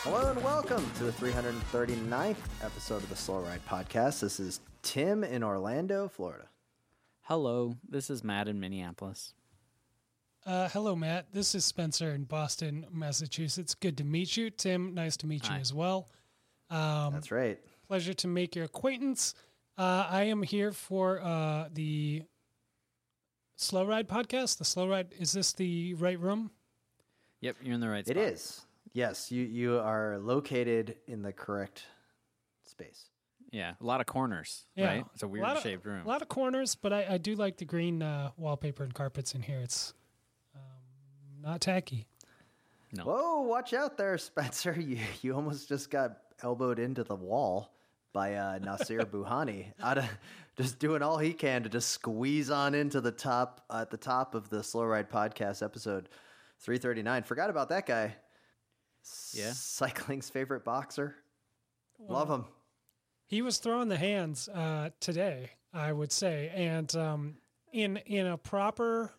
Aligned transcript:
Hello 0.00 0.30
and 0.30 0.42
welcome 0.44 0.84
to 0.98 1.04
the 1.04 1.12
339th 1.12 2.36
episode 2.62 3.02
of 3.02 3.08
the 3.08 3.16
Slow 3.16 3.40
Ride 3.40 3.64
Podcast. 3.66 4.20
This 4.20 4.38
is 4.38 4.60
Tim 4.82 5.24
in 5.24 5.42
Orlando, 5.42 6.08
Florida. 6.08 6.48
Hello, 7.22 7.76
this 7.88 8.10
is 8.10 8.22
Matt 8.22 8.46
in 8.46 8.60
Minneapolis. 8.60 9.32
Uh, 10.44 10.68
hello, 10.68 10.94
Matt. 10.94 11.32
This 11.32 11.54
is 11.54 11.64
Spencer 11.64 12.10
in 12.10 12.24
Boston, 12.24 12.86
Massachusetts. 12.92 13.74
Good 13.74 13.96
to 13.98 14.04
meet 14.04 14.36
you. 14.36 14.50
Tim, 14.50 14.94
nice 14.94 15.16
to 15.18 15.26
meet 15.26 15.48
you 15.48 15.54
as 15.56 15.72
well. 15.72 16.08
That's 16.70 17.30
right. 17.32 17.58
Pleasure 17.88 18.14
to 18.14 18.28
make 18.28 18.54
your 18.54 18.66
acquaintance. 18.66 19.34
Uh, 19.78 20.06
I 20.08 20.24
am 20.24 20.42
here 20.42 20.72
for 20.72 21.20
uh, 21.22 21.68
the 21.72 22.22
Slow 23.56 23.84
Ride 23.86 24.08
podcast. 24.08 24.58
The 24.58 24.64
Slow 24.64 24.88
Ride, 24.88 25.08
is 25.18 25.32
this 25.32 25.52
the 25.52 25.94
right 25.94 26.18
room? 26.20 26.50
Yep, 27.40 27.56
you're 27.62 27.74
in 27.74 27.80
the 27.80 27.88
right 27.88 28.06
It 28.06 28.16
spot. 28.16 28.16
is. 28.18 28.60
Yes, 28.92 29.30
you, 29.30 29.44
you 29.44 29.78
are 29.78 30.18
located 30.18 30.96
in 31.06 31.22
the 31.22 31.32
correct 31.32 31.84
space. 32.64 33.10
Yeah, 33.52 33.74
a 33.80 33.84
lot 33.84 34.00
of 34.00 34.06
corners, 34.06 34.64
Yeah. 34.74 34.86
right? 34.86 35.04
It's 35.14 35.22
a 35.22 35.28
weird 35.28 35.44
lot 35.44 35.56
of- 35.56 35.62
shaped 35.62 35.86
room. 35.86 36.04
A 36.04 36.08
lot 36.08 36.22
of 36.22 36.28
corners, 36.28 36.74
but 36.74 36.92
I, 36.92 37.06
I 37.10 37.18
do 37.18 37.34
like 37.34 37.56
the 37.58 37.64
green 37.64 38.02
uh, 38.02 38.30
wallpaper 38.36 38.82
and 38.84 38.92
carpets 38.92 39.34
in 39.34 39.42
here. 39.42 39.60
It's 39.60 39.94
um, 40.54 40.60
not 41.42 41.60
tacky. 41.60 42.06
no. 42.92 43.04
Whoa, 43.04 43.40
watch 43.42 43.72
out 43.72 43.96
there, 43.96 44.18
Spencer. 44.18 44.78
You, 44.78 44.98
you 45.22 45.34
almost 45.34 45.68
just 45.68 45.90
got 45.90 46.18
elbowed 46.42 46.78
into 46.78 47.04
the 47.04 47.14
wall 47.14 47.72
by 48.12 48.34
uh, 48.34 48.58
Nasir 48.58 49.00
Buhani. 49.04 49.72
Out 49.80 49.98
of, 49.98 50.04
just 50.56 50.78
doing 50.78 51.02
all 51.02 51.18
he 51.18 51.32
can 51.32 51.62
to 51.62 51.68
just 51.68 51.90
squeeze 51.90 52.50
on 52.50 52.74
into 52.74 53.00
the 53.00 53.12
top 53.12 53.64
at 53.70 53.90
the 53.90 53.96
top 53.96 54.34
of 54.34 54.48
the 54.48 54.62
Slow 54.62 54.84
Ride 54.84 55.10
Podcast 55.10 55.62
episode 55.62 56.08
339. 56.60 57.22
Forgot 57.24 57.50
about 57.50 57.68
that 57.68 57.86
guy. 57.86 58.16
Yeah. 59.32 59.52
Cycling's 59.52 60.30
favorite 60.30 60.64
boxer. 60.64 61.16
Love 61.98 62.30
him. 62.30 62.44
He 63.26 63.42
was 63.42 63.58
throwing 63.58 63.88
the 63.88 63.96
hands 63.96 64.48
uh, 64.48 64.90
today, 65.00 65.50
I 65.72 65.92
would 65.92 66.12
say, 66.12 66.50
and 66.54 66.94
um, 66.96 67.36
in 67.72 67.96
in 68.06 68.26
a 68.26 68.36
proper 68.36 69.12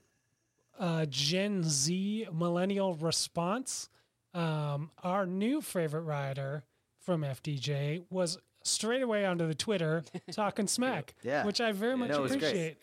uh, 0.80 1.06
Gen 1.10 1.64
Z 1.64 2.28
millennial 2.32 2.94
response, 2.96 3.90
um, 4.34 4.92
our 5.04 5.26
new 5.26 5.62
favorite 5.62 6.04
rider 6.04 6.64
from 7.00 7.22
FDJ 7.22 8.04
was 8.10 8.38
straight 8.68 9.02
away 9.02 9.26
onto 9.26 9.48
the 9.48 9.56
Twitter 9.56 10.04
talking 10.32 10.68
smack, 10.68 11.16
Yeah. 11.24 11.46
which 11.46 11.62
I 11.62 11.72
very 11.72 11.96
much 11.98 12.10
No, 12.10 12.18
it 12.20 12.22
was 12.22 12.32
great. 12.36 12.44
appreciate. 12.44 12.78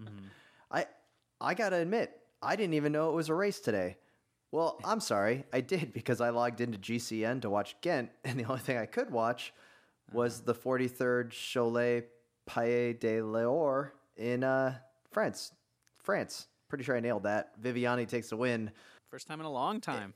I 0.70 0.86
I 1.40 1.54
gotta 1.54 1.76
admit, 1.76 2.18
I 2.42 2.56
didn't 2.56 2.74
even 2.74 2.92
know 2.92 3.10
it 3.10 3.14
was 3.14 3.28
a 3.28 3.34
race 3.34 3.60
today. 3.60 3.96
Well, 4.52 4.78
I'm 4.84 5.00
sorry, 5.00 5.44
I 5.52 5.60
did 5.60 5.92
because 5.92 6.20
I 6.20 6.30
logged 6.30 6.60
into 6.60 6.78
GCN 6.78 7.42
to 7.42 7.50
watch 7.50 7.76
Ghent, 7.80 8.10
and 8.24 8.38
the 8.38 8.44
only 8.44 8.60
thing 8.60 8.78
I 8.78 8.86
could 8.86 9.10
watch 9.10 9.52
was 10.12 10.40
the 10.42 10.54
43rd 10.54 11.30
Cholet 11.32 12.04
Paille 12.46 12.92
de 12.94 13.20
l'Or 13.20 13.92
in 14.16 14.44
uh, 14.44 14.76
France. 15.10 15.52
France. 16.02 16.46
Pretty 16.68 16.84
sure 16.84 16.96
I 16.96 17.00
nailed 17.00 17.24
that. 17.24 17.60
Viviani 17.60 18.06
takes 18.06 18.28
the 18.30 18.36
win. 18.36 18.70
First 19.10 19.26
time 19.26 19.40
in 19.40 19.46
a 19.46 19.50
long 19.52 19.80
time. 19.80 20.14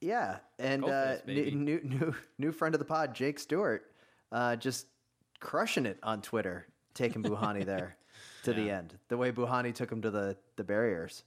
Yeah, 0.00 0.38
and 0.58 0.84
uh, 0.84 1.16
this, 1.26 1.26
new, 1.26 1.50
new 1.52 1.80
new 1.84 2.14
new 2.38 2.52
friend 2.52 2.74
of 2.74 2.78
the 2.78 2.84
pod, 2.86 3.14
Jake 3.14 3.38
Stewart, 3.38 3.84
uh, 4.32 4.56
just 4.56 4.86
crushing 5.40 5.86
it 5.86 5.98
on 6.02 6.22
Twitter, 6.22 6.66
taking 6.94 7.22
Bouhanni 7.22 7.64
there 7.64 7.96
to 8.44 8.52
the 8.52 8.70
end. 8.70 8.94
The 9.08 9.16
way 9.16 9.32
Bouhanni 9.32 9.74
took 9.74 9.90
him 9.90 10.02
to 10.02 10.10
the 10.10 10.36
the 10.56 10.64
barriers. 10.64 11.24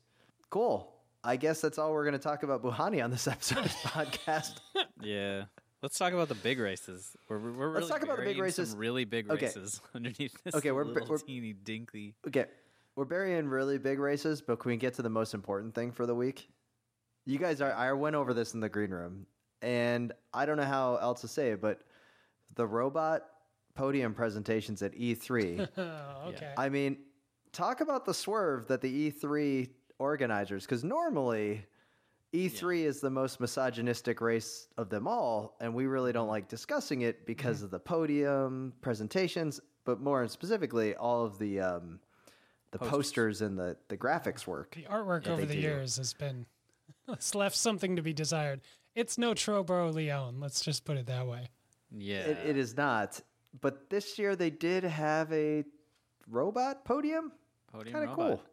Cool. 0.50 0.90
I 1.24 1.38
guess 1.38 1.62
that's 1.62 1.78
all 1.78 1.94
we're 1.94 2.04
going 2.04 2.14
to 2.14 2.20
talk 2.20 2.44
about 2.44 2.62
Bouhanni 2.62 3.02
on 3.04 3.10
this 3.10 3.28
episode 3.28 3.60
of 3.60 3.72
the 3.82 3.88
podcast. 3.90 4.56
Yeah. 5.02 5.46
Let's 5.82 5.98
talk 5.98 6.14
about 6.14 6.28
the 6.30 6.36
big 6.36 6.60
races. 6.60 7.16
We're, 7.30 7.40
we're 7.40 7.50
really 7.52 7.74
Let's 7.76 7.90
talk 7.90 8.04
about 8.04 8.18
the 8.18 8.24
big 8.26 8.40
races. 8.40 8.70
Some 8.72 8.80
really 8.80 9.06
big 9.06 9.30
Okay. 9.32 9.46
races 9.48 9.82
underneath 9.96 10.38
this 10.44 10.56
Okay, 10.56 10.72
we're- 10.72 10.86
little 10.88 11.08
we're- 11.08 11.22
teeny 11.26 11.54
dinky. 11.54 12.16
Okay, 12.28 12.46
we're 12.96 13.06
burying 13.06 13.48
really 13.48 13.78
big 13.78 14.00
races, 14.00 14.42
but 14.42 14.60
can 14.60 14.70
we 14.72 14.78
get 14.78 14.94
to 14.96 15.02
the 15.02 15.10
most 15.10 15.34
important 15.34 15.74
thing 15.76 15.92
for 15.92 16.06
the 16.06 16.14
week? 16.16 16.50
You 17.26 17.38
guys 17.40 17.62
are. 17.62 17.72
I 17.74 17.92
went 17.94 18.16
over 18.18 18.34
this 18.34 18.54
in 18.54 18.60
the 18.60 18.70
green 18.70 18.92
room, 18.92 19.26
and 19.62 20.12
I 20.34 20.46
don't 20.46 20.58
know 20.58 20.64
how 20.66 20.98
else 20.98 21.22
to 21.22 21.28
say 21.30 21.52
it, 21.52 21.62
but 21.62 21.82
the 22.56 22.66
robot 22.68 23.24
podium 23.76 24.14
presentations 24.14 24.82
at 24.82 24.94
E3. 24.94 25.68
Oh, 25.78 26.30
okay. 26.30 26.54
I 26.58 26.70
mean, 26.70 26.98
talk 27.52 27.82
about 27.82 28.06
the 28.06 28.14
swerve 28.14 28.68
that 28.68 28.82
the 28.82 29.12
E3 29.12 29.70
organizers, 30.00 30.64
because 30.66 30.84
normally 30.84 31.66
E3 32.34 32.84
is 32.86 33.00
the 33.00 33.10
most 33.10 33.40
misogynistic 33.40 34.22
race 34.22 34.68
of 34.78 34.90
them 34.90 35.08
all, 35.08 35.56
and 35.60 35.74
we 35.74 35.86
really 35.86 36.12
don't 36.12 36.28
like 36.28 36.48
discussing 36.48 37.02
it 37.02 37.26
because 37.26 37.58
Mm-hmm. 37.58 37.66
of 37.66 37.72
the 37.72 37.80
podium 37.80 38.74
presentations, 38.82 39.60
but 39.86 40.00
more 40.00 40.28
specifically, 40.28 40.96
all 40.96 41.24
of 41.26 41.38
the 41.40 41.60
um, 41.60 42.00
the 42.72 42.80
posters. 42.80 43.42
and 43.42 43.58
the, 43.58 43.78
the 43.88 43.98
graphics 43.98 44.48
work. 44.48 44.74
the 44.76 44.84
artwork 44.84 45.28
over 45.28 45.46
the 45.46 45.54
do. 45.54 45.60
years 45.62 45.98
has 45.98 46.14
been 46.14 46.46
it's 47.08 47.36
left 47.36 47.56
something 47.56 47.96
to 47.98 48.02
be 48.02 48.14
desired. 48.14 48.62
It's 48.96 49.18
no 49.18 49.34
Tro-Bro 49.36 49.92
Léon. 49.94 50.40
Let's 50.42 50.62
just 50.62 50.86
put 50.86 50.98
it 50.98 51.06
that 51.08 51.28
way. 51.28 51.50
Yeah. 51.96 52.20
It, 52.22 52.38
it 52.50 52.58
is 52.58 52.76
not, 52.76 53.20
but 53.62 53.90
this 53.90 54.18
year 54.18 54.36
they 54.36 54.50
did 54.50 54.84
have 54.84 55.32
a 55.32 55.64
robot 56.28 56.86
podium. 56.86 57.32
Podium 57.72 57.94
Kind 57.94 58.10
of 58.10 58.18
robot. 58.18 58.38
cool. 58.38 58.44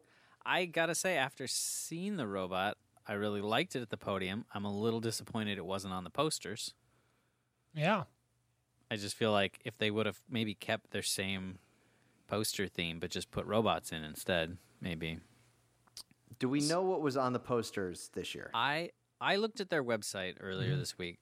I 0.45 0.65
gotta 0.65 0.95
say, 0.95 1.15
after 1.17 1.45
seeing 1.47 2.17
the 2.17 2.27
robot, 2.27 2.77
I 3.07 3.13
really 3.13 3.41
liked 3.41 3.75
it 3.75 3.81
at 3.81 3.89
the 3.89 3.97
podium. 3.97 4.45
I'm 4.53 4.65
a 4.65 4.71
little 4.75 4.99
disappointed 4.99 5.57
it 5.57 5.65
wasn't 5.65 5.93
on 5.93 6.03
the 6.03 6.09
posters. 6.09 6.73
Yeah. 7.73 8.03
I 8.89 8.95
just 8.97 9.15
feel 9.15 9.31
like 9.31 9.59
if 9.63 9.77
they 9.77 9.89
would 9.91 10.05
have 10.05 10.19
maybe 10.29 10.53
kept 10.53 10.91
their 10.91 11.01
same 11.01 11.59
poster 12.27 12.67
theme, 12.67 12.99
but 12.99 13.09
just 13.09 13.31
put 13.31 13.45
robots 13.45 13.91
in 13.91 14.03
instead, 14.03 14.57
maybe. 14.81 15.19
Do 16.39 16.49
we 16.49 16.61
know 16.61 16.81
what 16.81 17.01
was 17.01 17.15
on 17.17 17.33
the 17.33 17.39
posters 17.39 18.09
this 18.13 18.33
year? 18.35 18.49
I 18.53 18.91
I 19.19 19.35
looked 19.35 19.61
at 19.61 19.69
their 19.69 19.83
website 19.83 20.35
Mm-hmm. 20.35 20.45
earlier 20.45 20.75
this 20.75 20.97
week, 20.97 21.19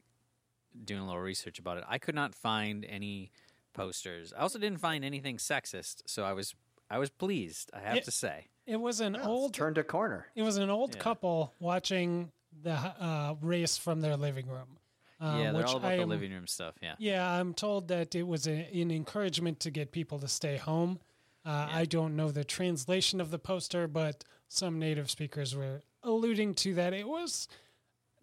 doing 0.86 1.02
a 1.02 1.06
little 1.06 1.22
research 1.22 1.60
about 1.60 1.78
it. 1.78 1.84
I 1.88 1.98
could 1.98 2.16
not 2.16 2.34
find 2.36 2.86
any 2.86 3.32
posters. 3.74 4.34
I 4.38 4.42
also 4.42 4.60
didn't 4.60 4.80
find 4.80 5.04
anything 5.06 5.38
sexist, 5.38 6.04
so 6.06 6.24
I 6.24 6.34
was 6.34 6.56
I 6.92 6.98
was 6.98 7.10
pleased. 7.10 7.70
I 7.74 7.80
have 7.82 7.98
It- 7.98 8.04
to 8.06 8.12
say. 8.12 8.48
It 8.66 8.78
was 8.78 9.00
an 9.00 9.16
old 9.16 9.54
Turned 9.56 9.78
a 9.80 9.84
corner. 9.84 10.28
It 10.36 10.44
was 10.44 10.58
an 10.58 10.70
old 10.70 10.94
Yeah. 10.96 11.02
couple 11.02 11.54
watching 11.60 12.32
the 12.62 12.74
uh, 12.74 13.36
race 13.42 13.78
from 13.78 14.02
their 14.02 14.16
living 14.18 14.48
room. 14.48 14.78
Uh, 15.20 15.38
yeah, 15.40 15.52
they're 15.52 15.62
which 15.62 15.68
all 15.72 15.78
about 15.78 15.92
I 15.94 15.98
the 15.98 16.06
living 16.06 16.32
room 16.32 16.46
stuff. 16.48 16.76
Yeah. 16.82 16.96
Yeah, 17.00 17.30
I'm 17.32 17.54
told 17.54 17.88
that 17.90 18.14
it 18.16 18.24
was 18.28 18.48
a, 18.48 18.52
an 18.72 18.92
encouragement 18.92 19.60
to 19.62 19.72
get 19.72 19.92
people 19.92 20.20
to 20.20 20.28
stay 20.28 20.58
home. 20.58 21.00
Uh, 21.46 21.68
I 21.72 21.86
don't 21.86 22.16
know 22.16 22.32
the 22.32 22.44
translation 22.44 23.20
of 23.20 23.32
the 23.32 23.40
poster, 23.40 23.88
but 23.88 24.24
some 24.48 24.78
native 24.80 25.10
speakers 25.10 25.56
were 25.56 25.82
alluding 26.04 26.54
to 26.56 26.74
that 26.76 26.94
it 26.94 27.08
was 27.08 27.48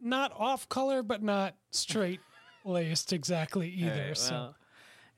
not 0.01 0.33
off 0.39 0.69
color, 0.69 1.03
but 1.03 1.23
not 1.23 1.55
straight 1.71 2.21
laced 2.67 3.13
exactly 3.13 3.69
either. 3.69 4.09
Right, 4.09 4.17
so 4.17 4.35
well, 4.35 4.57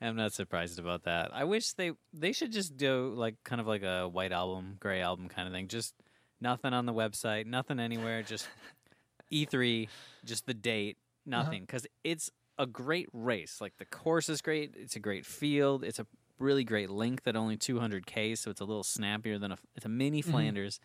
I'm 0.01 0.15
not 0.15 0.33
surprised 0.33 0.79
about 0.79 1.03
that. 1.03 1.31
I 1.33 1.43
wish 1.43 1.73
they 1.73 1.91
they 2.13 2.31
should 2.31 2.51
just 2.51 2.77
do 2.77 3.13
like 3.15 3.35
kind 3.43 3.59
of 3.59 3.67
like 3.67 3.83
a 3.83 4.07
white 4.07 4.31
album, 4.31 4.77
gray 4.79 5.01
album 5.01 5.27
kind 5.27 5.47
of 5.47 5.53
thing. 5.53 5.67
Just 5.67 5.93
nothing 6.39 6.73
on 6.73 6.85
the 6.85 6.93
website, 6.93 7.45
nothing 7.45 7.79
anywhere. 7.79 8.23
Just 8.23 8.47
E3, 9.31 9.89
just 10.25 10.45
the 10.45 10.53
date, 10.53 10.97
uh-huh. 10.97 11.43
nothing. 11.43 11.61
Because 11.61 11.85
it's 12.03 12.31
a 12.57 12.65
great 12.65 13.09
race. 13.13 13.59
Like 13.59 13.77
the 13.77 13.85
course 13.85 14.29
is 14.29 14.41
great. 14.41 14.73
It's 14.77 14.95
a 14.95 14.99
great 14.99 15.25
field. 15.25 15.83
It's 15.83 15.99
a 15.99 16.07
really 16.39 16.63
great 16.63 16.89
length 16.89 17.27
at 17.27 17.35
only 17.35 17.57
200k, 17.57 18.37
so 18.37 18.51
it's 18.51 18.61
a 18.61 18.65
little 18.65 18.83
snappier 18.83 19.37
than 19.37 19.51
a. 19.51 19.57
It's 19.75 19.85
a 19.85 19.89
mini 19.89 20.21
mm-hmm. 20.21 20.31
Flanders. 20.31 20.79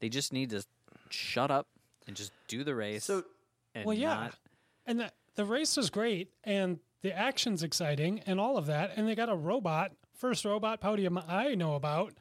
They 0.00 0.08
just 0.08 0.32
need 0.32 0.50
to 0.50 0.64
shut 1.10 1.50
up 1.50 1.68
and 2.06 2.16
just 2.16 2.32
do 2.48 2.64
the 2.64 2.74
race. 2.74 3.04
So- 3.04 3.24
and 3.74 3.86
well, 3.86 3.96
yeah, 3.96 4.14
not- 4.14 4.34
and 4.86 5.00
the 5.00 5.12
the 5.36 5.44
race 5.44 5.76
was 5.76 5.90
great, 5.90 6.30
and 6.44 6.78
the 7.02 7.12
action's 7.16 7.62
exciting, 7.62 8.20
and 8.26 8.38
all 8.40 8.56
of 8.56 8.66
that, 8.66 8.92
and 8.96 9.06
they 9.08 9.14
got 9.14 9.28
a 9.28 9.34
robot, 9.36 9.92
first 10.16 10.44
robot 10.44 10.80
podium 10.80 11.18
I 11.28 11.54
know 11.54 11.74
about, 11.74 12.12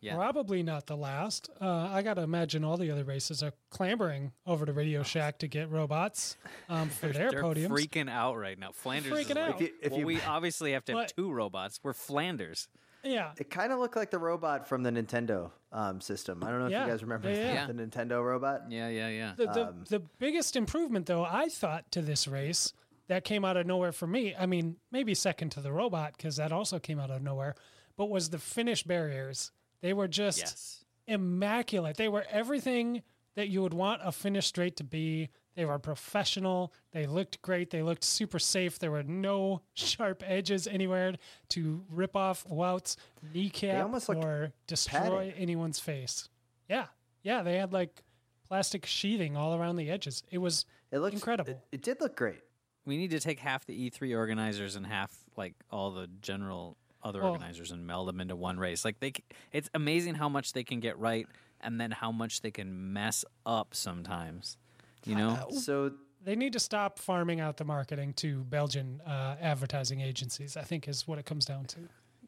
Yeah. 0.00 0.14
Probably 0.14 0.62
not 0.62 0.86
the 0.86 0.96
last. 0.96 1.50
Uh, 1.60 1.66
I 1.92 2.02
got 2.02 2.14
to 2.14 2.22
imagine 2.22 2.62
all 2.64 2.76
the 2.76 2.90
other 2.92 3.02
races 3.04 3.42
are 3.42 3.52
clambering 3.70 4.30
over 4.46 4.64
to 4.64 4.72
Radio 4.72 5.02
Shack 5.02 5.38
to 5.40 5.48
get 5.48 5.70
robots 5.70 6.36
um, 6.68 6.88
for 7.00 7.08
their 7.08 7.30
They're 7.32 7.42
podiums. 7.42 7.68
freaking 7.68 8.08
out 8.08 8.36
right 8.38 8.56
now. 8.58 8.70
Flanders 8.72 9.10
is 9.12 9.18
freaking 9.26 9.34
like, 9.36 9.54
out. 9.54 9.54
If 9.56 9.60
you- 9.60 9.74
if 9.82 9.90
well, 9.90 10.00
you- 10.00 10.06
we 10.06 10.20
obviously 10.22 10.72
have 10.72 10.84
to 10.84 10.92
have 10.92 11.00
But- 11.08 11.16
two 11.16 11.32
robots. 11.32 11.80
We're 11.82 11.94
Flanders. 11.94 12.68
Yeah. 13.04 13.32
It 13.38 13.50
kind 13.50 13.72
of 13.72 13.78
looked 13.78 13.96
like 13.96 14.10
the 14.10 14.18
robot 14.18 14.66
from 14.68 14.82
the 14.82 14.90
Nintendo 14.90 15.50
um, 15.72 16.00
system. 16.00 16.42
I 16.42 16.50
don't 16.50 16.60
know 16.60 16.66
if 16.66 16.72
Yeah. 16.72 16.84
you 16.86 16.90
guys 16.90 17.02
remember 17.02 17.30
Yeah, 17.30 17.52
yeah. 17.52 17.66
the 17.66 17.74
Nintendo 17.74 18.24
robot. 18.24 18.70
Yeah, 18.70 18.88
yeah, 18.88 19.08
yeah. 19.08 19.32
The, 19.36 19.46
the, 19.46 19.68
Um, 19.68 19.84
the 19.88 20.00
biggest 20.00 20.56
improvement, 20.56 21.06
though, 21.06 21.24
I 21.24 21.48
thought 21.48 21.90
to 21.92 22.02
this 22.02 22.26
race 22.26 22.72
that 23.06 23.24
came 23.24 23.44
out 23.44 23.56
of 23.56 23.66
nowhere 23.66 23.92
for 23.92 24.06
me, 24.06 24.34
I 24.36 24.46
mean, 24.46 24.76
maybe 24.90 25.14
second 25.14 25.50
to 25.50 25.60
the 25.60 25.72
robot 25.72 26.14
because 26.16 26.36
that 26.36 26.52
also 26.52 26.78
came 26.78 26.98
out 26.98 27.10
of 27.10 27.22
nowhere, 27.22 27.54
but 27.96 28.06
was 28.10 28.30
the 28.30 28.38
finish 28.38 28.82
barriers. 28.82 29.52
They 29.80 29.92
were 29.92 30.08
just 30.08 30.38
yes. 30.40 30.84
immaculate. 31.06 31.96
They 31.96 32.08
were 32.08 32.26
everything 32.30 33.02
that 33.36 33.48
you 33.48 33.62
would 33.62 33.74
want 33.74 34.00
a 34.04 34.12
finish 34.12 34.46
straight 34.46 34.76
to 34.76 34.84
be. 34.84 35.28
They 35.58 35.64
were 35.64 35.80
professional. 35.80 36.72
They 36.92 37.06
looked 37.08 37.42
great. 37.42 37.70
They 37.70 37.82
looked 37.82 38.04
super 38.04 38.38
safe. 38.38 38.78
There 38.78 38.92
were 38.92 39.02
no 39.02 39.60
sharp 39.74 40.22
edges 40.24 40.68
anywhere 40.68 41.14
to 41.48 41.84
rip 41.90 42.14
off 42.14 42.46
Wout's 42.48 42.96
kneecap 43.34 43.82
almost 43.82 44.08
or 44.08 44.52
destroy 44.68 45.00
padded. 45.30 45.34
anyone's 45.36 45.80
face. 45.80 46.28
Yeah. 46.68 46.86
Yeah. 47.24 47.42
They 47.42 47.56
had 47.56 47.72
like 47.72 48.04
plastic 48.46 48.86
sheathing 48.86 49.36
all 49.36 49.56
around 49.56 49.74
the 49.76 49.90
edges. 49.90 50.22
It 50.30 50.38
was 50.38 50.64
It 50.92 51.00
looked 51.00 51.14
Incredible. 51.14 51.50
It, 51.50 51.60
it 51.72 51.82
did 51.82 52.00
look 52.00 52.14
great. 52.14 52.38
We 52.86 52.96
need 52.96 53.10
to 53.10 53.18
take 53.18 53.40
half 53.40 53.66
the 53.66 53.90
E3 53.90 54.16
organizers 54.16 54.76
and 54.76 54.86
half 54.86 55.10
like 55.36 55.54
all 55.72 55.90
the 55.90 56.06
general 56.22 56.76
other 57.02 57.20
Well- 57.20 57.32
organizers 57.32 57.72
and 57.72 57.84
meld 57.84 58.06
them 58.06 58.20
into 58.20 58.36
one 58.36 58.60
race. 58.60 58.84
Like 58.84 59.00
they, 59.00 59.12
it's 59.50 59.68
amazing 59.74 60.14
how 60.14 60.28
much 60.28 60.52
they 60.52 60.62
can 60.62 60.78
get 60.78 60.96
right, 61.00 61.26
and 61.60 61.80
then 61.80 61.90
how 61.90 62.12
much 62.12 62.42
they 62.42 62.52
can 62.52 62.92
mess 62.92 63.24
up 63.44 63.74
sometimes. 63.74 64.56
You 65.04 65.14
know, 65.14 65.46
So 65.52 65.92
they 66.24 66.36
need 66.36 66.52
to 66.54 66.60
stop 66.60 66.98
farming 66.98 67.40
out 67.40 67.56
the 67.56 67.64
marketing 67.64 68.12
to 68.14 68.44
Belgian 68.44 69.00
uh, 69.06 69.36
advertising 69.40 70.00
agencies. 70.00 70.56
I 70.56 70.62
think 70.62 70.88
is 70.88 71.06
what 71.06 71.18
it 71.18 71.24
comes 71.26 71.44
down 71.44 71.64
to. 71.66 71.78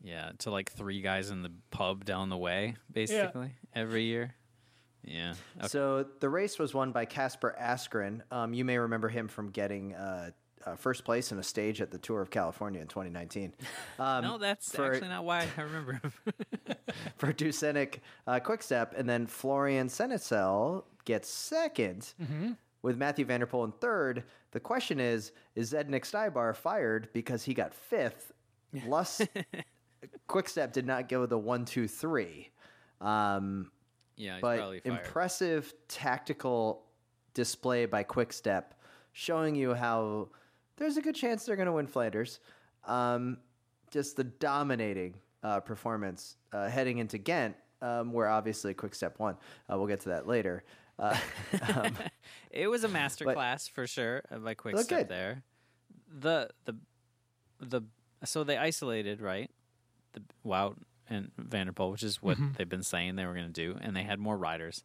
yeah, 0.02 0.32
to 0.38 0.50
like 0.50 0.70
three 0.72 1.00
guys 1.02 1.30
in 1.30 1.42
the 1.42 1.52
pub 1.70 2.04
down 2.04 2.28
the 2.28 2.36
way, 2.38 2.76
basically 2.92 3.52
every 3.74 4.04
year. 4.04 4.34
Yeah. 5.04 5.34
Okay. 5.58 5.68
So 5.68 6.06
the 6.20 6.28
race 6.28 6.58
was 6.58 6.74
won 6.74 6.92
by 6.92 7.04
Kasper 7.06 7.56
Asgreen. 7.60 8.20
Um, 8.30 8.52
you 8.54 8.64
may 8.64 8.78
remember 8.78 9.08
him 9.08 9.28
from 9.28 9.48
getting 9.50 9.94
uh, 9.94 10.30
uh, 10.66 10.76
first 10.76 11.04
place 11.04 11.32
in 11.32 11.38
a 11.38 11.42
stage 11.42 11.80
at 11.80 11.90
the 11.90 11.96
Tour 11.98 12.20
of 12.20 12.28
California 12.30 12.80
in 12.82 12.86
2019. 12.86 13.54
Um, 13.98 14.24
no, 14.24 14.38
that's 14.38 14.74
for- 14.74 14.92
actually 14.92 15.08
not 15.08 15.24
why 15.24 15.46
I 15.58 15.60
remember 15.62 15.92
him. 16.02 16.12
for 17.16 17.32
Deceuninck 17.32 18.00
uh, 18.26 18.40
Quickstep, 18.40 18.94
and 18.96 19.08
then 19.08 19.26
Florian 19.26 19.88
Senechal 19.88 20.84
gets 21.10 21.52
2nd 21.52 22.14
with 22.82 22.96
Matthew 22.96 23.24
van 23.24 23.40
der 23.40 23.46
Poel 23.46 23.64
in 23.64 23.72
third. 23.72 24.24
The 24.52 24.60
question 24.60 25.00
is: 25.00 25.32
Is 25.54 25.72
Zdenek 25.72 26.04
Stybar 26.04 26.54
fired 26.54 27.08
because 27.12 27.44
he 27.44 27.54
got 27.54 27.74
fifth? 27.74 28.32
Lus 28.86 29.20
Quickstep 30.28 30.72
did 30.72 30.86
not 30.86 31.08
go 31.08 31.26
the 31.26 31.38
one, 31.38 31.64
two, 31.64 31.88
three. 31.88 32.50
Um, 33.00 33.70
yeah, 34.16 34.34
he's 34.34 34.42
but 34.42 34.58
probably 34.58 34.80
fired. 34.80 34.98
impressive 34.98 35.74
tactical 35.88 36.84
display 37.34 37.86
by 37.86 38.02
Quickstep, 38.04 38.74
showing 39.12 39.54
you 39.54 39.74
how 39.74 40.28
there's 40.76 40.96
a 40.96 41.02
good 41.02 41.14
chance 41.14 41.44
they're 41.44 41.56
going 41.56 41.66
to 41.66 41.72
win 41.72 41.86
Flanders. 41.86 42.40
Um, 42.86 43.38
just 43.90 44.16
the 44.16 44.24
dominating 44.24 45.14
uh, 45.42 45.60
performance 45.60 46.36
uh, 46.52 46.68
heading 46.68 46.98
into 46.98 47.18
Ghent, 47.18 47.56
um, 47.82 48.12
where 48.12 48.28
obviously 48.28 48.72
Quickstep 48.74 49.18
won. 49.18 49.36
Uh, 49.70 49.76
we'll 49.76 49.88
get 49.88 50.00
to 50.00 50.10
that 50.10 50.26
later. 50.26 50.64
Uh, 51.00 51.16
um, 51.74 51.96
It 52.50 52.68
was 52.68 52.84
a 52.84 52.88
master 53.00 53.24
class 53.24 53.66
for 53.68 53.86
sure 53.86 54.22
by 54.44 54.54
Quick 54.54 54.74
Looked 54.74 54.86
Step 54.86 54.98
good. 55.00 55.08
there. 55.08 55.42
The 56.12 56.50
the 56.64 56.74
the 57.60 57.82
so 58.24 58.44
they 58.44 58.56
isolated 58.56 59.20
right 59.20 59.50
the 60.12 60.22
Wout 60.44 60.76
and 61.08 61.30
van 61.38 61.66
der 61.66 61.72
Poel, 61.72 61.92
which 61.92 62.02
is 62.02 62.20
what 62.22 62.36
Mm-hmm. 62.36 62.52
they've 62.56 62.68
been 62.68 62.82
saying 62.82 63.16
they 63.16 63.26
were 63.26 63.34
going 63.34 63.46
to 63.46 63.52
do, 63.52 63.76
and 63.80 63.96
they 63.96 64.02
had 64.02 64.18
more 64.18 64.36
riders. 64.36 64.82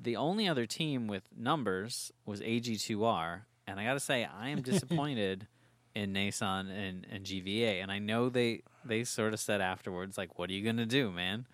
The 0.00 0.16
only 0.16 0.48
other 0.48 0.66
team 0.66 1.06
with 1.06 1.22
numbers 1.36 2.12
was 2.26 2.40
AG2R, 2.40 3.42
and 3.66 3.78
I 3.78 3.84
got 3.84 3.94
to 3.94 4.00
say 4.00 4.24
I 4.24 4.48
am 4.48 4.60
disappointed 4.72 5.46
in 5.94 6.12
Naesen 6.12 6.70
and, 6.70 7.06
and 7.10 7.24
GVA, 7.24 7.80
and 7.82 7.92
I 7.92 7.98
know 7.98 8.28
they 8.28 8.62
they 8.84 9.04
sort 9.04 9.32
of 9.34 9.40
said 9.40 9.60
afterwards 9.60 10.18
like, 10.18 10.38
"What 10.38 10.50
are 10.50 10.52
you 10.52 10.62
going 10.64 10.78
to 10.78 10.86
do, 10.86 11.10
man? 11.12 11.46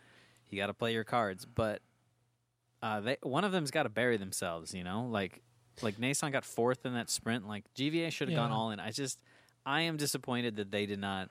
You 0.48 0.58
got 0.58 0.68
to 0.68 0.74
play 0.74 0.92
your 0.94 1.04
cards," 1.04 1.44
but 1.44 1.82
uh, 2.82 3.00
they 3.00 3.16
one 3.22 3.44
of 3.44 3.52
them's 3.52 3.70
got 3.70 3.82
to 3.84 3.88
bury 3.88 4.16
themselves, 4.16 4.74
you 4.74 4.84
know, 4.84 5.06
like 5.10 5.42
like 5.82 5.96
Naesen 5.98 6.32
got 6.32 6.44
fourth 6.44 6.84
in 6.86 6.94
that 6.94 7.10
sprint. 7.10 7.46
Like 7.48 7.64
GVA 7.76 8.10
should 8.12 8.28
have 8.28 8.36
gone 8.36 8.50
all 8.50 8.70
in. 8.70 8.80
I 8.80 8.90
just 8.90 9.18
I 9.66 9.82
am 9.82 9.96
disappointed 9.96 10.56
that 10.56 10.70
they 10.70 10.86
did 10.86 10.98
not 10.98 11.28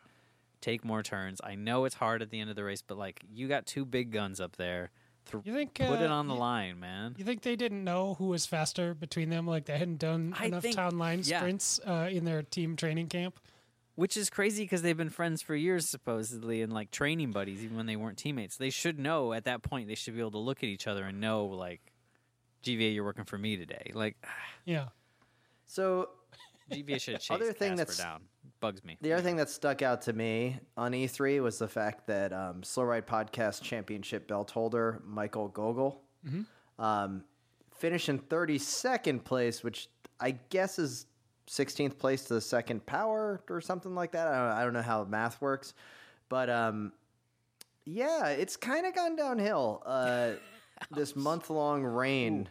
take 0.61 0.83
more 0.83 1.01
turns. 1.03 1.39
I 1.43 1.55
know 1.55 1.85
it's 1.85 1.95
hard 1.95 2.21
at 2.21 2.29
the 2.29 2.39
end 2.39 2.49
of 2.49 2.55
the 2.55 2.63
race, 2.63 2.81
but 2.81 2.97
like 2.97 3.21
you 3.31 3.47
got 3.47 3.65
two 3.65 3.85
big 3.85 4.11
guns 4.11 4.39
up 4.39 4.55
there. 4.57 4.91
Th- 5.31 5.43
You 5.45 5.53
think 5.53 5.73
put 5.75 6.01
it 6.01 6.09
uh, 6.09 6.13
on 6.13 6.27
the 6.27 6.33
you- 6.33 6.39
line, 6.39 6.79
man. 6.79 7.15
You 7.17 7.23
think 7.25 7.41
they 7.43 7.55
didn't 7.55 7.83
know 7.83 8.15
who 8.15 8.27
was 8.27 8.45
faster 8.45 8.93
between 8.93 9.29
them? 9.29 9.45
Like 9.47 9.65
they 9.65 9.77
hadn't 9.77 9.99
done 9.99 10.33
I 10.39 10.47
enough 10.47 10.63
think- 10.63 10.75
town 10.75 10.97
line 10.97 11.21
yeah. 11.23 11.39
sprints 11.39 11.79
uh, 11.85 12.09
in 12.11 12.25
their 12.25 12.41
team 12.43 12.75
training 12.75 13.07
camp? 13.07 13.39
Which 13.99 14.15
is 14.15 14.29
crazy 14.29 14.63
because 14.63 14.81
they've 14.81 14.95
been 14.95 15.09
friends 15.09 15.41
for 15.41 15.53
years, 15.55 15.87
supposedly, 15.89 16.61
and 16.61 16.71
like 16.71 16.89
training 16.89 17.31
buddies, 17.31 17.63
even 17.63 17.75
when 17.75 17.85
they 17.85 17.97
weren't 17.97 18.17
teammates. 18.17 18.55
They 18.55 18.69
should 18.69 18.97
know 18.97 19.33
at 19.33 19.43
that 19.43 19.61
point. 19.61 19.89
They 19.89 19.95
should 19.95 20.13
be 20.13 20.21
able 20.21 20.31
to 20.31 20.37
look 20.37 20.59
at 20.59 20.69
each 20.69 20.87
other 20.87 21.03
and 21.03 21.19
know, 21.19 21.45
like, 21.47 21.81
GVA, 22.63 22.93
you're 22.95 23.03
working 23.03 23.25
for 23.25 23.37
me 23.37 23.57
today. 23.57 23.91
Like, 23.93 24.15
Yeah. 24.65 24.85
so 25.65 26.09
GVA 26.71 27.01
should 27.01 27.19
chase 27.19 27.29
Other 27.31 27.51
thing 27.51 27.71
Kasper 27.71 27.75
that's- 27.77 27.97
down. 27.97 28.21
Bugs 28.61 28.83
me. 28.83 28.97
The 29.01 29.13
other 29.13 29.21
thing 29.23 29.35
that 29.37 29.49
stuck 29.49 29.81
out 29.81 30.01
to 30.03 30.13
me 30.13 30.59
on 30.75 30.91
E3 30.91 31.41
was 31.41 31.59
the 31.59 31.67
fact 31.67 32.07
that 32.07 32.33
um, 32.33 32.61
Slow 32.63 32.83
Ride 32.83 33.07
Podcast 33.07 33.61
Championship 33.61 34.27
belt 34.27 34.51
holder 34.51 35.01
Michael 35.05 35.49
Gogl 35.49 35.95
um, 36.77 37.23
finished 37.73 38.09
in 38.09 38.19
32nd 38.19 39.23
place, 39.23 39.63
which 39.63 39.87
I 40.19 40.31
guess 40.31 40.77
is 40.77 41.05
16th 41.49 41.97
place 41.97 42.25
to 42.25 42.35
the 42.35 42.41
second 42.41 42.85
power 42.85 43.41
or 43.49 43.59
something 43.59 43.95
like 43.95 44.11
that. 44.11 44.27
I 44.27 44.31
don't, 44.47 44.57
I 44.59 44.63
don't 44.63 44.73
know 44.73 44.81
how 44.83 45.03
math 45.03 45.41
works, 45.41 45.73
but 46.29 46.49
um, 46.49 46.93
yeah, 47.85 48.27
it's 48.27 48.55
kind 48.55 48.85
of 48.85 48.93
gone 48.93 49.15
downhill. 49.15 49.81
Uh, 49.85 50.31
this 50.91 51.15
month 51.15 51.49
long 51.49 51.83
reign 51.83 52.49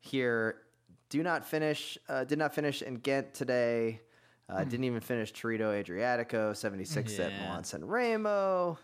here. 0.00 0.56
Do 1.10 1.22
not 1.22 1.44
finish. 1.46 1.96
Uh, 2.08 2.24
did 2.24 2.38
not 2.38 2.54
finish 2.54 2.82
in 2.82 2.96
Ghent 2.96 3.32
today. 3.34 4.00
Uh, 4.50 4.64
Didn't 4.64 4.84
even 4.84 5.00
finish 5.00 5.30
Tirreno 5.32 5.82
Adriatico, 5.84 6.52
76th 6.52 7.20
at 7.20 7.32
Yeah. 7.32 7.48
Milan 7.48 7.64
San 7.64 7.84
Remo. 7.84 8.78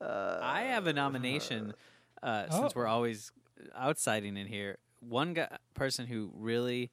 I 0.00 0.62
have 0.62 0.86
a 0.88 0.92
nomination 0.92 1.74
uh, 2.22 2.48
since 2.50 2.72
Oh. 2.72 2.72
we're 2.74 2.86
always 2.88 3.30
outsiding 3.78 4.36
in 4.36 4.46
here. 4.48 4.78
One 5.00 5.34
guy, 5.34 5.48
person 5.74 6.06
who 6.06 6.30
really 6.34 6.90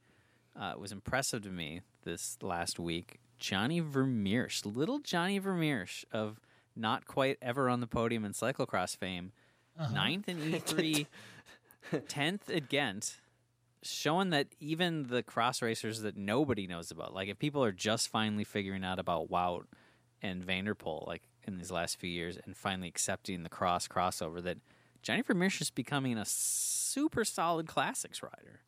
uh, 0.60 0.74
was 0.78 0.92
impressive 0.92 1.42
to 1.44 1.50
me 1.50 1.82
this 2.04 2.38
last 2.42 2.80
week, 2.80 3.20
Gianni 3.40 3.82
Vermeersch, 3.82 4.66
little 4.66 5.00
Gianni 5.00 5.40
Vermeersch 5.40 6.06
of 6.12 6.40
not 6.76 7.06
quite 7.06 7.38
ever 7.42 7.70
on 7.70 7.80
the 7.80 7.88
podium 7.88 8.24
in 8.26 8.34
cyclocross 8.34 8.96
fame, 8.96 9.32
ninth 9.94 10.30
in 10.30 10.38
E3, 10.38 11.08
tenth 12.08 12.50
at 12.50 12.70
Ghent. 12.70 13.18
Showing 13.84 14.30
that 14.30 14.48
even 14.60 15.08
the 15.08 15.24
cross 15.24 15.60
racers 15.64 16.02
that 16.02 16.16
nobody 16.16 16.68
knows 16.68 16.92
about, 16.92 17.16
like 17.16 17.30
if 17.30 17.40
people 17.40 17.64
are 17.64 17.72
just 17.72 18.10
finally 18.10 18.44
figuring 18.44 18.84
out 18.84 19.00
about 19.00 19.32
Wout 19.32 19.64
and 20.22 20.44
van 20.44 20.66
der 20.66 20.76
Poel, 20.76 21.08
like 21.08 21.24
in 21.48 21.58
these 21.58 21.72
last 21.72 22.00
few 22.00 22.10
years, 22.10 22.38
and 22.46 22.56
finally 22.56 22.88
accepting 22.88 23.42
the 23.42 23.50
cross 23.50 23.88
crossover, 23.88 24.44
that 24.44 24.60
Gianni 25.02 25.24
Vermeersch 25.24 25.62
is 25.62 25.72
becoming 25.72 26.16
a 26.20 26.26
super 26.26 27.26
solid 27.26 27.68
classics 27.68 28.22
rider. 28.22 28.60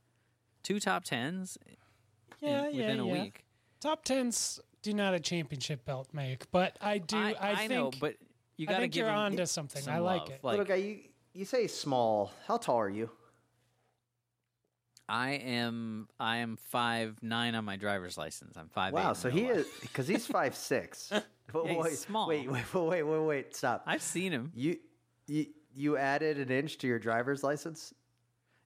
Two 0.63 0.79
top 0.79 1.03
tens 1.03 1.57
in- 1.67 1.75
Yeah, 2.47 2.69
yeah, 2.69 2.77
within 2.77 2.99
a 2.99 3.07
yeah. 3.07 3.11
week. 3.23 3.45
Top 3.81 4.03
tens 4.03 4.59
do 4.81 4.93
not 4.93 5.13
a 5.13 5.19
championship 5.19 5.85
belt 5.85 6.09
make, 6.13 6.49
but 6.51 6.77
I 6.81 6.97
do. 6.97 7.17
I, 7.17 7.35
I, 7.39 7.55
think, 7.55 7.71
know, 7.71 7.91
but 7.99 8.15
you 8.57 8.65
got 8.65 8.75
to 8.75 8.79
think 8.81 8.93
give 8.93 9.01
you're 9.01 9.09
him 9.09 9.17
onto 9.17 9.45
something. 9.45 9.81
some 9.81 9.93
I 9.93 9.99
like 9.99 10.21
love. 10.21 10.29
it. 10.31 10.39
Like, 10.43 10.51
Little 10.57 10.65
guy, 10.65 10.75
you, 10.75 10.99
you 11.33 11.45
say 11.45 11.67
small. 11.67 12.31
How 12.47 12.57
tall 12.57 12.77
are 12.79 12.89
you? 12.89 13.09
I 15.09 15.31
am 15.31 16.07
I 16.19 16.37
am 16.37 16.57
five 16.57 17.17
nine 17.21 17.55
on 17.55 17.65
my 17.65 17.75
driver's 17.75 18.17
license. 18.17 18.55
I'm 18.57 18.69
five. 18.69 18.93
Wow, 18.93 19.13
so 19.13 19.29
he 19.29 19.47
life. 19.47 19.57
is 19.57 19.67
because 19.81 20.07
he's 20.07 20.25
five 20.39 20.55
six. 20.55 21.11
But 21.51 21.67
he's 21.67 21.77
wait, 21.77 21.97
small. 21.97 22.27
Wait, 22.27 22.49
wait, 22.49 22.73
wait, 22.73 22.83
wait, 22.87 23.03
wait, 23.03 23.19
wait, 23.25 23.55
stop. 23.55 23.83
I've 23.85 24.01
seen 24.01 24.31
him. 24.31 24.51
You, 24.55 24.77
you, 25.27 25.47
you 25.75 25.97
added 25.97 26.39
an 26.39 26.49
inch 26.49 26.77
to 26.79 26.87
your 26.87 26.99
driver's 26.99 27.43
license. 27.43 27.93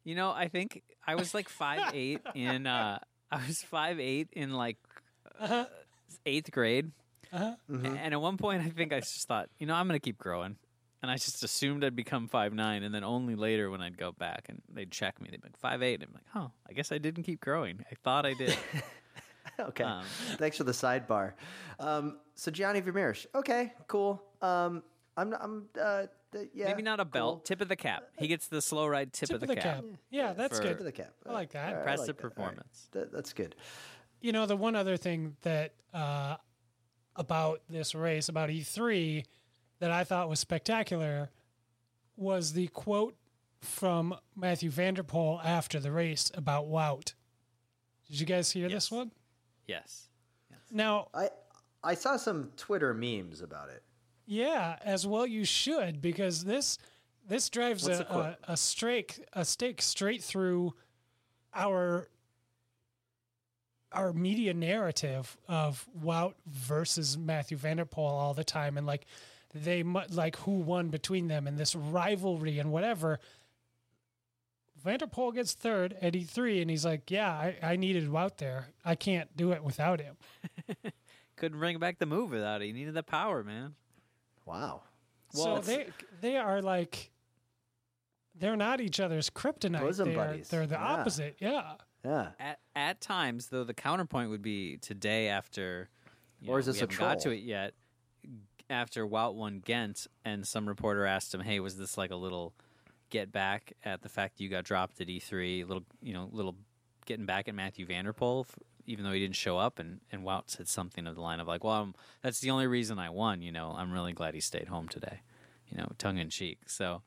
You 0.07 0.15
know, 0.15 0.31
I 0.31 0.47
think 0.47 0.83
I 1.05 1.15
was 1.15 1.33
like 1.33 1.49
five 1.49 1.91
eight 1.93 2.21
in. 2.33 2.65
uh 2.65 2.99
I 3.29 3.45
was 3.45 3.61
five 3.61 3.99
eight 3.99 4.29
in 4.31 4.53
like 4.53 4.77
Uh-huh. 5.37 5.65
eighth 6.25 6.49
grade, 6.49 6.91
Uh-huh. 7.33 7.55
and 7.67 8.13
at 8.13 8.21
one 8.21 8.37
point, 8.37 8.63
I 8.63 8.69
think 8.69 8.93
I 8.93 9.01
just 9.01 9.27
thought, 9.27 9.49
you 9.59 9.67
know, 9.67 9.75
I'm 9.75 9.85
gonna 9.85 9.99
keep 9.99 10.17
growing. 10.17 10.55
and 11.01 11.11
I 11.11 11.15
just 11.15 11.43
assumed 11.43 11.83
I'd 11.83 11.93
become 11.95 12.29
five 12.29 12.53
nine, 12.53 12.83
and 12.83 12.95
then 12.95 13.03
only 13.03 13.35
later 13.35 13.69
when 13.69 13.81
I'd 13.81 13.97
go 13.97 14.13
back 14.13 14.45
and 14.47 14.61
they'd 14.73 14.89
check 14.91 15.19
me, 15.21 15.27
they'd 15.29 15.41
be 15.41 15.47
like 15.49 15.57
five 15.57 15.83
eight. 15.83 15.95
and 16.01 16.05
I'm 16.09 16.13
like, 16.13 16.29
oh, 16.35 16.51
I 16.69 16.71
guess 16.73 16.93
I 16.93 16.99
didn't 16.99 17.23
keep 17.23 17.41
growing. 17.41 17.83
I 17.91 17.95
thought 18.03 18.25
I 18.25 18.33
did. 18.33 18.57
okay. 19.59 19.83
Um, 19.83 20.05
Thanks 20.37 20.55
for 20.57 20.63
the 20.63 20.71
sidebar. 20.71 21.33
Um, 21.81 22.17
so 22.35 22.49
Gianni 22.49 22.81
Vermeersch. 22.81 23.25
Okay, 23.35 23.73
cool. 23.87 24.23
Um, 24.41 24.83
I'm, 25.17 25.33
I'm, 25.33 25.65
uh, 25.81 26.03
th- 26.31 26.49
yeah. 26.53 26.65
Maybe 26.67 26.83
not 26.83 26.99
a 26.99 27.05
belt, 27.05 27.37
cool. 27.37 27.41
tip 27.41 27.59
of 27.61 27.67
the 27.67 27.75
cap. 27.75 28.03
He 28.19 28.27
gets 28.27 28.47
the 28.47 28.61
slow 28.61 28.87
ride 28.87 29.11
tip, 29.11 29.29
Tip 29.29 29.41
of 29.41 29.47
the, 29.47 29.55
cap. 29.55 29.83
Yeah, 30.11 30.33
that's 30.33 30.57
For- 30.57 30.63
good. 30.63 30.69
Tip 30.69 30.79
of 30.79 30.85
the 30.85 30.91
cap. 30.91 31.13
I 31.27 31.33
like 31.33 31.51
that. 31.51 31.65
All 31.69 31.73
right, 31.73 31.79
Impressive 31.79 32.07
like 32.07 32.17
that. 32.17 32.23
All 32.23 32.29
right. 32.29 32.35
performance. 32.35 32.87
That- 32.91 33.11
that's 33.11 33.33
good. 33.33 33.55
You 34.21 34.31
know, 34.31 34.45
the 34.45 34.55
one 34.55 34.75
other 34.75 34.95
thing 34.97 35.35
that 35.41 35.73
uh, 35.93 36.37
about 37.15 37.61
this 37.69 37.93
race, 37.95 38.29
about 38.29 38.49
E3, 38.49 39.25
that 39.79 39.91
I 39.91 40.03
thought 40.03 40.29
was 40.29 40.39
spectacular 40.39 41.29
was 42.15 42.53
the 42.53 42.67
quote 42.69 43.15
from 43.61 44.15
Matthew 44.35 44.69
van 44.69 44.93
der 44.95 45.03
Poel 45.03 45.43
after 45.43 45.79
the 45.79 45.91
race 45.91 46.31
about 46.35 46.67
Wout. 46.67 47.13
Did 48.07 48.19
you 48.19 48.25
guys 48.25 48.51
hear 48.51 48.67
this 48.67 48.73
Yes. 48.85 48.91
one? 48.91 49.11
Yes. 49.67 50.07
Now, 50.71 51.07
I, 51.13 51.29
I 51.83 51.93
saw 51.93 52.17
some 52.17 52.51
Twitter 52.57 52.93
memes 52.93 53.41
about 53.41 53.69
it. 53.69 53.83
Yeah, 54.27 54.75
as 54.83 55.07
well 55.07 55.25
you 55.25 55.45
should 55.45 56.01
because 56.01 56.43
this 56.43 56.77
this 57.27 57.49
drives 57.49 57.87
What's 57.87 58.01
a, 58.01 58.37
a 58.47 58.53
a 58.53 58.57
stake 58.57 59.25
a 59.31 59.45
stake 59.45 59.81
straight 59.81 60.21
through 60.21 60.73
our 61.55 62.09
our 63.93 64.11
media 64.11 64.53
narrative 64.53 65.37
of 65.47 65.87
Wout 66.03 66.33
versus 66.45 67.17
Matthew 67.17 67.55
van 67.55 67.77
der 67.77 67.85
Poel 67.85 68.11
all 68.11 68.33
the 68.33 68.43
time, 68.43 68.77
and 68.77 68.85
like 68.85 69.05
they 69.53 69.81
like 69.81 70.35
who 70.39 70.51
won 70.51 70.89
between 70.89 71.29
them 71.29 71.47
and 71.47 71.57
this 71.57 71.73
rivalry 71.73 72.59
and 72.59 72.69
whatever. 72.71 73.19
van 74.83 74.99
der 74.99 75.07
Poel 75.07 75.33
gets 75.33 75.53
third 75.53 75.95
at 76.01 76.13
E3, 76.13 76.61
and 76.61 76.69
he's 76.69 76.85
like, 76.85 77.09
"Yeah, 77.09 77.31
I, 77.31 77.55
I 77.63 77.75
needed 77.77 78.09
Wout 78.09 78.37
there. 78.37 78.67
I 78.83 78.95
can't 78.95 79.35
do 79.37 79.53
it 79.53 79.63
without 79.63 80.01
him." 80.01 80.17
Couldn't 81.37 81.59
bring 81.59 81.79
back 81.79 81.99
the 81.99 82.05
move 82.05 82.31
without 82.31 82.61
it. 82.61 82.65
He 82.65 82.73
needed 82.73 82.93
the 82.93 83.03
power, 83.03 83.41
man. 83.41 83.75
Wow. 84.47 84.81
Well, 85.35 85.61
so 85.61 85.71
they 85.71 85.87
they 86.21 86.37
are 86.37 86.61
like 86.61 87.11
they're 88.35 88.55
not 88.55 88.81
each 88.81 88.99
other's 88.99 89.29
kryptonite. 89.29 89.81
Bosom 89.81 90.09
they're, 90.09 90.15
buddies. 90.17 90.47
they're 90.49 90.67
the 90.67 90.75
Yeah. 90.75 90.93
opposite. 90.93 91.35
Yeah. 91.39 91.73
Yeah. 92.05 92.29
At 92.39 92.59
at 92.75 93.01
times, 93.01 93.47
though, 93.47 93.63
the 93.63 93.73
counterpoint 93.73 94.29
would 94.29 94.41
be 94.41 94.77
today 94.77 95.27
after. 95.27 95.89
you 96.39 96.49
Or 96.49 96.53
know, 96.55 96.57
is 96.59 96.65
this 96.67 96.75
we 96.75 96.79
a 96.79 96.81
haven't 96.83 96.97
got 96.99 97.19
to 97.21 97.31
it 97.31 97.43
yet? 97.43 97.73
After 98.69 99.05
Wout 99.07 99.33
won 99.35 99.59
Ghent, 99.59 100.07
and 100.25 100.45
some 100.47 100.67
reporter 100.67 101.05
asked 101.05 101.33
him, 101.33 101.41
"Hey, 101.41 101.59
was 101.59 101.77
this 101.77 101.97
like 101.97 102.11
a 102.11 102.15
little 102.15 102.53
get 103.09 103.31
back 103.31 103.73
at 103.83 104.01
the 104.01 104.09
fact 104.09 104.37
that 104.37 104.43
you 104.43 104.49
got 104.49 104.63
dropped 104.65 104.99
at 105.01 105.07
E3? 105.07 105.63
Little, 105.67 105.83
you 106.01 106.13
know, 106.13 106.29
little 106.31 106.55
getting 107.05 107.25
back 107.25 107.47
at 107.47 107.55
Matthew 107.55 107.85
van 107.85 108.03
der 108.05 108.13
Poel, 108.13 108.41
f- 108.45 108.55
even 108.87 109.05
though 109.05 109.11
he 109.11 109.19
didn't 109.19 109.35
show 109.35 109.57
up?" 109.59 109.77
And 109.77 109.99
and 110.11 110.23
Wout 110.23 110.49
said 110.49 110.67
something 110.67 111.05
of 111.05 111.13
the 111.15 111.21
line 111.21 111.39
of 111.39 111.47
like, 111.47 111.63
"Well, 111.63 111.73
i 111.73 111.99
that's 112.23 112.39
the 112.39 112.49
only 112.49 112.65
reason 112.65 112.97
I 112.97 113.09
won. 113.11 113.41
You 113.43 113.51
know, 113.51 113.75
I'm 113.77 113.91
really 113.91 114.13
glad 114.13 114.33
he 114.33 114.41
stayed 114.41 114.67
home 114.67 114.87
today." 114.87 115.21
You 115.69 115.77
know, 115.77 115.91
tongue 115.97 116.17
in 116.17 116.29
cheek. 116.29 116.59
So, 116.67 117.01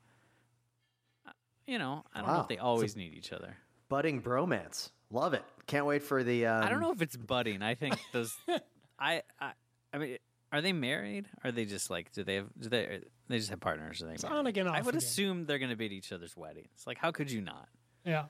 uh, 1.27 1.31
you 1.65 1.77
know, 1.79 2.03
I 2.13 2.21
don't 2.21 2.29
know 2.29 2.41
if 2.41 2.47
they 2.47 2.57
always 2.57 2.95
need 2.95 3.13
each 3.13 3.33
other. 3.33 3.57
Budding 3.89 4.21
bromance. 4.21 4.91
Love 5.09 5.33
it. 5.33 5.43
Can't 5.67 5.85
wait 5.85 6.03
for 6.03 6.23
the. 6.23 6.45
Um, 6.45 6.63
I 6.63 6.69
don't 6.69 6.79
know 6.79 6.91
if 6.91 7.01
it's 7.01 7.17
budding. 7.17 7.61
I 7.61 7.75
think 7.75 7.99
those. 8.13 8.33
I, 8.99 9.23
I 9.39 9.51
I 9.93 9.97
mean, 9.97 10.17
are 10.51 10.61
they 10.61 10.73
married? 10.73 11.27
Are 11.43 11.51
they 11.51 11.65
just 11.65 11.89
like? 11.89 12.11
Do 12.13 12.23
they 12.23 12.35
have? 12.35 12.47
Do 12.59 12.69
they? 12.69 13.01
They 13.27 13.37
just 13.37 13.49
have 13.49 13.59
partners? 13.59 14.01
Are 14.01 14.05
they 14.07 14.13
It's 14.13 14.23
married? 14.23 14.37
on 14.37 14.47
again, 14.47 14.67
I 14.67 14.81
would 14.81 14.89
again. 14.89 14.97
assume 14.97 15.45
they're 15.45 15.59
going 15.59 15.71
to 15.71 15.75
be 15.75 15.85
at 15.87 15.91
each 15.91 16.11
other's 16.11 16.35
weddings. 16.37 16.83
Like, 16.85 16.97
how 16.97 17.11
could 17.11 17.31
you 17.31 17.41
not? 17.41 17.67
Yeah. 18.05 18.25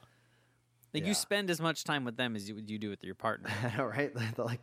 Like, 0.94 1.04
Yeah. 1.04 1.10
you 1.10 1.14
spend 1.14 1.50
as 1.50 1.62
much 1.62 1.84
time 1.84 2.04
with 2.04 2.18
them 2.18 2.36
as 2.36 2.48
you 2.50 2.56
you 2.66 2.78
do 2.78 2.90
with 2.90 3.04
your 3.04 3.16
partner. 3.16 3.50
I 3.64 3.78
know, 3.78 3.86
right? 3.86 4.12
like 4.38 4.62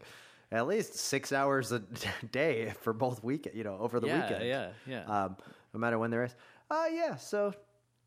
at 0.52 0.66
least 0.66 0.94
six 0.94 1.32
hours 1.32 1.73
a 1.73 1.78
day 2.32 2.73
for 2.80 2.92
both 2.92 3.23
weekend. 3.25 3.56
You 3.56 3.64
know, 3.64 3.78
over 3.78 4.00
the 4.00 4.06
yeah, 4.08 4.23
weekend. 4.23 4.44
yeah, 4.47 4.70
yeah. 4.87 5.04
Um, 5.04 5.37
no 5.75 5.80
matter 5.80 5.99
when 5.99 6.11
there 6.11 6.25
is. 6.25 6.35
Uh, 6.70 6.85
yeah. 6.90 7.16
So 7.16 7.54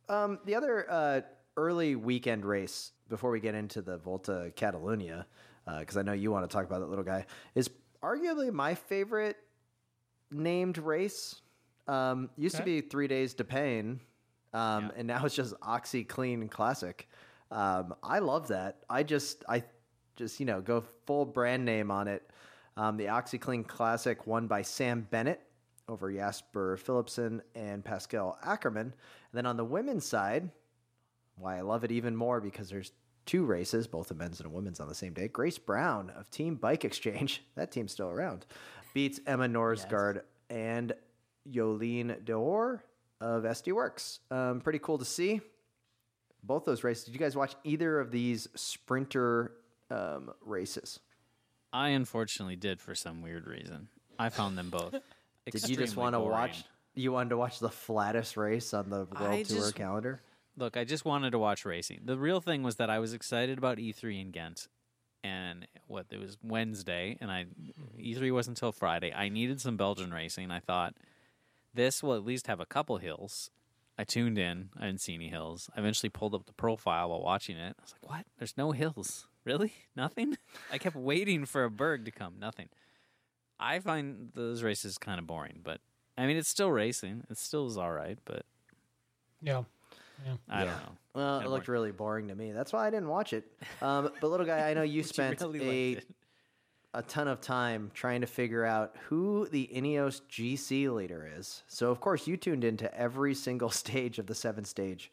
um, 0.10 0.40
the 0.46 0.56
other 0.56 0.86
uh, 0.90 1.22
early 1.58 1.96
weekend 1.96 2.46
race 2.46 2.92
before 3.10 3.32
we 3.32 3.40
get 3.40 3.56
into 3.56 3.82
the 3.82 3.98
Volta 3.98 4.52
Catalunya, 4.56 5.26
because 5.80 5.98
I 5.98 6.02
know 6.02 6.14
you 6.14 6.32
want 6.32 6.50
to 6.50 6.54
talk 6.54 6.66
about 6.66 6.80
that 6.80 6.88
little 6.90 7.04
guy, 7.04 7.26
is 7.56 7.70
arguably 8.02 8.52
my 8.52 8.74
favorite 8.76 9.38
named 10.32 10.78
race. 10.78 11.42
Um, 11.88 12.30
used 12.38 12.56
to 12.56 12.64
be 12.64 12.80
three 12.82 13.08
days 13.08 13.34
to 13.36 13.44
pain, 13.44 14.00
um, 14.54 14.86
Yeah. 14.86 14.90
and 14.98 15.08
now 15.08 15.26
it's 15.26 15.36
just 15.36 15.54
Oxy 15.62 16.04
Clean 16.04 16.48
Classic. 16.48 17.08
Um, 17.52 17.94
I 18.02 18.20
love 18.20 18.48
that. 18.48 18.78
I 18.90 19.04
just 19.04 19.44
I 19.48 19.64
just 20.16 20.40
you 20.40 20.46
know 20.46 20.62
go 20.62 20.82
full 21.06 21.26
brand 21.26 21.66
name 21.66 21.92
on 21.92 22.08
it. 22.08 22.30
Um, 22.78 22.98
the 22.98 23.06
OxyClean 23.06 23.68
Classic 23.68 24.26
won 24.26 24.48
by 24.48 24.62
Sam 24.62 25.08
Bennett 25.12 25.42
over 25.90 26.12
Jasper 26.12 26.80
Philipsen 26.82 27.42
and 27.54 27.84
Pascal 27.84 28.38
Ackermann. 28.46 28.82
And 28.82 28.94
then 29.34 29.46
on 29.46 29.58
the 29.58 29.66
women's 29.66 30.06
side, 30.06 30.50
why 31.36 31.58
I 31.58 31.62
love 31.62 31.84
it 31.84 31.92
even 31.92 32.16
more 32.16 32.40
because 32.40 32.70
there's 32.70 32.94
two 33.26 33.44
races, 33.46 33.88
both 33.88 34.10
a 34.12 34.14
men's 34.14 34.40
and 34.40 34.48
a 34.48 34.50
women's 34.50 34.80
on 34.80 34.88
the 34.88 34.96
same 34.96 35.14
day. 35.14 35.28
Grace 35.28 35.58
Brown 35.58 36.12
of 36.12 36.30
Team 36.32 36.56
Bike 36.56 36.86
Exchange, 36.86 37.44
that 37.56 37.72
team's 37.72 37.92
still 37.92 38.10
around, 38.10 38.46
beats 38.94 39.20
Emma 39.28 39.48
Norsgaard 39.48 40.22
and 40.50 40.94
Jolien 41.50 42.24
D'Hoore 42.24 42.82
of 43.20 43.44
SD 43.44 43.74
Worx. 43.74 44.20
Um, 44.32 44.62
pretty 44.62 44.80
cool 44.80 44.98
to 44.98 45.06
see. 45.06 45.42
Both 46.44 46.66
those 46.66 46.84
races. 46.84 47.06
Did 47.06 47.14
you 47.14 47.20
guys 47.20 47.36
watch 47.36 47.56
either 47.64 48.00
of 48.00 48.12
these 48.12 48.48
sprinter 48.56 49.54
um, 49.90 50.32
races? 50.44 51.00
I 51.74 51.90
unfortunately 51.90 52.56
did 52.56 52.82
for 52.82 52.96
some 52.96 53.22
weird 53.22 53.48
reason. 53.48 53.88
I 54.20 54.30
found 54.30 54.58
them 54.58 54.70
both. 54.70 54.94
Did 55.50 55.68
you 55.70 55.76
just 55.76 55.96
want 55.96 56.14
to 56.14 56.20
watch? 56.20 56.64
You 56.94 57.12
wanted 57.12 57.30
to 57.30 57.38
watch 57.38 57.60
the 57.60 57.70
flattest 57.70 58.38
race 58.38 58.74
on 58.74 58.90
the 58.90 59.06
World 59.06 59.34
I 59.34 59.44
Tour 59.44 59.58
just- 59.58 59.76
calendar? 59.76 60.22
Look, 60.58 60.76
I 60.76 60.84
just 60.84 61.06
wanted 61.06 61.32
to 61.32 61.40
watch 61.40 61.64
racing. 61.66 62.02
The 62.04 62.18
real 62.18 62.42
thing 62.42 62.62
was 62.62 62.76
that 62.76 62.90
I 62.90 63.00
was 63.00 63.14
excited 63.14 63.58
about 63.58 63.78
E3 63.78 64.22
in 64.22 64.32
Ghent, 64.32 64.68
and 65.24 65.66
what 65.88 66.08
it 66.12 66.20
was 66.20 66.38
Wednesday, 66.44 67.18
and 67.22 67.32
I 67.32 67.46
E3 67.98 68.34
wasn't 68.34 68.58
until 68.58 68.74
Friday. 68.74 69.14
I 69.14 69.30
needed 69.30 69.62
some 69.62 69.78
Belgian 69.78 70.14
racing. 70.14 70.52
I 70.52 70.60
thought 70.60 70.96
this 71.74 72.04
will 72.04 72.16
at 72.16 72.26
least 72.26 72.48
have 72.48 72.60
a 72.60 72.66
couple 72.66 72.98
hills. 72.98 73.50
I 73.98 74.04
tuned 74.04 74.38
in. 74.38 74.70
I 74.80 74.86
didn't 74.88 75.02
see 75.02 75.14
any 75.14 75.28
hills. 75.30 75.70
I 75.76 75.80
eventually 75.80 76.10
pulled 76.10 76.34
up 76.34 76.46
the 76.46 76.54
profile 76.54 77.10
while 77.10 77.22
watching 77.22 77.58
it. 77.58 77.76
I 77.78 77.82
was 77.82 77.94
like, 77.94 78.10
"What? 78.10 78.26
There's 78.38 78.58
no 78.58 78.72
hills. 78.72 79.28
Really? 79.44 79.74
Nothing?" 79.96 80.38
I 80.72 80.78
kept 80.78 80.96
waiting 81.12 81.46
for 81.46 81.64
a 81.64 81.70
berg 81.70 82.06
to 82.06 82.12
come. 82.12 82.36
Nothing. 82.40 82.70
I 83.60 83.80
find 83.80 84.32
those 84.34 84.64
races 84.64 84.98
kind 84.98 85.20
of 85.20 85.28
boring, 85.28 85.60
but 85.64 85.82
I 86.18 86.26
mean, 86.26 86.38
it's 86.38 86.50
still 86.50 86.72
racing. 86.72 87.24
It 87.30 87.38
still 87.38 87.68
is 87.68 87.78
all 87.78 87.92
right, 87.92 88.18
but 88.26 88.46
Yeah. 89.42 89.64
Yeah. 90.26 90.36
I 90.50 90.60
don't 90.66 90.74
know. 90.78 90.98
Well, 91.16 91.40
Kinda 91.40 91.48
it 91.48 91.52
looked 91.52 91.66
boring. 91.68 91.80
really 91.82 91.92
boring 91.92 92.28
to 92.30 92.36
me. 92.36 92.52
That's 92.52 92.72
why 92.74 92.86
I 92.88 92.90
didn't 92.92 93.08
watch 93.10 93.34
it. 93.34 93.44
Um, 93.82 94.12
but 94.22 94.28
little 94.30 94.46
guy, 94.46 94.70
I 94.70 94.74
know 94.74 94.82
you 94.84 95.02
But 95.02 95.10
spent 95.10 95.42
really 95.42 95.60
a 95.60 95.94
liked 95.96 96.08
it. 96.10 96.16
A 96.94 97.02
ton 97.02 97.30
of 97.30 97.40
time 97.40 97.90
trying 97.94 98.20
to 98.22 98.28
figure 98.28 98.66
out 98.66 98.96
who 99.08 99.48
the 99.50 99.70
Ineos 99.74 100.22
GC 100.30 100.94
leader 100.94 101.30
is. 101.38 101.64
So 101.68 101.90
of 101.90 102.02
course 102.02 102.28
you 102.28 102.36
tuned 102.36 102.66
into 102.66 102.94
every 102.94 103.34
single 103.34 103.70
stage 103.82 104.20
of 104.20 104.28
the 104.28 104.36
seven 104.36 104.66
stage 104.66 105.10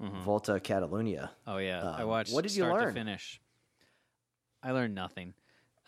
Volta 0.00 0.54
Catalunya. 0.54 1.30
Oh 1.46 1.58
yeah, 1.58 1.88
I 1.88 2.02
Um, 2.02 2.08
watched. 2.08 2.32
what 2.32 2.42
did 2.42 2.54
you 2.56 2.64
learn? 2.66 2.92
Finish. 2.94 3.40
I 4.62 4.72
learned 4.72 4.94
nothing. 4.96 5.34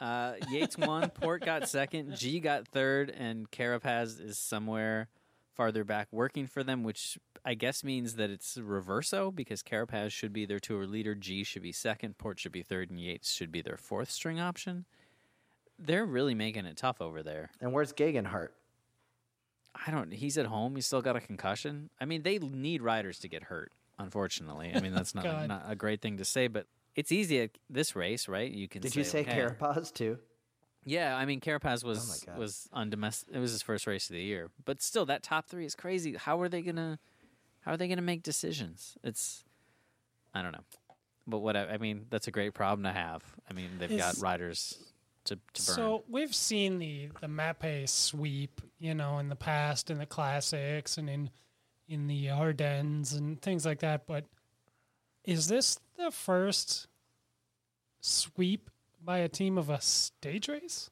Uh, 0.00 0.34
Yates 0.50 0.76
won. 0.78 1.10
Porte 1.14 1.44
got 1.44 1.68
second. 1.68 2.16
G 2.16 2.38
got 2.40 2.66
third, 2.68 3.10
and 3.10 3.50
Carapaz 3.50 4.20
is 4.20 4.38
somewhere 4.38 5.08
farther 5.54 5.82
back 5.84 6.08
working 6.12 6.46
for 6.46 6.62
them, 6.64 6.82
which 6.84 7.18
I 7.44 7.54
guess 7.54 7.82
means 7.84 8.14
that 8.14 8.30
it's 8.30 8.56
reverso 8.56 9.34
because 9.34 9.62
Carapaz 9.62 10.10
should 10.10 10.32
be 10.32 10.46
their 10.46 10.60
tour 10.60 10.86
leader. 10.86 11.14
G 11.16 11.42
should 11.44 11.62
be 11.62 11.72
second. 11.72 12.16
Porte 12.18 12.38
should 12.40 12.52
be 12.52 12.62
third, 12.62 12.90
and 12.90 13.00
Yates 13.00 13.32
should 13.32 13.50
be 13.52 13.62
their 13.62 13.76
fourth 13.76 14.10
string 14.10 14.38
option. 14.40 14.84
They're 15.78 16.06
really 16.06 16.34
making 16.34 16.66
it 16.66 16.76
tough 16.76 17.00
over 17.00 17.22
there. 17.22 17.50
And 17.60 17.72
where's 17.72 17.92
Geoghegan 17.92 18.26
Hart? 18.26 18.54
I 19.74 19.90
don't. 19.90 20.12
He's 20.12 20.38
at 20.38 20.46
home. 20.46 20.76
He's 20.76 20.86
still 20.86 21.02
got 21.02 21.16
a 21.16 21.20
concussion. 21.20 21.90
I 22.00 22.04
mean, 22.04 22.22
they 22.22 22.38
need 22.38 22.82
riders 22.82 23.18
to 23.20 23.28
get 23.28 23.44
hurt. 23.44 23.72
Unfortunately, 23.98 24.72
I 24.74 24.80
mean 24.80 24.92
that's 24.92 25.14
not 25.14 25.46
not 25.46 25.64
a 25.68 25.76
great 25.76 26.00
thing 26.02 26.16
to 26.16 26.24
say, 26.24 26.48
but 26.48 26.66
it's 26.96 27.12
easy 27.12 27.40
at 27.40 27.50
this 27.70 27.94
race, 27.94 28.28
right? 28.28 28.50
You 28.50 28.68
can. 28.68 28.82
Did 28.82 28.96
you 28.96 29.04
say 29.04 29.20
okay. 29.20 29.40
Carapaz 29.40 29.92
too? 29.92 30.18
Yeah, 30.84 31.16
I 31.16 31.24
mean 31.24 31.40
Carapaz 31.40 31.82
oh 31.84 31.88
was 31.88 32.24
Oh 32.28 32.38
was 32.38 32.68
on 32.72 32.90
domestic. 32.90 33.34
It 33.34 33.38
was 33.38 33.52
his 33.52 33.62
first 33.62 33.86
race 33.86 34.10
of 34.10 34.14
the 34.14 34.22
year, 34.22 34.50
but 34.64 34.82
still, 34.82 35.06
that 35.06 35.22
top 35.22 35.46
three 35.48 35.64
is 35.64 35.74
crazy. 35.74 36.14
How 36.14 36.40
are 36.40 36.48
they 36.48 36.60
gonna? 36.60 36.98
How 37.60 37.72
are 37.72 37.76
they 37.76 37.88
gonna 37.88 38.02
make 38.02 38.22
decisions? 38.22 38.96
It's, 39.02 39.44
I 40.34 40.42
don't 40.42 40.52
know, 40.52 40.64
but 41.26 41.38
what 41.38 41.56
I, 41.56 41.66
I 41.66 41.78
mean, 41.78 42.06
that's 42.10 42.26
a 42.26 42.32
great 42.32 42.52
problem 42.52 42.82
to 42.84 42.92
have. 42.92 43.22
I 43.48 43.54
mean, 43.54 43.70
they've 43.78 43.96
got 43.96 44.18
riders 44.18 44.76
to 45.24 45.36
to 45.36 45.40
burn. 45.66 45.76
So 45.76 46.04
we've 46.08 46.34
seen 46.34 46.78
the 46.78 47.08
the 47.20 47.26
Mapei 47.26 47.88
sweep, 47.88 48.60
you 48.78 48.94
know, 48.94 49.18
in 49.18 49.28
the 49.28 49.36
past, 49.36 49.90
in 49.90 49.98
the 49.98 50.06
classics, 50.06 50.96
and 50.98 51.08
in 51.10 51.30
in 51.88 52.06
the 52.06 52.30
Ardennes 52.30 53.12
and 53.12 53.40
things 53.42 53.64
like 53.66 53.80
that. 53.80 54.06
But 54.06 54.24
is 55.24 55.48
this 55.48 55.78
the 55.96 56.10
first 56.10 56.86
sweep 58.00 58.70
by 59.02 59.18
a 59.18 59.28
team 59.28 59.58
of 59.58 59.68
a 59.70 59.80
stage 59.80 60.48
race? 60.48 60.90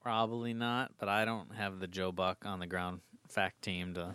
Probably 0.00 0.52
not, 0.52 0.92
but 0.98 1.08
I 1.08 1.24
don't 1.24 1.54
have 1.54 1.78
the 1.78 1.86
Joe 1.86 2.10
Buck 2.10 2.44
on 2.44 2.58
the 2.58 2.66
ground 2.66 3.00
fact 3.28 3.62
team 3.62 3.94
to 3.94 4.14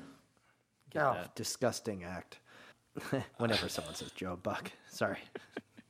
get 0.90 1.02
Oh, 1.04 1.14
that. 1.14 1.36
disgusting 1.36 2.04
act. 2.04 2.40
Whenever 3.38 3.70
someone 3.70 3.96
says 3.96 4.12
Joe 4.12 4.36
Buck, 4.36 4.72
sorry. 4.90 5.20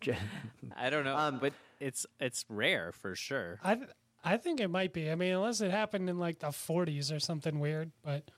I 0.78 0.90
don't 0.92 1.04
know, 1.04 1.18
Um, 1.18 1.40
but 1.40 1.54
it's 1.80 2.06
it's 2.20 2.46
rare 2.50 2.92
for 2.92 3.16
sure. 3.16 3.60
I 3.64 3.78
I 4.24 4.38
think 4.38 4.60
it 4.60 4.70
might 4.70 4.94
be. 4.94 5.10
I 5.12 5.16
mean, 5.16 5.34
unless 5.34 5.62
it 5.62 5.72
happened 5.72 6.10
in 6.10 6.18
like 6.20 6.40
the 6.40 6.48
40s 6.48 7.16
or 7.16 7.20
something 7.20 7.60
weird. 7.60 7.92
But 8.04 8.30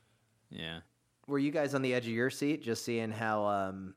Yeah. 0.50 0.80
Were 1.28 1.40
you 1.40 1.52
guys 1.52 1.74
on 1.76 1.82
the 1.82 1.94
edge 1.94 2.06
of 2.08 2.14
your 2.14 2.30
seat 2.30 2.64
just 2.64 2.84
seeing 2.84 3.12
how 3.12 3.46
um, 3.46 3.94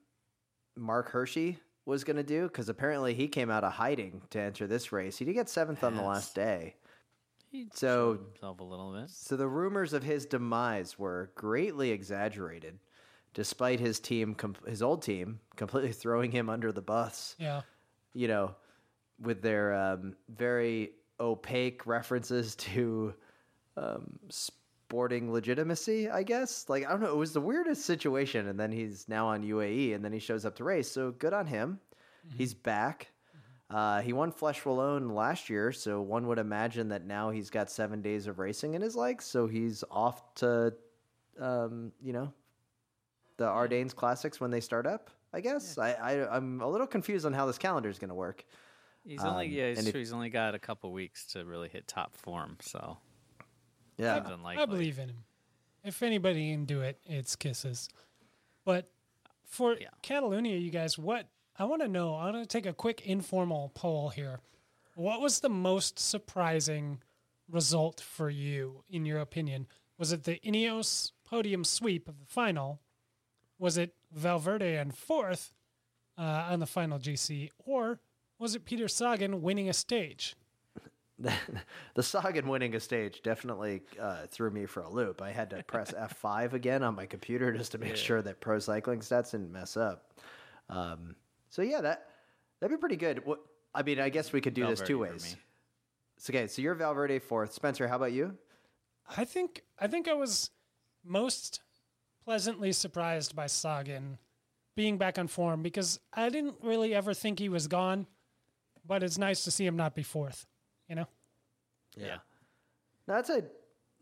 Marc 0.76 1.10
Hirschi 1.12 1.58
was 1.86 2.04
going 2.04 2.16
to 2.16 2.22
do? 2.22 2.44
Because 2.44 2.68
apparently 2.68 3.14
he 3.14 3.26
came 3.28 3.50
out 3.50 3.64
of 3.64 3.72
hiding 3.72 4.22
to 4.30 4.40
enter 4.40 4.66
this 4.66 4.92
race. 4.92 5.16
He 5.18 5.24
did 5.24 5.32
get 5.34 5.48
seventh 5.48 5.82
on 5.82 5.96
the 5.96 6.02
last 6.02 6.34
day. 6.34 6.76
He 7.50 7.68
So- 7.74 8.18
himself 8.32 8.60
a 8.60 8.64
little 8.64 8.92
bit. 8.92 9.10
So 9.10 9.36
the 9.36 9.48
rumors 9.48 9.92
of 9.92 10.02
his 10.02 10.24
demise 10.26 10.98
were 10.98 11.30
greatly 11.34 11.90
exaggerated, 11.90 12.78
despite 13.34 13.80
his 13.80 13.98
team, 13.98 14.34
com- 14.34 14.56
his 14.66 14.82
old 14.82 15.02
team, 15.02 15.40
completely 15.56 15.92
throwing 16.02 16.30
him 16.32 16.48
under 16.50 16.70
the 16.72 16.82
bus. 16.82 17.34
yeah, 17.38 17.62
You 18.14 18.28
know, 18.28 18.54
with 19.22 19.42
their 19.42 19.74
um, 19.74 20.14
very 20.28 20.92
opaque 21.20 21.86
references 21.86 22.54
to 22.56 23.14
um, 23.76 24.18
sporting 24.28 25.32
legitimacy. 25.32 26.10
I 26.10 26.22
guess, 26.22 26.68
like 26.68 26.86
I 26.86 26.90
don't 26.90 27.00
know, 27.00 27.12
it 27.12 27.16
was 27.16 27.32
the 27.32 27.40
weirdest 27.40 27.86
situation. 27.86 28.48
And 28.48 28.58
then 28.58 28.70
he's 28.72 29.08
now 29.08 29.28
on 29.28 29.42
UAE, 29.42 29.94
and 29.94 30.04
then 30.04 30.12
he 30.12 30.18
shows 30.18 30.44
up 30.44 30.56
to 30.56 30.64
race. 30.64 30.90
So 30.90 31.12
good 31.12 31.32
on 31.32 31.46
him. 31.46 31.80
He's 32.36 32.54
back. 32.54 33.08
Uh, 33.70 34.02
he 34.02 34.12
won 34.12 34.30
Flèche 34.30 34.62
Wallonne 34.64 35.14
last 35.14 35.48
year, 35.48 35.72
so 35.72 36.02
one 36.02 36.26
would 36.26 36.38
imagine 36.38 36.88
that 36.88 37.06
now 37.06 37.30
he's 37.30 37.48
got 37.48 37.70
seven 37.70 38.02
days 38.02 38.26
of 38.26 38.38
racing 38.38 38.74
in 38.74 38.82
his 38.82 38.94
legs, 38.94 39.24
so 39.24 39.46
he's 39.46 39.82
off 39.90 40.34
to, 40.34 40.74
um, 41.40 41.90
you 42.02 42.12
know, 42.12 42.30
the 43.38 43.46
Ardennes 43.46 43.94
Classics 43.94 44.40
when 44.40 44.50
they 44.50 44.60
start 44.60 44.86
up. 44.86 45.10
I 45.32 45.40
guess 45.40 45.78
I, 45.78 45.92
I 45.92 46.36
I'm 46.36 46.60
a 46.60 46.68
little 46.68 46.86
confused 46.86 47.24
on 47.24 47.32
how 47.32 47.46
this 47.46 47.56
calendar 47.56 47.88
is 47.88 47.98
going 47.98 48.10
to 48.10 48.14
work. 48.14 48.44
He's 49.04 49.22
only 49.24 49.46
Um, 49.46 49.52
yeah, 49.52 49.64
it's 49.64 49.78
and 49.80 49.88
if- 49.88 49.94
He's 49.94 50.12
only 50.12 50.30
got 50.30 50.54
a 50.54 50.58
couple 50.58 50.92
weeks 50.92 51.26
to 51.32 51.44
really 51.44 51.68
hit 51.68 51.86
top 51.88 52.14
form. 52.16 52.56
So 52.60 52.98
Yeah, 53.98 54.16
seems 54.16 54.30
unlikely. 54.30 54.62
I 54.62 54.66
believe 54.66 54.98
in 54.98 55.08
him. 55.10 55.24
If 55.84 56.02
anybody 56.02 56.52
can 56.52 56.64
do 56.64 56.80
it, 56.82 57.00
it's 57.04 57.34
kisses. 57.36 57.88
But 58.64 58.88
for 59.44 59.74
Yeah. 59.74 59.88
Catalunya, 60.02 60.60
you 60.60 60.70
guys, 60.70 60.96
what 60.96 61.28
I 61.56 61.64
want 61.64 61.82
to 61.82 61.88
know, 61.88 62.14
I 62.14 62.30
want 62.30 62.36
to 62.42 62.46
take 62.46 62.64
a 62.66 62.72
quick 62.72 63.06
informal 63.06 63.70
poll 63.74 64.08
here. 64.10 64.40
What 64.94 65.20
was 65.20 65.40
the 65.40 65.48
most 65.50 65.98
surprising 65.98 67.02
result 67.48 68.00
for 68.00 68.30
you, 68.30 68.84
in 68.88 69.04
your 69.04 69.18
opinion? 69.20 69.66
Was 69.98 70.12
it 70.12 70.24
the 70.24 70.38
Ineos 70.40 71.12
podium 71.24 71.64
sweep 71.64 72.08
of 72.08 72.18
the 72.20 72.26
final? 72.26 72.80
Was 73.58 73.76
it 73.76 73.94
Valverde 74.12 74.76
and 74.76 74.96
fourth 74.96 75.52
uh, 76.16 76.46
on 76.50 76.60
the 76.60 76.66
final 76.66 76.98
GC? 76.98 77.50
Or 77.58 78.00
was 78.42 78.54
it 78.54 78.64
Peter 78.64 78.88
Sagan 78.88 79.40
winning 79.40 79.68
a 79.68 79.72
stage? 79.72 80.36
the 81.94 82.02
Sagan 82.02 82.48
winning 82.48 82.74
a 82.74 82.80
stage 82.80 83.22
definitely 83.22 83.82
uh, 84.00 84.26
threw 84.28 84.50
me 84.50 84.66
for 84.66 84.82
a 84.82 84.90
loop. 84.90 85.22
I 85.22 85.30
had 85.30 85.50
to 85.50 85.62
press 85.62 85.92
F5 86.22 86.52
again 86.52 86.82
on 86.82 86.96
my 86.96 87.06
computer 87.06 87.52
just 87.52 87.72
to 87.72 87.78
make 87.78 87.96
sure 87.96 88.20
that 88.22 88.40
pro 88.40 88.58
cycling 88.58 89.00
stats 89.00 89.30
didn't 89.30 89.52
mess 89.52 89.76
up. 89.76 90.12
Um, 90.68 91.14
so 91.48 91.62
yeah, 91.62 91.80
that 91.80 92.08
that'd 92.60 92.76
be 92.76 92.80
pretty 92.80 92.96
good. 92.96 93.24
What, 93.24 93.40
I 93.74 93.82
mean, 93.82 94.00
I 94.00 94.08
guess 94.08 94.32
we 94.32 94.40
could 94.40 94.54
do 94.54 94.66
this 94.66 94.80
two 94.80 94.98
ways. 94.98 95.36
So, 96.18 96.32
okay, 96.32 96.46
so 96.46 96.60
you're 96.60 96.74
Valverde 96.74 97.20
fourth. 97.20 97.52
Spencer, 97.52 97.88
how 97.88 97.96
about 97.96 98.12
you? 98.12 98.36
I 99.16 99.24
think 99.24 99.62
I 99.78 99.86
think 99.86 100.08
I 100.08 100.14
was 100.14 100.50
most 101.04 101.60
pleasantly 102.24 102.72
surprised 102.72 103.34
by 103.34 103.46
Sagan 103.46 104.18
being 104.74 104.98
back 104.98 105.18
on 105.18 105.28
form 105.28 105.62
because 105.62 106.00
I 106.12 106.28
didn't 106.28 106.56
really 106.62 106.94
ever 106.94 107.14
think 107.14 107.38
he 107.38 107.48
was 107.48 107.66
gone, 107.66 108.06
but 108.86 109.02
it's 109.02 109.18
nice 109.18 109.44
to 109.44 109.50
see 109.50 109.66
him 109.66 109.76
not 109.76 109.94
be 109.94 110.02
fourth. 110.02 110.46
You 110.88 110.96
know, 110.96 111.06
Yeah. 111.96 112.18
No, 113.06 113.14
that's 113.14 113.30
a, 113.30 113.44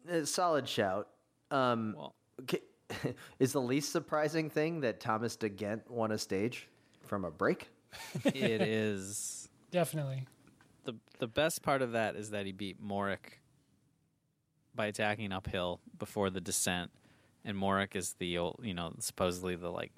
a 0.08 0.26
solid 0.26 0.68
shout. 0.68 1.08
Um, 1.50 1.94
Well, 1.96 2.14
okay, 2.42 2.60
is 3.38 3.52
the 3.52 3.60
least 3.60 3.92
surprising 3.92 4.50
thing 4.50 4.80
that 4.80 5.00
Thomas 5.00 5.36
De 5.36 5.48
Gendt 5.48 5.88
won 5.88 6.12
a 6.12 6.18
stage 6.18 6.68
from 7.02 7.24
a 7.24 7.30
break? 7.30 7.68
it 8.24 8.62
is 8.62 9.48
definitely. 9.70 10.26
the 10.84 10.94
the 11.18 11.26
best 11.26 11.62
part 11.62 11.82
of 11.82 11.92
that 11.92 12.14
is 12.16 12.30
that 12.30 12.46
he 12.46 12.52
beat 12.52 12.82
Mohoric 12.82 13.40
by 14.74 14.86
attacking 14.86 15.32
uphill 15.32 15.80
before 15.98 16.30
the 16.30 16.40
descent, 16.40 16.90
and 17.44 17.56
Mohoric 17.56 17.96
is 17.96 18.14
the 18.18 18.38
old, 18.38 18.60
you 18.62 18.74
know, 18.74 18.94
supposedly 19.00 19.56
the 19.56 19.70
like, 19.70 19.92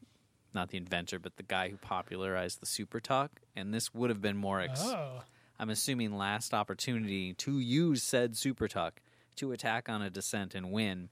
not 0.54 0.68
the 0.70 0.76
inventor, 0.78 1.18
but 1.18 1.36
the 1.36 1.42
guy 1.42 1.68
who 1.68 1.76
popularized 1.76 2.60
the 2.60 2.66
super 2.66 3.00
tuck, 3.00 3.40
and 3.56 3.72
this 3.72 3.92
would 3.94 4.10
have 4.10 4.20
been 4.20 4.40
Mohoric's. 4.40 4.80
Oh, 4.82 5.22
I'm 5.58 5.70
assuming 5.70 6.16
last 6.16 6.52
opportunity 6.54 7.32
to 7.34 7.58
use 7.58 8.02
said 8.02 8.36
super 8.36 8.68
tuck 8.68 9.00
to 9.36 9.52
attack 9.52 9.88
on 9.88 10.02
a 10.02 10.10
descent 10.10 10.54
and 10.54 10.72
win. 10.72 11.08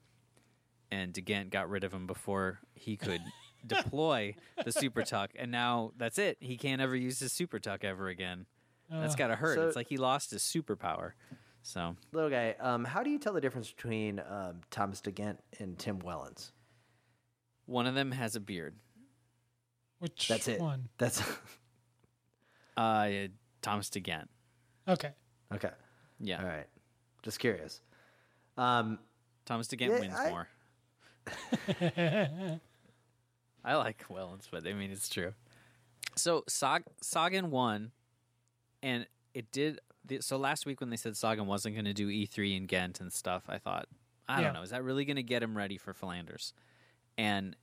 And 0.91 1.13
De 1.13 1.21
Gendt 1.21 1.49
got 1.51 1.69
rid 1.69 1.83
of 1.85 1.93
him 1.93 2.05
before 2.05 2.59
he 2.73 2.97
could 2.97 3.21
deploy 3.65 4.35
the 4.65 4.71
super 4.73 5.03
tuck. 5.03 5.31
and 5.35 5.51
now 5.51 5.91
that's 5.97 6.17
it. 6.17 6.37
He 6.41 6.57
can't 6.57 6.81
ever 6.81 6.95
use 6.95 7.19
his 7.19 7.31
super 7.31 7.59
tuck 7.59 7.83
ever 7.85 8.09
again. 8.09 8.45
That's 8.89 9.15
gotta 9.15 9.35
hurt. 9.37 9.55
so- 9.55 9.67
it's 9.67 9.75
like 9.77 9.87
he 9.87 9.95
lost 9.97 10.31
his 10.31 10.41
superpower. 10.41 11.11
So 11.63 11.95
Little 12.11 12.29
guy, 12.31 12.55
um, 12.59 12.83
how 12.83 13.03
do 13.03 13.09
you 13.11 13.19
tell 13.19 13.33
the 13.33 13.39
difference 13.39 13.71
between 13.71 14.19
um, 14.19 14.61
Thomas 14.71 14.99
De 14.99 15.11
Gendt 15.11 15.37
and 15.59 15.77
Tim 15.79 15.99
Wellens? 15.99 16.51
one 17.65 17.87
of 17.87 17.95
them 17.95 18.11
has 18.11 18.35
a 18.35 18.39
beard. 18.41 18.75
Which 20.01 20.27
That's 20.27 20.47
it. 20.47 20.59
one? 20.59 20.89
That's 20.97 21.21
Uh, 22.77 23.27
Thomas 23.61 23.89
De 23.89 23.99
Gendt. 24.01 24.27
Okay, 24.87 25.11
okay. 25.53 25.69
Yeah, 26.19 26.39
All 26.41 26.47
right. 26.47 26.65
Just 27.21 27.37
curious. 27.39 27.81
Um, 28.57 28.97
Thomas 29.45 29.67
De 29.67 29.77
Gendt 29.77 29.89
Yeah, 29.91 29.99
wins 29.99 30.15
I- 30.17 30.29
more. 30.29 30.47
I 33.63 33.75
like 33.75 34.03
Wellens, 34.09 34.47
but 34.49 34.65
I 34.67 34.73
mean 34.73 34.89
it's 34.91 35.09
true. 35.09 35.33
So 36.15 36.43
Sag- 36.47 36.83
Sagan 37.01 37.51
won, 37.51 37.91
and 38.81 39.05
it 39.33 39.51
did. 39.51 39.79
The, 40.05 40.19
so 40.21 40.37
last 40.37 40.65
week 40.65 40.79
when 40.81 40.89
they 40.89 40.97
said 40.97 41.15
Sagan 41.15 41.45
wasn't 41.45 41.75
going 41.75 41.85
to 41.85 41.93
do 41.93 42.07
E3 42.07 42.57
in 42.57 42.65
Ghent 42.65 42.99
and 43.01 43.13
stuff, 43.13 43.43
I 43.47 43.59
thought, 43.59 43.87
I 44.27 44.39
Yeah. 44.39 44.45
don't 44.45 44.53
know, 44.55 44.61
is 44.63 44.71
that 44.71 44.83
really 44.83 45.05
going 45.05 45.17
to 45.17 45.23
get 45.23 45.43
him 45.43 45.55
ready 45.55 45.77
for 45.77 45.93
Flanders? 45.93 46.53
And 47.19 47.55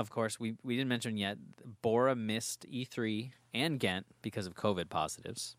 of 0.00 0.10
course, 0.10 0.40
we 0.40 0.56
we 0.62 0.76
didn't 0.76 0.88
mention 0.88 1.16
yet. 1.16 1.38
Bora 1.82 2.14
missed 2.16 2.66
E3 2.70 3.30
and 3.54 3.78
Ghent 3.78 4.06
because 4.22 4.46
of 4.46 4.54
COVID 4.54 4.88
positives, 4.88 5.56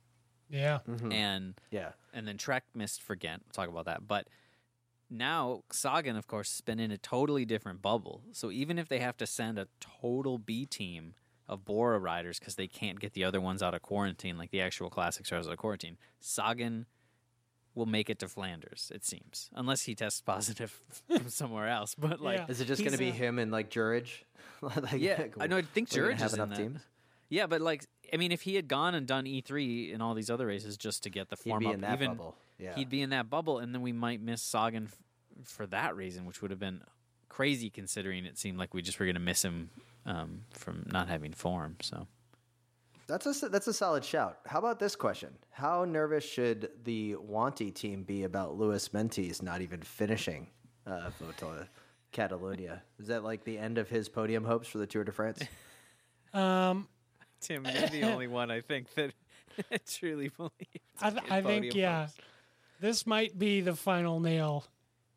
yeah, 0.49 0.79
mhm. 0.87 1.13
and 1.13 1.59
Yeah. 1.69 1.91
and 2.13 2.27
then 2.27 2.37
Trek 2.37 2.63
missed 2.73 3.01
for 3.01 3.15
Ghent. 3.15 3.43
We'll 3.45 3.53
talk 3.53 3.69
about 3.69 3.85
that. 3.85 4.07
But 4.07 4.27
now 5.09 5.63
Sagan, 5.71 6.15
of 6.15 6.27
course, 6.27 6.51
has 6.53 6.61
been 6.61 6.79
in 6.79 6.91
a 6.91 6.97
totally 6.97 7.45
different 7.45 7.81
bubble. 7.81 8.23
So 8.31 8.51
even 8.51 8.77
if 8.79 8.87
they 8.87 8.99
have 8.99 9.17
to 9.17 9.27
send 9.27 9.59
a 9.59 9.67
total 9.79 10.37
B 10.37 10.65
team 10.65 11.15
of 11.47 11.65
Bora 11.65 11.99
riders 11.99 12.39
because 12.39 12.55
they 12.55 12.67
can't 12.67 12.99
get 12.99 13.13
the 13.13 13.23
other 13.25 13.41
ones 13.41 13.61
out 13.61 13.73
of 13.73 13.81
quarantine, 13.81 14.37
like 14.37 14.51
the 14.51 14.61
actual 14.61 14.89
classics 14.89 15.31
are 15.31 15.37
out 15.37 15.47
of 15.47 15.57
quarantine, 15.57 15.97
Sagan 16.19 16.85
will 17.75 17.85
make 17.85 18.09
it 18.09 18.19
to 18.19 18.27
Flanders. 18.27 18.91
It 18.93 19.05
seems, 19.05 19.49
unless 19.53 19.83
he 19.83 19.95
tests 19.95 20.21
positive 20.25 20.71
from 21.07 21.29
somewhere 21.29 21.67
else. 21.67 21.95
But 21.95 22.19
like, 22.21 22.39
Yeah. 22.39 22.45
Is 22.49 22.61
it 22.61 22.65
just 22.65 22.81
going 22.81 22.91
to 22.93 22.97
be 22.97 23.09
uh, 23.09 23.13
him 23.13 23.39
and 23.39 23.51
like 23.51 23.69
Juraj? 23.69 24.09
like, 24.61 24.93
yeah, 24.97 25.23
I 25.39 25.47
know. 25.47 25.57
I 25.57 25.61
think 25.61 25.89
we're 25.93 26.03
gonna 26.09 26.15
have 26.17 26.27
is 26.27 26.33
enough 26.35 26.43
in 26.45 26.49
that. 26.51 26.57
teams. 26.57 26.81
Yeah, 27.29 27.47
but 27.47 27.61
like, 27.61 27.85
I 28.13 28.17
mean, 28.17 28.31
if 28.31 28.41
he 28.41 28.55
had 28.55 28.67
gone 28.67 28.93
and 28.93 29.07
done 29.07 29.23
E3 29.25 29.93
in 29.93 30.01
all 30.01 30.13
these 30.13 30.29
other 30.29 30.45
races 30.45 30.75
just 30.77 31.03
to 31.03 31.09
get 31.09 31.29
the 31.29 31.37
He'd 31.43 31.49
form 31.49 31.59
be 31.61 31.67
up, 31.67 31.73
in 31.75 31.81
that 31.81 31.93
even 31.93 32.11
bubble. 32.11 32.35
Yeah. 32.59 32.75
he'd 32.75 32.89
be 32.89 33.01
in 33.01 33.09
that 33.11 33.29
bubble, 33.29 33.57
and 33.59 33.73
then 33.73 33.81
we 33.81 33.91
might 33.93 34.21
miss 34.21 34.41
Sagan 34.41 34.89
f- 34.91 35.47
for 35.47 35.65
that 35.67 35.95
reason, 35.95 36.25
which 36.25 36.41
would 36.41 36.51
have 36.51 36.59
been 36.59 36.81
crazy 37.29 37.69
considering 37.69 38.25
it 38.25 38.37
seemed 38.37 38.57
like 38.59 38.73
we 38.73 38.81
just 38.81 38.99
were 38.99 39.05
going 39.05 39.15
to 39.15 39.21
miss 39.21 39.43
him 39.45 39.69
um, 40.05 40.41
from 40.51 40.85
not 40.91 41.07
having 41.07 41.31
form. 41.31 41.77
So 41.81 42.05
That's 43.11 43.43
a 43.43 43.49
that's 43.49 43.67
a 43.67 43.73
solid 43.73 44.05
shout. 44.05 44.37
How 44.45 44.59
about 44.59 44.79
this 44.79 44.95
question? 44.95 45.33
How 45.49 45.83
nervous 45.83 46.23
should 46.23 46.69
the 46.85 47.15
Wanty 47.15 47.73
team 47.75 48.03
be 48.03 48.23
about 48.23 48.55
Louis 48.57 48.87
Meintjes 48.87 49.43
not 49.43 49.59
even 49.59 49.81
finishing 49.81 50.47
uh, 50.87 51.09
Vuelta 51.19 51.67
Catalunya? 52.13 52.79
Is 52.99 53.07
that 53.07 53.25
like 53.25 53.43
the 53.43 53.57
end 53.57 53.77
of 53.77 53.89
his 53.89 54.07
podium 54.07 54.45
hopes 54.45 54.69
for 54.69 54.77
the 54.77 54.87
Tour 54.87 55.03
de 55.03 55.11
France? 55.11 55.41
um, 56.33 56.87
Tim, 57.41 57.65
you're 57.65 57.89
the 57.89 58.03
only 58.03 58.27
one 58.27 58.49
I 58.49 58.61
think 58.61 58.87
that 58.93 59.11
truly 59.85 60.29
believes. 60.29 60.53
I, 61.01 61.09
th- 61.09 61.23
I 61.29 61.41
think 61.41 61.75
yeah, 61.75 62.07
this 62.79 63.05
might 63.05 63.37
be 63.37 63.59
the 63.59 63.75
final 63.75 64.21
nail 64.21 64.63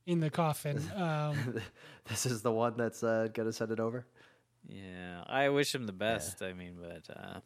in 0.05 0.19
the 0.19 0.31
coffin. 0.31 0.83
Um, 0.97 1.61
this 2.09 2.27
is 2.27 2.43
the 2.43 2.51
one 2.51 2.77
that's 2.77 3.05
uh, 3.05 3.29
gonna 3.33 3.53
send 3.53 3.71
it 3.71 3.79
over. 3.79 4.05
Yeah, 4.67 5.23
I 5.29 5.51
wish 5.51 5.73
him 5.73 5.87
the 5.87 5.93
best. 5.93 6.43
I 6.43 6.55
mean, 6.55 6.77
but 6.81 7.17
uh, 7.17 7.41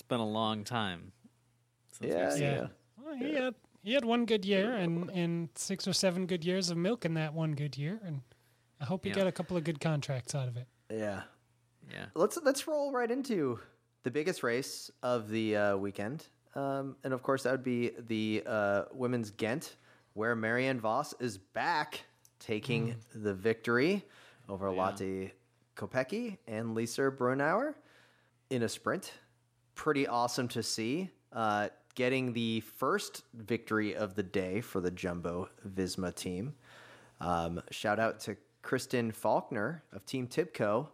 it's 0.00 0.08
been 0.08 0.20
a 0.20 0.26
long 0.26 0.64
time. 0.64 1.12
Since 1.92 2.00
we've 2.08 2.18
Yeah, 2.18 2.30
seen 2.30 2.42
yeah. 2.42 2.54
him. 2.54 2.70
Well, 3.04 3.14
he 3.16 3.34
had 3.34 3.54
he 3.82 3.92
had 3.92 4.04
one 4.04 4.24
good 4.24 4.46
year 4.46 4.72
and 4.74 5.10
and 5.10 5.50
six 5.54 5.86
or 5.86 5.92
seven 5.92 6.26
good 6.26 6.42
years 6.42 6.70
of 6.70 6.78
milk 6.78 7.04
in 7.04 7.14
that 7.14 7.34
one 7.34 7.52
good 7.52 7.76
year, 7.76 8.00
and 8.02 8.22
I 8.80 8.86
hope 8.86 9.04
he 9.04 9.10
Yeah. 9.10 9.16
got 9.16 9.26
a 9.26 9.32
couple 9.32 9.58
of 9.58 9.64
good 9.64 9.78
contracts 9.78 10.34
out 10.34 10.48
of 10.48 10.56
it. 10.56 10.66
Yeah. 10.90 11.24
yeah. 11.92 12.06
Let's 12.14 12.38
let's 12.42 12.66
roll 12.66 12.92
right 12.92 13.10
into 13.10 13.60
the 14.02 14.10
biggest 14.10 14.42
race 14.42 14.90
of 15.02 15.28
the 15.28 15.56
uh, 15.56 15.76
weekend, 15.76 16.28
um, 16.54 16.96
and 17.04 17.12
of 17.12 17.22
course 17.22 17.42
that 17.42 17.52
would 17.52 17.62
be 17.62 17.90
the 18.08 18.42
uh, 18.46 18.82
women's 18.94 19.30
Ghent, 19.30 19.76
where 20.14 20.34
Marianne 20.34 20.80
Vos 20.80 21.12
is 21.20 21.36
back 21.36 22.04
taking 22.38 22.96
the 23.14 23.34
victory 23.34 24.02
over 24.48 24.70
Lotte 24.70 25.32
Kopecky 25.76 26.38
and 26.48 26.74
Lisa 26.74 27.10
Brennauer 27.10 27.74
in 28.48 28.62
a 28.62 28.68
sprint. 28.68 29.12
Pretty 29.74 30.06
awesome 30.06 30.48
to 30.48 30.62
see. 30.62 31.10
Uh, 31.32 31.68
getting 31.94 32.32
the 32.32 32.60
first 32.60 33.22
victory 33.34 33.94
of 33.96 34.14
the 34.14 34.22
day 34.22 34.60
for 34.60 34.80
the 34.80 34.90
Jumbo 34.90 35.48
Visma 35.68 36.14
team. 36.14 36.54
Um, 37.20 37.60
shout 37.70 37.98
out 37.98 38.20
to 38.20 38.36
Kristen 38.62 39.10
Faulkner 39.12 39.82
of 39.92 40.04
Team 40.06 40.26
Tibco, 40.26 40.88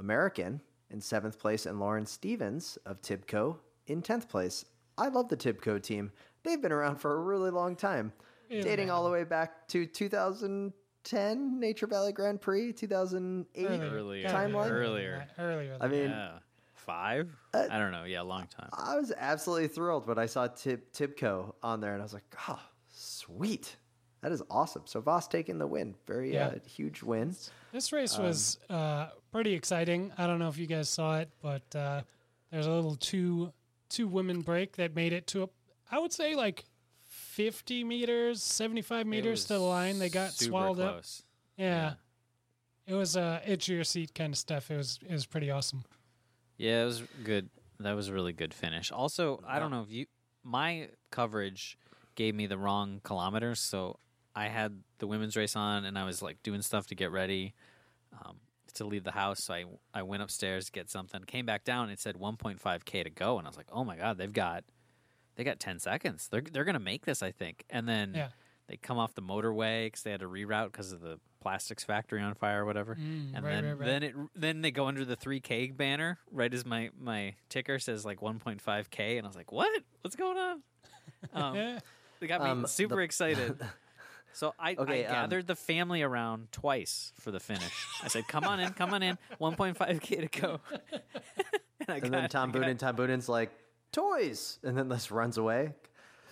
American, 0.00 0.60
in 0.90 1.00
seventh 1.00 1.38
place, 1.38 1.66
and 1.66 1.78
Lauren 1.80 2.04
Stephens 2.06 2.76
of 2.86 3.00
Tibco 3.02 3.56
in 3.86 4.02
10th 4.02 4.28
place. 4.28 4.64
I 4.98 5.08
love 5.08 5.28
the 5.28 5.36
Tibco 5.36 5.82
team. 5.82 6.12
They've 6.42 6.60
been 6.60 6.72
around 6.72 6.96
for 6.96 7.14
a 7.14 7.20
really 7.20 7.50
long 7.50 7.76
time, 7.76 8.12
Yeah, 8.50 8.62
dating 8.62 8.90
all 8.90 9.04
the 9.04 9.10
way 9.10 9.24
back 9.24 9.66
to 9.68 9.86
2010 9.86 11.60
Nature 11.60 11.86
Valley 11.86 12.12
Grand 12.12 12.40
Prix, 12.40 12.72
2008 12.72 13.66
Earlier. 13.80 14.28
timeline. 14.28 14.70
Earlier. 14.70 15.26
earlier. 15.38 15.78
I 15.80 15.88
mean, 15.88 16.10
Yeah. 16.10 16.38
Five? 16.86 17.30
Uh, 17.54 17.66
I 17.70 17.78
don't 17.78 17.92
know. 17.92 18.04
Yeah, 18.04 18.22
long 18.22 18.46
time. 18.46 18.68
I 18.72 18.96
was 18.98 19.12
absolutely 19.16 19.68
thrilled 19.68 20.06
when 20.06 20.18
I 20.18 20.26
saw 20.26 20.46
Tib- 20.48 20.92
Tibco 20.92 21.54
on 21.62 21.80
there, 21.80 21.92
and 21.92 22.02
I 22.02 22.04
was 22.04 22.12
like, 22.12 22.24
"Oh, 22.48 22.60
sweet! 22.90 23.76
That 24.22 24.32
is 24.32 24.42
awesome." 24.50 24.82
So 24.86 25.00
Vos 25.00 25.28
taking 25.28 25.58
the 25.58 25.66
win, 25.66 25.94
very 26.06 26.32
Yeah. 26.32 26.48
uh, 26.48 26.58
huge 26.66 27.02
win. 27.02 27.36
This 27.72 27.92
race 27.92 28.18
Um, 28.18 28.24
was 28.24 28.58
uh, 28.68 29.10
pretty 29.30 29.52
exciting. 29.52 30.12
I 30.18 30.26
don't 30.26 30.38
know 30.38 30.48
if 30.48 30.58
you 30.58 30.66
guys 30.66 30.88
saw 30.88 31.18
it, 31.18 31.30
but 31.40 31.74
uh, 31.76 32.02
there's 32.50 32.66
a 32.66 32.70
little 32.70 32.96
two 32.96 33.52
two 33.88 34.08
women 34.08 34.40
break 34.40 34.76
that 34.76 34.94
made 34.94 35.12
it 35.12 35.26
to 35.28 35.42
a, 35.44 35.48
I 35.90 35.98
would 35.98 36.12
say 36.12 36.34
like 36.34 36.64
50 37.02 37.84
meters, 37.84 38.42
75 38.42 39.06
meters 39.06 39.44
to 39.46 39.54
the 39.54 39.58
line. 39.60 39.98
They 39.98 40.08
got 40.08 40.32
super 40.32 40.48
swallowed 40.50 40.80
up. 40.80 40.92
close. 40.94 41.22
Yeah. 41.56 41.94
It 42.86 42.94
was 42.94 43.16
uh, 43.16 43.40
edge 43.44 43.68
of 43.68 43.74
your 43.76 43.84
seat 43.84 44.14
kind 44.14 44.32
of 44.32 44.38
stuff. 44.38 44.70
It 44.70 44.76
was 44.76 44.98
it 45.08 45.12
was 45.12 45.26
pretty 45.26 45.50
awesome. 45.50 45.84
Yeah, 46.58 46.82
it 46.82 46.86
was 46.86 47.02
good. 47.24 47.50
That 47.80 47.92
was 47.94 48.08
a 48.08 48.12
really 48.12 48.32
good 48.32 48.54
finish. 48.54 48.92
Also, 48.92 49.42
I 49.46 49.58
don't 49.58 49.70
know 49.70 49.82
if 49.82 49.90
you 49.90 50.06
my 50.44 50.88
coverage 51.10 51.78
gave 52.14 52.34
me 52.34 52.46
the 52.46 52.58
wrong 52.58 53.00
kilometers, 53.04 53.58
so 53.60 53.98
I 54.34 54.48
had 54.48 54.82
the 54.98 55.06
women's 55.06 55.36
race 55.36 55.56
on 55.56 55.84
and 55.84 55.98
I 55.98 56.04
was 56.04 56.22
like 56.22 56.42
doing 56.42 56.62
stuff 56.62 56.86
to 56.88 56.94
get 56.94 57.10
ready 57.10 57.54
um, 58.24 58.36
to 58.74 58.84
leave 58.84 59.04
the 59.04 59.12
house. 59.12 59.44
So 59.44 59.54
I 59.54 59.64
I 59.94 60.02
went 60.02 60.22
upstairs 60.22 60.66
to 60.66 60.72
get 60.72 60.90
something, 60.90 61.22
came 61.24 61.46
back 61.46 61.64
down. 61.64 61.84
and 61.84 61.92
It 61.92 62.00
said 62.00 62.16
1.5k 62.16 63.04
to 63.04 63.10
go, 63.10 63.38
and 63.38 63.46
I 63.46 63.50
was 63.50 63.56
like, 63.56 63.68
oh 63.72 63.84
my 63.84 63.96
god, 63.96 64.18
they've 64.18 64.32
got 64.32 64.64
they 65.36 65.44
got 65.44 65.58
10 65.60 65.78
seconds. 65.78 66.28
They're 66.30 66.42
they're 66.42 66.64
gonna 66.64 66.78
make 66.78 67.04
this, 67.06 67.22
I 67.22 67.32
think. 67.32 67.64
And 67.70 67.88
then 67.88 68.12
Yeah. 68.14 68.28
they 68.68 68.76
come 68.76 68.98
off 68.98 69.14
the 69.14 69.22
motorway 69.22 69.86
because 69.86 70.02
they 70.02 70.10
had 70.12 70.20
to 70.20 70.28
reroute 70.28 70.66
because 70.72 70.92
of 70.92 71.00
the 71.00 71.18
plastics 71.42 71.84
factory 71.84 72.22
on 72.22 72.34
fire 72.34 72.62
or 72.62 72.64
whatever. 72.64 72.94
Mm, 72.94 73.34
and 73.34 73.44
right, 73.44 73.50
then 73.52 73.64
right, 73.64 73.78
right. 73.78 73.86
then 73.86 74.02
it 74.02 74.14
then 74.34 74.62
they 74.62 74.70
go 74.70 74.86
under 74.86 75.04
the 75.04 75.16
3K 75.16 75.76
banner 75.76 76.18
right 76.30 76.52
as 76.54 76.64
my 76.64 76.90
my 76.98 77.34
ticker 77.48 77.78
says 77.78 78.04
like 78.04 78.20
1.5K, 78.20 79.18
and 79.18 79.26
I 79.26 79.28
was 79.28 79.36
like, 79.36 79.52
what? 79.52 79.68
What's 80.02 80.16
going 80.16 80.38
on? 80.38 80.62
Um, 81.34 81.54
they 82.18 82.26
got 82.26 82.42
me 82.42 82.50
Um, 82.50 82.66
super 82.66 82.96
the- 82.96 83.02
excited. 83.02 83.60
So 84.34 84.54
I, 84.58 84.74
Okay, 84.76 85.04
I 85.04 85.08
um, 85.08 85.14
gathered 85.14 85.46
the 85.46 85.54
family 85.54 86.00
around 86.00 86.50
twice 86.52 87.12
for 87.20 87.30
the 87.30 87.38
finish. 87.38 87.86
I 88.02 88.08
said, 88.08 88.26
"Come 88.28 88.44
on 88.44 88.60
in, 88.60 88.72
come 88.72 88.94
on 88.94 89.02
in. 89.02 89.18
1.5k 89.38 90.30
to 90.30 90.40
go." 90.40 90.60
and, 90.90 91.88
I 91.90 91.96
And 91.98 92.14
then 92.14 92.28
Tom 92.30 92.48
I 92.48 92.52
got- 92.52 92.62
Boonen, 92.62 92.78
Tom 92.78 92.96
Boonen's 92.96 93.28
like, 93.28 93.50
"Toys," 93.92 94.58
and 94.62 94.76
then 94.76 94.88
this 94.88 95.10
runs 95.10 95.36
away. 95.36 95.74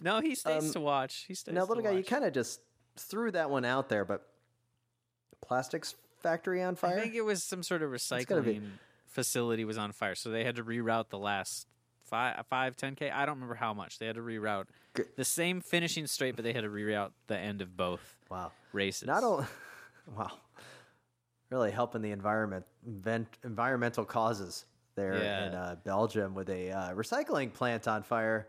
No, 0.00 0.20
he 0.22 0.34
stays 0.34 0.64
Um, 0.68 0.72
to 0.72 0.80
watch. 0.80 1.26
He 1.28 1.34
stays. 1.34 1.54
Now, 1.54 1.66
to 1.66 1.66
little 1.66 1.84
guy, 1.84 1.90
you 1.90 2.02
kind 2.02 2.24
of 2.24 2.32
just 2.32 2.60
threw 2.96 3.30
that 3.32 3.50
one 3.50 3.66
out 3.66 3.90
there, 3.90 4.06
but 4.06 4.26
plastics 5.50 5.96
factory 6.20 6.62
on 6.62 6.76
fire? 6.76 6.96
I 6.96 7.00
think 7.00 7.14
it 7.16 7.24
was 7.24 7.42
some 7.42 7.64
sort 7.64 7.82
of 7.82 7.90
recycling 7.90 8.62
facility 9.06 9.64
was 9.64 9.76
on 9.76 9.90
fire, 9.90 10.14
so 10.14 10.30
they 10.30 10.44
had 10.44 10.54
to 10.56 10.62
reroute 10.62 11.08
the 11.08 11.18
last 11.18 11.66
five, 12.04 12.46
five, 12.48 12.76
ten 12.76 12.94
k. 12.94 13.10
I 13.10 13.26
don't 13.26 13.34
remember 13.34 13.56
how 13.56 13.74
much 13.74 13.98
they 13.98 14.06
had 14.06 14.14
to 14.14 14.22
reroute 14.22 14.66
Gr- 14.94 15.02
the 15.16 15.24
same 15.24 15.60
finishing 15.60 16.06
straight, 16.06 16.36
but 16.36 16.44
they 16.44 16.52
had 16.52 16.62
to 16.62 16.70
reroute 16.70 17.10
the 17.26 17.36
end 17.36 17.62
of 17.62 17.76
both 17.76 18.16
wow. 18.30 18.52
races. 18.72 19.08
Not 19.08 19.24
only, 19.24 19.44
wow, 20.16 20.30
really 21.50 21.72
helping 21.72 22.00
the 22.00 22.12
environment, 22.12 22.64
environmental 23.42 24.04
causes 24.04 24.66
there 24.94 25.16
Yeah. 25.20 25.46
in 25.48 25.54
uh, 25.54 25.76
Belgium 25.82 26.32
with 26.36 26.48
a 26.48 26.70
uh, 26.70 26.94
recycling 26.94 27.52
plant 27.52 27.88
on 27.88 28.04
fire, 28.04 28.46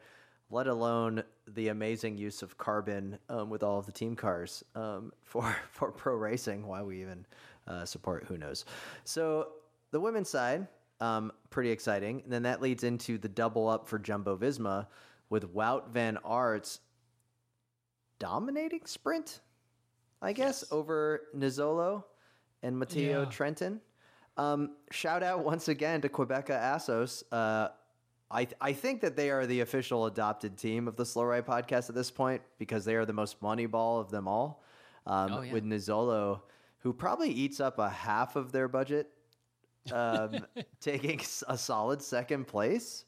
let 0.52 0.68
alone 0.68 1.24
the 1.56 1.70
amazing 1.70 2.18
use 2.18 2.42
of 2.42 2.58
carbon 2.58 3.18
um, 3.30 3.50
with 3.50 3.64
all 3.64 3.78
of 3.80 3.86
the 3.86 3.92
team 3.92 4.16
cars 4.16 4.64
um, 4.76 5.12
for 5.24 5.56
for 5.72 5.92
pro 5.92 6.16
racing. 6.16 6.66
Why 6.68 6.82
we 6.82 7.02
even 7.02 7.26
uh, 7.68 7.86
support, 7.86 8.26
who 8.26 8.38
knows? 8.38 8.66
So 9.04 9.50
the 9.92 10.00
women's 10.00 10.30
side, 10.30 10.68
um, 11.00 11.32
pretty 11.50 11.72
exciting, 11.72 12.22
and 12.24 12.32
then 12.32 12.44
that 12.44 12.62
leads 12.62 12.84
into 12.84 13.18
the 13.18 13.30
double 13.30 13.68
up 13.68 13.88
for 13.88 14.00
Jumbo 14.00 14.38
Visma 14.38 14.88
with 15.30 15.54
Wout 15.54 15.90
van 15.90 16.18
Aert's 16.26 16.80
dominating 18.20 18.86
sprint. 18.86 19.42
I 20.24 20.34
guess, 20.34 20.64
over 20.72 21.22
Nizzolo 21.36 22.04
and 22.62 22.78
Matteo 22.78 23.22
Yeah. 23.24 23.26
Trentin. 23.30 23.80
Um, 24.38 24.76
shout 24.92 25.24
out 25.24 25.44
once 25.44 25.68
again 25.68 26.02
to 26.02 26.10
Qhubeka 26.10 26.52
Assos. 26.52 27.24
Uh, 27.32 27.70
I, 28.32 28.48
I 28.60 28.74
think 28.74 29.02
that 29.02 29.15
they 29.15 29.30
are 29.30 29.46
the 29.46 29.60
official 29.62 30.06
adopted 30.06 30.58
team 30.58 30.88
of 30.88 30.96
the 30.96 31.06
Slow 31.06 31.24
Ride 31.26 31.46
podcast 31.46 31.89
at 31.89 31.96
this 31.96 32.10
point 32.12 32.41
because 32.58 32.86
they 32.86 32.96
are 32.96 33.06
the 33.06 33.13
most 33.13 33.41
money 33.41 33.65
ball 33.65 34.00
of 34.00 34.10
them 34.12 34.28
all. 34.28 34.63
Um, 35.06 35.34
Oh, 35.34 35.41
yeah. 35.41 35.54
With 35.54 35.65
Nizzolo, 35.65 36.41
who 36.80 36.94
probably 36.94 37.30
eats 37.30 37.60
up 37.60 37.80
a 37.80 37.89
half 37.89 38.36
of 38.36 38.52
their 38.52 38.67
budget, 38.67 39.10
um, 39.91 40.46
taking 40.80 41.20
a 41.48 41.58
solid 41.58 42.02
second 42.02 42.48
place. 42.48 43.06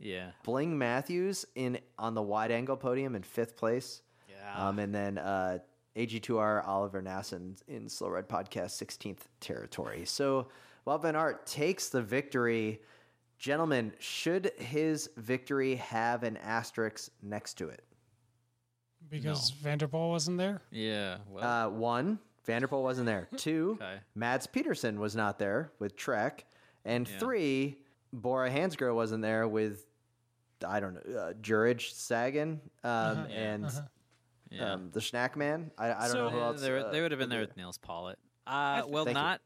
yeah, 0.00 0.30
Bling 0.42 0.76
Matthews 0.76 1.46
in 1.54 1.78
on 1.98 2.14
the 2.14 2.22
wide 2.22 2.50
angle 2.50 2.76
podium 2.76 3.14
in 3.14 3.22
fifth 3.22 3.56
place. 3.56 4.02
yeah. 4.28 4.68
Um, 4.68 4.78
and 4.80 4.92
then 4.94 5.16
uh, 5.18 5.58
AG2R 5.96 6.66
Oliver 6.66 7.00
Naesen 7.00 7.56
in 7.68 7.88
Slow 7.88 8.08
Ride 8.08 8.28
Podcast 8.28 8.82
16th 8.82 9.20
territory. 9.40 10.04
So 10.06 10.48
while 10.84 10.98
Van 10.98 11.14
Aert 11.16 11.46
takes 11.46 11.88
the 11.88 12.02
victory. 12.02 12.80
Gentlemen, 13.38 13.92
should 13.98 14.52
his 14.58 15.10
victory 15.16 15.74
have 15.76 16.22
an 16.22 16.36
asterisk 16.38 17.10
next 17.22 17.54
to 17.54 17.68
it? 17.68 17.84
Because 19.10 19.50
van 19.50 19.78
der 19.78 19.86
Poel 19.86 20.10
wasn't 20.10 20.38
there. 20.38 20.62
yeah. 20.70 21.18
Well, 21.28 21.44
Uh, 21.44 21.68
one, 21.70 22.18
van 22.46 22.62
der 22.62 22.68
Poel 22.68 22.82
wasn't 22.82 23.06
there. 23.06 23.28
Two, 23.36 23.76
Okay. 23.80 23.98
Mads 24.14 24.46
Pedersen 24.46 24.98
was 24.98 25.14
not 25.14 25.38
there 25.38 25.72
with 25.78 25.94
Trek. 25.96 26.46
And 26.84 27.08
Yeah. 27.08 27.18
three, 27.18 27.78
Bora 28.12 28.50
Hansgrohe 28.50 28.94
wasn't 28.94 29.22
there 29.22 29.46
with, 29.46 29.84
I 30.66 30.80
don't 30.80 30.94
know, 30.94 31.18
uh, 31.18 31.32
Juraj 31.34 31.90
Sagan 31.92 32.60
um, 32.82 33.26
and 33.26 33.70
yeah. 34.50 34.72
um, 34.74 34.90
the 34.92 35.00
Schachmann. 35.00 35.70
I, 35.76 35.92
I 35.92 36.00
don't 36.02 36.10
So- 36.10 36.24
know 36.24 36.30
who 36.30 36.38
Yeah, 36.38 36.44
else. 36.46 36.60
they, 36.62 36.70
were- 36.70 36.86
uh, 36.86 36.90
they 36.90 37.00
would 37.02 37.10
have 37.10 37.20
been 37.20 37.28
there 37.30 37.40
with 37.40 37.56
Nils 37.56 37.78
Politt. 37.78 38.18
Uh, 38.46 38.82
well, 38.86 39.04
Thank 39.04 39.14
not 39.16 39.40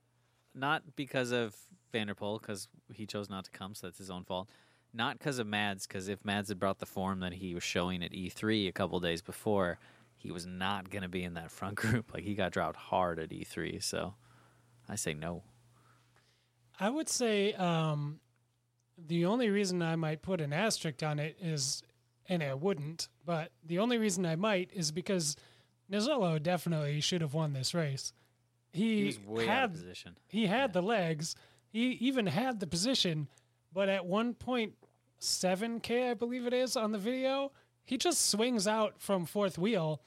not 0.54 0.82
because 0.96 1.30
of 1.30 1.54
van 1.92 2.06
der 2.08 2.14
Poel, 2.14 2.40
because 2.40 2.68
he 2.92 3.06
chose 3.06 3.28
not 3.30 3.44
to 3.44 3.50
come, 3.50 3.74
so 3.74 3.86
that's 3.86 3.98
his 3.98 4.10
own 4.10 4.24
fault. 4.24 4.48
Not 4.94 5.18
because 5.18 5.38
of 5.38 5.46
Mads, 5.46 5.86
because 5.86 6.08
if 6.08 6.24
Mads 6.24 6.48
had 6.48 6.58
brought 6.58 6.78
the 6.78 6.86
form 6.86 7.20
that 7.20 7.34
he 7.34 7.54
was 7.54 7.62
showing 7.62 8.02
at 8.02 8.12
E3 8.12 8.68
a 8.68 8.72
couple 8.72 8.98
days 9.00 9.20
before, 9.22 9.78
he 10.16 10.30
was 10.30 10.46
not 10.46 10.90
going 10.90 11.02
to 11.02 11.08
be 11.08 11.22
in 11.24 11.34
that 11.34 11.50
front 11.50 11.74
group. 11.76 12.12
Like 12.14 12.24
he 12.24 12.34
got 12.34 12.52
dropped 12.52 12.76
hard 12.76 13.18
at 13.18 13.30
E3, 13.30 13.82
so 13.82 14.14
I 14.88 14.96
say 14.96 15.14
no. 15.14 15.42
I 16.80 16.88
would 16.90 17.08
say 17.08 17.52
um, 17.54 18.20
the 18.96 19.26
only 19.26 19.50
reason 19.50 19.82
I 19.82 19.96
might 19.96 20.22
put 20.22 20.40
an 20.40 20.52
asterisk 20.52 21.02
on 21.02 21.18
it 21.18 21.36
is, 21.40 21.82
and 22.28 22.42
I 22.42 22.54
wouldn't, 22.54 23.08
but 23.26 23.50
the 23.66 23.78
only 23.80 23.98
reason 23.98 24.24
I 24.24 24.36
might 24.36 24.70
is 24.72 24.90
because 24.92 25.36
Nizzolo 25.90 26.42
definitely 26.42 27.00
should 27.00 27.20
have 27.20 27.34
won 27.34 27.52
this 27.52 27.74
race. 27.74 28.12
He, 28.72 28.98
He 29.00 29.04
was 29.06 29.20
way 29.20 29.42
out 29.44 29.48
had 29.48 29.64
of 29.64 29.72
position. 29.72 30.16
he 30.28 30.46
had 30.46 30.72
the 30.72 30.82
legs, 30.82 31.34
he 31.70 31.90
even 31.92 32.26
had 32.26 32.60
the 32.60 32.66
position, 32.66 33.28
but 33.72 33.88
at 33.88 34.06
1.7k, 34.06 36.10
I 36.10 36.14
believe 36.14 36.46
it 36.46 36.54
is 36.54 36.76
on 36.76 36.92
the 36.92 36.98
video, 36.98 37.52
he 37.84 37.96
just 37.96 38.28
swings 38.28 38.66
out 38.66 38.94
from 38.98 39.24
fourth 39.24 39.58
wheel 39.58 40.02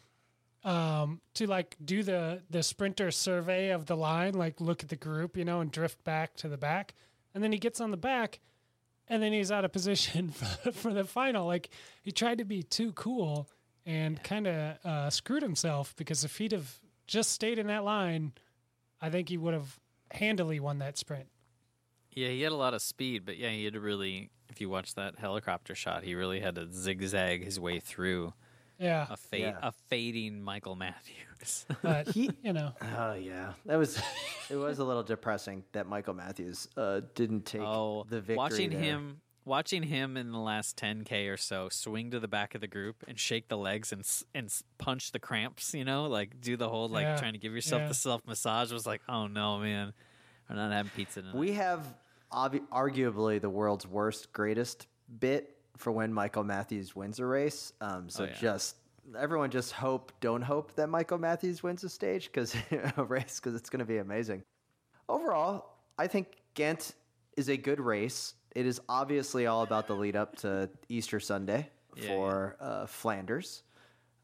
um, 0.63 1.21
to 1.33 1.47
like 1.47 1.75
do 1.83 2.03
the 2.03 2.43
the 2.49 2.61
sprinter 2.61 3.09
survey 3.09 3.69
of 3.69 3.87
the 3.87 3.97
line, 3.97 4.33
like 4.33 4.61
look 4.61 4.83
at 4.83 4.89
the 4.89 4.95
group, 4.95 5.35
you 5.35 5.45
know, 5.45 5.61
and 5.61 5.71
drift 5.71 6.03
back 6.03 6.35
to 6.37 6.47
the 6.47 6.57
back, 6.57 6.93
and 7.33 7.43
then 7.43 7.51
he 7.51 7.57
gets 7.57 7.81
on 7.81 7.91
the 7.91 7.97
back, 7.97 8.39
and 9.07 9.23
then 9.23 9.33
he's 9.33 9.51
out 9.51 9.65
of 9.65 9.71
position 9.71 10.29
for, 10.29 10.71
for 10.71 10.93
the 10.93 11.03
final. 11.03 11.47
Like 11.47 11.69
he 12.01 12.11
tried 12.11 12.37
to 12.37 12.45
be 12.45 12.63
too 12.63 12.91
cool 12.93 13.49
and 13.85 14.21
kind 14.23 14.47
of 14.47 14.85
uh, 14.85 15.09
screwed 15.09 15.41
himself 15.41 15.95
because 15.95 16.23
if 16.23 16.37
he'd 16.37 16.51
have 16.51 16.79
just 17.07 17.31
stayed 17.31 17.57
in 17.57 17.67
that 17.67 17.83
line, 17.83 18.31
I 19.01 19.09
think 19.09 19.29
he 19.29 19.37
would 19.37 19.55
have 19.55 19.79
handily 20.11 20.59
won 20.59 20.79
that 20.79 20.97
sprint. 20.97 21.27
Yeah, 22.13 22.27
he 22.29 22.41
had 22.41 22.51
a 22.51 22.55
lot 22.55 22.73
of 22.73 22.81
speed, 22.81 23.25
but 23.25 23.37
yeah, 23.37 23.49
he 23.49 23.63
had 23.65 23.73
to 23.73 23.79
really. 23.79 24.29
If 24.49 24.59
you 24.59 24.69
watch 24.69 24.95
that 24.95 25.17
helicopter 25.17 25.75
shot, 25.75 26.03
he 26.03 26.13
really 26.13 26.41
had 26.41 26.55
to 26.55 26.67
zigzag 26.71 27.43
his 27.43 27.57
way 27.57 27.79
through 27.79 28.33
Yeah, 28.77 29.07
a 29.09 29.15
fade, 29.15 29.41
Yeah. 29.41 29.59
a 29.61 29.71
fading 29.71 30.41
Michael 30.43 30.75
Matthews. 30.75 31.65
but 31.81 32.09
he, 32.09 32.29
you 32.43 32.51
know, 32.51 32.73
Oh 32.97 33.13
yeah, 33.13 33.53
that 33.65 33.77
was 33.77 33.97
it. 34.49 34.55
Was 34.57 34.79
a 34.79 34.83
little 34.83 35.03
depressing 35.03 35.63
that 35.71 35.87
Michael 35.87 36.13
Matthews 36.13 36.67
uh, 36.75 36.99
didn't 37.15 37.45
take 37.45 37.61
oh, 37.61 38.05
the 38.09 38.19
victory. 38.19 38.35
watching 38.35 38.69
there. 38.71 38.79
him, 38.81 39.21
watching 39.45 39.83
him 39.83 40.17
in 40.17 40.33
the 40.33 40.37
last 40.39 40.75
10k 40.77 41.31
or 41.31 41.37
so 41.37 41.69
swing 41.69 42.11
to 42.11 42.19
the 42.19 42.27
back 42.27 42.53
of 42.53 42.59
the 42.61 42.67
group 42.67 42.97
and 43.07 43.17
shake 43.17 43.47
the 43.47 43.57
legs 43.57 43.93
and 43.93 44.05
and 44.35 44.53
punch 44.79 45.13
the 45.13 45.19
cramps. 45.19 45.73
You 45.73 45.85
know, 45.85 46.07
like 46.07 46.41
do 46.41 46.57
the 46.57 46.67
whole 46.67 46.89
like 46.89 47.03
Yeah, 47.05 47.15
trying 47.15 47.33
to 47.33 47.39
give 47.39 47.53
yourself 47.53 47.83
yeah. 47.83 47.87
the 47.87 47.93
self 47.93 48.27
massage 48.27 48.73
was 48.73 48.85
like, 48.85 49.01
oh 49.07 49.27
no, 49.27 49.59
man, 49.59 49.93
we're 50.49 50.57
not 50.57 50.73
having 50.73 50.91
pizza 50.93 51.21
tonight. 51.21 51.35
We 51.37 51.53
have 51.53 51.87
obvi- 52.31 52.67
arguably 52.71 53.39
the 53.41 53.49
world's 53.49 53.85
worst, 53.87 54.31
greatest 54.33 54.87
bit 55.19 55.57
for 55.77 55.91
when 55.91 56.13
Michael 56.13 56.43
Matthews 56.43 56.95
wins 56.95 57.19
a 57.19 57.25
race. 57.25 57.73
Um, 57.81 58.09
so 58.09 58.23
Oh, 58.23 58.27
yeah. 58.27 58.33
just 58.39 58.75
everyone 59.17 59.49
just 59.49 59.71
hope, 59.71 60.11
don't 60.21 60.41
hope 60.41 60.73
that 60.75 60.87
Michael 60.87 61.17
Matthews 61.17 61.63
wins 61.63 61.83
a 61.83 61.89
stage 61.89 62.25
because 62.27 62.55
a 62.97 63.03
race 63.03 63.39
because 63.39 63.55
it's 63.55 63.69
going 63.69 63.79
to 63.79 63.85
be 63.85 63.97
amazing. 63.97 64.43
Overall, 65.09 65.77
I 65.97 66.07
think 66.07 66.27
Ghent 66.53 66.93
is 67.37 67.49
a 67.49 67.57
good 67.57 67.79
race. 67.79 68.35
It 68.55 68.65
is 68.65 68.79
obviously 68.89 69.47
all 69.47 69.63
about 69.63 69.87
the 69.87 69.95
lead 69.95 70.15
up 70.15 70.35
to 70.37 70.69
Easter 70.89 71.19
Sunday 71.19 71.69
Yeah, 71.95 72.07
for 72.07 72.57
Uh, 72.59 72.85
Flanders, 72.85 73.63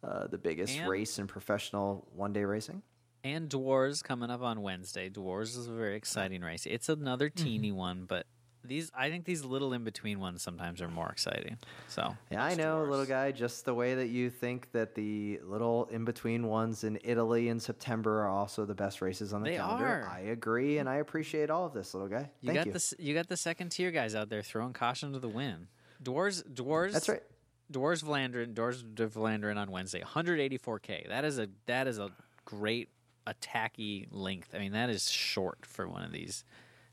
uh, 0.03 0.27
the 0.27 0.37
biggest 0.37 0.77
And- 0.77 0.89
race 0.89 1.17
in 1.19 1.27
professional 1.27 2.07
one 2.13 2.33
day 2.33 2.43
racing. 2.43 2.81
And 3.27 3.49
Dwars 3.49 4.01
coming 4.03 4.29
up 4.29 4.41
on 4.41 4.61
Wednesday. 4.61 5.09
Dwars 5.09 5.57
is 5.57 5.67
a 5.67 5.71
very 5.73 5.95
exciting 5.97 6.41
race. 6.41 6.65
It's 6.65 6.87
another 6.87 7.29
Mm-hmm. 7.29 7.43
teeny 7.43 7.71
one, 7.73 8.05
but 8.05 8.25
these 8.63 8.89
I 8.95 9.09
think 9.09 9.25
these 9.25 9.43
little 9.43 9.73
in 9.73 9.83
between 9.83 10.19
ones 10.19 10.41
sometimes 10.41 10.81
are 10.81 10.87
more 10.87 11.09
exciting. 11.09 11.57
So 11.89 12.15
Yeah, 12.31 12.43
I 12.43 12.55
know, 12.55 12.77
Dwars. 12.85 12.89
little 12.89 13.05
guy. 13.05 13.31
Just 13.33 13.65
the 13.65 13.73
way 13.73 13.95
that 13.95 14.07
you 14.07 14.29
think 14.29 14.71
that 14.71 14.95
the 14.95 15.39
little 15.43 15.85
in 15.91 16.05
between 16.05 16.47
ones 16.47 16.83
in 16.85 16.99
Italy 17.03 17.49
in 17.49 17.59
September 17.59 18.21
are 18.23 18.29
also 18.29 18.65
the 18.65 18.75
best 18.75 19.01
races 19.01 19.33
on 19.33 19.41
the 19.43 19.49
They 19.51 19.57
calendar. 19.57 19.85
are. 19.85 20.09
I 20.09 20.19
agree, 20.21 20.77
and 20.77 20.87
I 20.87 20.95
appreciate 20.95 21.49
all 21.49 21.65
of 21.65 21.73
this, 21.73 21.93
little 21.93 22.09
guy. 22.09 22.29
You 22.41 22.47
Thank 22.53 22.57
got 22.59 22.65
you. 22.67 22.71
the 22.73 22.95
you 22.99 23.13
got 23.13 23.27
the 23.27 23.37
second 23.37 23.69
tier 23.69 23.91
guys 23.91 24.15
out 24.15 24.29
there 24.29 24.41
throwing 24.41 24.71
caution 24.73 25.11
to 25.13 25.19
the 25.19 25.29
wind. 25.29 25.67
Dwars 26.01 26.43
Dwars 26.47 26.93
That's 26.93 27.09
right. 27.09 27.23
Dwars 27.71 28.03
Vlaanderen 28.03 28.53
Dwars 28.53 28.83
de 28.95 29.07
Vlaanderen 29.07 29.57
on 29.57 29.69
Wednesday. 29.69 30.01
184k. 30.01 31.09
That 31.09 31.25
is 31.25 31.37
a 31.39 31.49
that 31.65 31.87
is 31.87 31.99
a 31.99 32.09
great 32.45 32.89
attacky 33.27 34.07
length. 34.11 34.49
I 34.55 34.59
mean 34.59 34.71
that 34.73 34.89
is 34.89 35.09
short 35.11 35.65
for 35.65 35.87
one 35.87 36.03
of 36.03 36.11
these 36.11 36.43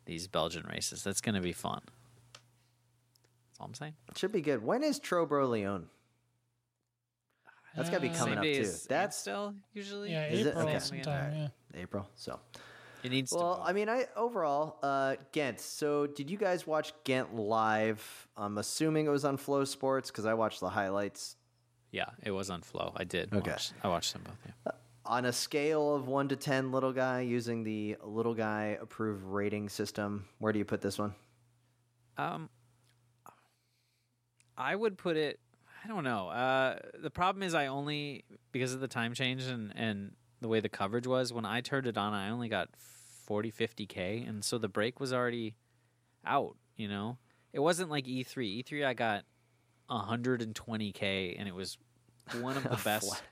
these 0.06 0.26
Belgian 0.28 0.66
races. 0.70 1.02
That's 1.02 1.20
going 1.22 1.34
to 1.34 1.40
be 1.40 1.52
fun. 1.52 1.80
That's 2.34 3.60
all 3.60 3.66
I'm 3.66 3.74
saying. 3.74 3.94
It 4.10 4.18
Should 4.18 4.32
be 4.32 4.42
good. 4.42 4.62
When 4.62 4.82
is 4.82 4.98
Tro-Bro 4.98 5.48
Léon? 5.48 5.84
That's 7.76 7.88
got 7.90 7.96
to 7.96 8.02
be 8.02 8.10
Uh, 8.10 8.14
coming 8.14 8.34
Same 8.34 8.38
up 8.38 8.64
too. 8.64 8.70
That's 8.88 9.16
still 9.16 9.54
usually. 9.72 10.10
yeah, 10.12 10.26
Is 10.26 10.46
it? 10.46 10.50
April 10.50 10.68
Okay. 10.68 10.78
sometime. 10.78 11.34
Yeah. 11.34 11.48
April. 11.80 12.08
So, 12.14 12.38
It 13.02 13.10
needs 13.10 13.32
well, 13.32 13.56
to. 13.56 13.62
I 13.62 13.72
mean, 13.72 13.88
I 13.88 14.06
overall 14.14 14.78
uh, 14.82 15.16
Ghent. 15.32 15.58
So, 15.60 16.06
did 16.06 16.30
you 16.30 16.36
guys 16.38 16.66
watch 16.66 16.92
Ghent 17.04 17.34
live? 17.34 18.28
I'm 18.36 18.58
assuming 18.58 19.06
it 19.06 19.10
was 19.10 19.24
on 19.24 19.38
FloSports 19.38 20.06
because 20.08 20.24
I 20.26 20.34
watched 20.34 20.60
the 20.60 20.68
highlights. 20.68 21.36
Yeah, 21.90 22.10
it 22.22 22.30
was 22.30 22.48
on 22.50 22.60
Flo. 22.62 22.92
I 22.96 23.04
did. 23.04 23.32
Okay. 23.32 23.50
Watch, 23.50 23.72
I 23.82 23.88
watched 23.88 24.12
them 24.12 24.22
both. 24.24 24.36
Yeah. 24.66 24.72
On 25.06 25.24
a 25.26 25.32
scale 25.32 25.94
of 25.94 26.06
one 26.06 26.28
to 26.28 26.36
ten, 26.36 26.72
little 26.72 26.92
guy 26.92 27.20
using 27.20 27.64
the 27.64 27.96
little 28.02 28.34
guy 28.34 28.78
approved 28.80 29.24
rating 29.24 29.68
system, 29.68 30.26
where 30.38 30.52
do 30.52 30.58
you 30.58 30.64
put 30.64 30.80
this 30.80 30.98
one? 30.98 31.14
Um, 32.16 32.48
I 34.56 34.74
would 34.74 34.96
put 34.96 35.16
it. 35.16 35.40
I 35.84 35.88
don't 35.88 36.04
know. 36.04 36.28
Uh, 36.28 36.78
the 37.02 37.10
problem 37.10 37.42
is 37.42 37.54
I 37.54 37.66
only 37.66 38.24
because 38.52 38.72
of 38.72 38.80
the 38.80 38.88
time 38.88 39.14
change 39.14 39.44
and 39.44 39.72
and 39.76 40.12
the 40.40 40.48
way 40.48 40.60
the 40.60 40.68
coverage 40.68 41.06
was 41.06 41.32
when 41.32 41.44
I 41.44 41.60
turned 41.60 41.86
it 41.86 41.98
on. 41.98 42.12
I 42.14 42.30
only 42.30 42.48
got 42.48 42.68
40, 43.26 43.50
50 43.50 43.86
k, 43.86 44.24
and 44.26 44.44
so 44.44 44.58
the 44.58 44.68
break 44.68 45.00
was 45.00 45.12
already 45.12 45.56
out. 46.24 46.56
You 46.76 46.88
know, 46.88 47.18
it 47.52 47.60
wasn't 47.60 47.90
like 47.90 48.06
E 48.08 48.22
three. 48.22 48.48
E 48.48 48.62
three 48.62 48.84
I 48.84 48.94
got 48.94 49.24
120 49.88 50.92
k, 50.92 51.36
and 51.38 51.48
it 51.48 51.54
was 51.54 51.76
one 52.40 52.56
of 52.56 52.62
the 52.70 52.80
best. 52.84 53.22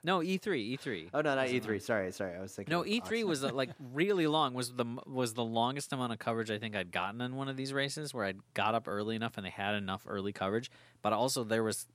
Flat. 0.00 0.04
No, 0.04 0.22
E 0.22 0.36
three, 0.38 0.62
E 0.62 0.76
three. 0.76 1.08
Oh 1.14 1.20
no, 1.20 1.34
not 1.34 1.48
E 1.48 1.60
three. 1.60 1.78
Sorry, 1.78 2.10
sorry. 2.12 2.36
I 2.36 2.40
was 2.40 2.54
thinking. 2.54 2.72
No, 2.72 2.80
of 2.80 2.86
E 2.86 3.00
three 3.00 3.18
Oxford. 3.22 3.28
was 3.28 3.44
uh, 3.44 3.52
like 3.52 3.70
really 3.92 4.26
long. 4.26 4.54
Was 4.54 4.72
the 4.72 4.84
was 5.06 5.34
the 5.34 5.44
longest 5.44 5.92
amount 5.92 6.12
of 6.12 6.18
coverage 6.18 6.50
I 6.50 6.58
think 6.58 6.74
I'd 6.76 6.90
gotten 6.92 7.20
in 7.20 7.36
one 7.36 7.48
of 7.48 7.56
these 7.56 7.72
races 7.72 8.12
where 8.14 8.24
I'd 8.24 8.38
got 8.54 8.74
up 8.74 8.88
early 8.88 9.16
enough 9.16 9.36
and 9.36 9.44
they 9.46 9.50
had 9.50 9.74
enough 9.74 10.04
early 10.08 10.32
coverage. 10.32 10.70
But 11.02 11.12
also 11.12 11.44
there 11.44 11.62
was 11.62 11.86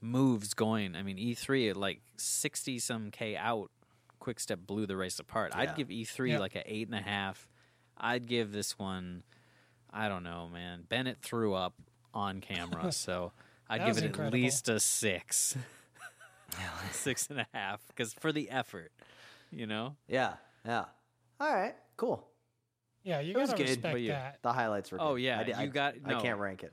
moves 0.00 0.54
going. 0.54 0.94
I 0.96 1.02
mean, 1.02 1.18
E 1.18 1.34
three 1.34 1.68
at 1.68 1.76
like 1.76 2.00
sixty 2.16 2.78
some 2.78 3.10
k 3.10 3.36
out. 3.36 3.70
Quick 4.20 4.40
step 4.40 4.60
blew 4.66 4.86
the 4.86 4.96
race 4.96 5.18
apart. 5.18 5.52
Yeah. 5.54 5.60
I'd 5.62 5.76
give 5.76 5.90
E 5.90 6.04
three 6.04 6.32
Yeah. 6.32 6.38
like 6.38 6.54
a 6.54 6.62
eight 6.72 6.88
and 6.88 6.96
a 6.96 7.02
half. 7.02 7.48
I'd 7.96 8.26
give 8.26 8.52
this 8.52 8.78
one. 8.78 9.22
I 9.90 10.08
don't 10.08 10.24
know, 10.24 10.48
man. 10.52 10.84
Bennett 10.88 11.18
threw 11.22 11.54
up 11.54 11.74
on 12.12 12.40
camera, 12.40 12.90
so 12.92 13.32
I'd 13.68 13.80
That 13.80 13.86
give 13.86 13.94
was 13.96 14.02
it 14.02 14.06
incredible. 14.06 14.36
at 14.36 14.42
least 14.42 14.68
a 14.68 14.80
six, 14.80 15.56
six 16.92 17.28
and 17.30 17.40
a 17.40 17.46
half, 17.52 17.80
because 17.88 18.12
for 18.14 18.32
the 18.32 18.50
effort, 18.50 18.92
you 19.50 19.66
know. 19.66 19.96
Yeah, 20.08 20.34
yeah. 20.64 20.84
All 21.40 21.52
right, 21.54 21.74
cool. 21.96 22.26
Yeah, 23.02 23.20
you 23.20 23.32
It 23.32 23.34
gotta 23.34 23.56
good, 23.56 23.68
respect 23.68 23.98
you- 23.98 24.08
that. 24.08 24.38
The 24.42 24.52
highlights 24.52 24.90
were. 24.90 24.98
Good. 24.98 25.04
Oh, 25.04 25.14
good. 25.14 25.22
yeah, 25.22 25.40
I, 25.40 25.44
did- 25.44 25.56
you 25.56 25.62
I- 25.62 25.66
got- 25.66 25.94
I 26.04 26.12
no. 26.12 26.20
can't 26.20 26.38
rank 26.38 26.62
it. 26.62 26.72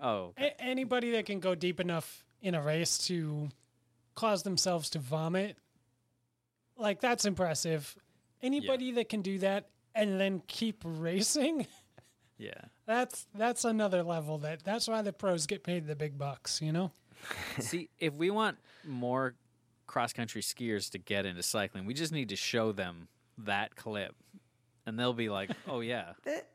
Oh, 0.00 0.32
A- 0.38 0.60
anybody 0.60 1.10
that 1.12 1.26
can 1.26 1.40
go 1.40 1.54
deep 1.54 1.80
enough 1.80 2.24
in 2.40 2.54
a 2.54 2.62
race 2.62 2.98
to 3.06 3.48
cause 4.14 4.42
themselves 4.42 4.90
to 4.90 4.98
vomit, 4.98 5.56
like 6.76 7.00
that's 7.00 7.24
impressive. 7.24 7.96
Anybody 8.42 8.92
that 8.92 9.08
can 9.08 9.22
do 9.22 9.38
that 9.38 9.68
and 9.94 10.20
then 10.20 10.42
keep 10.46 10.82
racing, 10.84 11.66
yeah. 12.38 12.52
that's 12.86 13.26
that's 13.34 13.64
another 13.64 14.02
level. 14.02 14.38
That 14.38 14.62
that's 14.64 14.86
why 14.86 15.00
the 15.02 15.12
pros 15.12 15.46
get 15.46 15.64
paid 15.64 15.86
the 15.86 15.96
big 15.96 16.18
bucks. 16.18 16.60
You 16.60 16.72
know. 16.72 16.92
See, 17.58 17.88
if 17.98 18.14
we 18.14 18.30
want 18.30 18.58
more 18.84 19.34
cross 19.86 20.12
country 20.12 20.42
skiers 20.42 20.90
to 20.90 20.98
get 20.98 21.26
into 21.26 21.42
cycling, 21.42 21.86
we 21.86 21.94
just 21.94 22.12
need 22.12 22.28
to 22.30 22.36
show 22.36 22.72
them 22.72 23.08
that 23.38 23.76
clip. 23.76 24.14
And 24.86 24.98
they'll 24.98 25.12
be 25.12 25.28
like, 25.28 25.50
"Oh 25.68 25.80
yeah, 25.80 26.12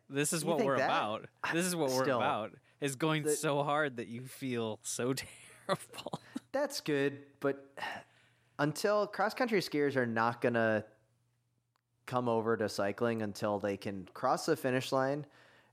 this 0.10 0.34
is 0.34 0.46
what 0.46 0.64
we're 0.64 0.78
that? 0.78 0.86
about. 0.86 1.28
This 1.54 1.66
is 1.66 1.76
what 1.76 1.90
we're 1.92 2.04
Still, 2.04 2.18
about. 2.18 2.52
Is 2.80 2.96
going 2.96 3.24
the- 3.24 3.32
so 3.32 3.64
hard 3.64 3.98
that 3.98 4.08
you 4.08 4.22
feel 4.22 4.80
so 4.84 5.14
terrible." 5.68 6.20
That's 6.52 6.82
good, 6.82 7.20
but 7.40 7.74
until 8.60 9.08
cross 9.08 9.34
country 9.34 9.60
skiers 9.60 9.96
are 9.96 10.06
not 10.06 10.42
gonna 10.42 10.86
come 12.06 12.28
over 12.28 12.58
to 12.58 12.68
cycling 12.68 13.22
until 13.22 13.60
they 13.60 13.78
can 13.78 14.08
cross 14.14 14.46
the 14.46 14.56
finish 14.56 14.92
line 14.92 15.26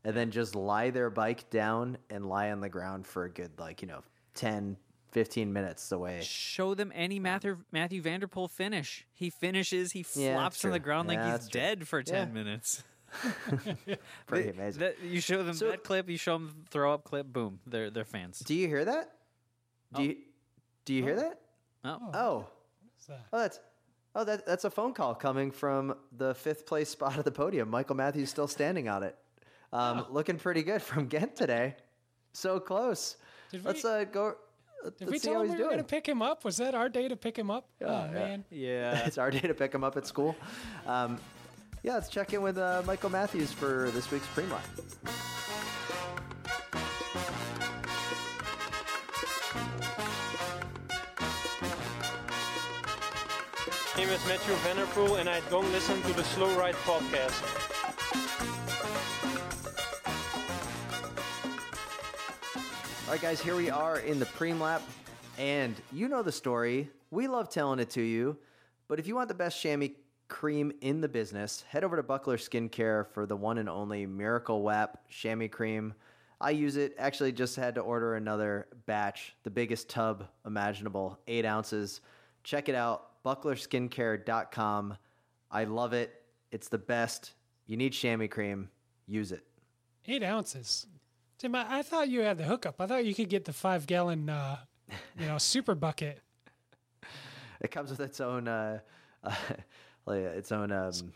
and 0.05 0.17
then 0.17 0.31
just 0.31 0.55
lie 0.55 0.91
their 0.91 1.11
bike 1.11 1.51
down 1.51 1.99
and 2.11 2.29
lie 2.29 2.51
on 2.51 2.61
the 2.61 2.69
ground 2.69 3.07
for 3.07 3.25
a 3.25 3.31
good 3.31 3.51
like, 3.59 3.83
you 3.83 3.89
know, 3.89 4.03
10, 4.35 4.77
15 5.13 5.53
minutes 5.53 5.89
the 5.89 5.99
way. 5.99 6.21
Show 6.23 6.75
them 6.75 6.93
any 6.95 7.19
Matthew 7.19 7.59
Matthew 7.73 8.03
van 8.03 8.21
der 8.21 8.27
Poel 8.27 8.51
finish. 8.51 9.07
He 9.13 9.31
finishes. 9.31 9.93
He 9.93 10.05
Yeah, 10.15 10.35
flops 10.35 10.57
that's 10.57 10.65
on 10.67 10.71
the 10.73 10.79
true. 10.79 10.85
ground 10.85 11.09
like 11.09 11.23
he's 11.25 11.49
true. 11.49 11.61
dead 11.61 11.89
for 11.89 12.03
ten 12.03 12.29
Yeah. 12.29 12.35
minutes. 12.35 12.83
Pretty 14.27 14.51
amazing. 14.51 14.81
that- 14.81 15.01
you 15.03 15.21
show 15.21 15.43
them 15.43 15.55
So- 15.55 15.69
that 15.71 15.83
clip. 15.85 16.09
You 16.11 16.19
show 16.19 16.35
them 16.35 16.65
throw 16.71 16.93
up 16.93 17.05
clip. 17.05 17.27
Boom. 17.33 17.61
They're 17.67 17.91
they're 17.91 18.05
fans. 18.05 18.41
Do 18.41 18.55
you 18.55 18.69
hear 18.69 18.85
that? 18.85 19.13
Do 19.95 20.03
you 20.03 20.17
do 20.85 20.95
you 20.95 21.03
hear 21.03 21.17
that? 21.17 21.41
Oh, 21.85 22.11
Oh. 22.15 22.47
What's 22.95 23.07
that? 23.07 23.27
Oh, 23.33 23.39
that's 23.39 23.61
oh 24.15 24.25
that 24.25 24.45
that's 24.47 24.65
a 24.65 24.71
phone 24.71 24.93
call 24.93 25.15
coming 25.15 25.51
from 25.51 25.95
the 26.13 26.35
fifth 26.35 26.67
place 26.67 26.91
spot 26.91 27.17
of 27.19 27.25
the 27.25 27.33
podium. 27.33 27.71
Michael 27.71 27.97
Matthews 27.97 28.29
still 28.31 28.49
standing 28.49 28.89
on 28.89 29.03
it, 29.03 29.17
um, 29.73 30.05
looking 30.11 30.39
pretty 30.39 30.63
good 30.63 30.83
from 30.83 31.07
Ghent 31.07 31.35
today. 31.37 31.77
So 32.35 32.61
close. 32.61 33.17
Did 33.51 33.65
let's 33.65 33.85
we- 33.85 33.91
uh, 33.91 34.05
go. 34.05 34.35
Did 34.85 35.09
let's 35.09 35.11
we 35.11 35.19
tell 35.19 35.43
him 35.43 35.51
we 35.51 35.57
were 35.57 35.65
going 35.65 35.79
to 35.79 35.85
pick 35.85 36.07
him 36.07 36.23
up? 36.23 36.45
Was 36.45 36.59
that 36.59 36.75
our 36.75 36.89
day 36.89 37.09
to 37.09 37.17
pick 37.17 37.37
him 37.37 37.51
up? 37.51 37.67
Yeah, 37.81 37.87
oh 37.89 38.05
yeah. 38.07 38.13
man. 38.13 38.45
yeah. 38.51 38.99
it's 39.07 39.19
our 39.19 39.31
day 39.31 39.41
to 39.41 39.55
pick 39.55 39.75
him 39.75 39.83
up 39.83 39.97
at 39.97 40.07
school. 40.07 40.37
Um, 40.87 41.19
yeah, 41.83 41.95
let's 41.95 42.09
check 42.09 42.33
in 42.33 42.43
with 42.43 42.59
uh, 42.59 42.83
Michael 42.87 43.11
Matthews 43.11 43.53
for 43.53 43.91
this 43.93 44.11
week's 44.11 44.27
pre-line. 44.29 44.63
name 54.09 54.17
is 54.17 54.27
Matthew 54.27 54.55
van 54.55 54.77
der 54.77 54.87
Poel, 54.87 55.21
and 55.21 55.29
I 55.29 55.41
don't 55.51 55.71
listen 55.71 56.01
to 56.03 56.13
the 56.15 56.25
Slow 56.25 56.57
Ride 56.59 56.75
podcast. 56.87 57.78
All 63.09 63.15
right, 63.15 63.23
guys, 63.23 63.41
here 63.41 63.57
we 63.57 63.71
are 63.71 64.01
in 64.01 64.19
the 64.19 64.27
preem 64.27 64.61
lap, 64.61 64.83
and 65.39 65.75
you 65.95 66.09
know 66.09 66.23
the 66.23 66.31
story. 66.31 66.91
We 67.11 67.27
love 67.27 67.49
telling 67.49 67.79
it 67.79 67.89
to 67.93 68.03
you, 68.03 68.37
but 68.87 68.99
if 68.99 69.07
you 69.07 69.15
want 69.15 69.29
the 69.29 69.35
best 69.35 69.59
chamois 69.59 69.95
cream 70.29 70.73
in 70.83 71.01
the 71.01 71.09
business, 71.09 71.65
head 71.71 71.85
over 71.85 71.97
to 71.97 72.03
Buckler 72.03 72.37
Skincare 72.37 73.07
for 73.07 73.25
the 73.25 73.35
one 73.35 73.57
and 73.57 73.67
only 73.67 74.05
Miracle 74.05 74.61
WAP 74.61 75.09
chamois 75.09 75.49
cream. 75.49 75.95
I 76.39 76.51
use 76.51 76.77
it. 76.77 76.97
Actually, 76.99 77.33
just 77.33 77.57
had 77.57 77.77
to 77.77 77.81
order 77.81 78.17
another 78.17 78.67
batch, 78.85 79.35
the 79.43 79.51
biggest 79.51 79.89
tub 79.89 80.29
imaginable, 80.45 81.19
eight 81.29 81.47
ounces. 81.47 82.03
Check 82.45 82.69
it 82.69 82.75
out, 82.75 83.25
bucklerskincare.com. 83.25 84.99
I 85.51 85.65
love 85.65 85.95
it. 85.95 86.25
It's 86.53 86.69
the 86.69 86.77
best. 86.77 87.33
You 87.69 87.79
need 87.79 87.95
chamois 87.95 88.29
cream. 88.29 88.69
Use 89.07 89.33
it. 89.33 89.45
Eight 90.07 90.23
ounces. 90.23 90.87
Tim, 91.39 91.55
I, 91.55 91.79
I 91.79 91.83
thought 91.83 92.09
you 92.09 92.21
had 92.21 92.37
the 92.37 92.45
hookup. 92.45 92.81
I 92.81 92.87
thought 92.87 93.05
you 93.05 93.15
could 93.15 93.29
get 93.29 93.45
the 93.45 93.53
five 93.53 93.87
gallon, 93.87 94.29
uh, 94.29 94.59
you 95.19 95.27
know, 95.27 95.39
super 95.39 95.75
bucket. 95.75 96.21
It 97.61 97.71
comes 97.71 97.91
with 97.91 98.01
its 98.01 98.21
own, 98.21 98.49
uh, 98.49 98.81
uh, 99.23 99.35
like 100.07 100.19
its 100.19 100.51
own 100.53 100.73
um, 100.73 101.13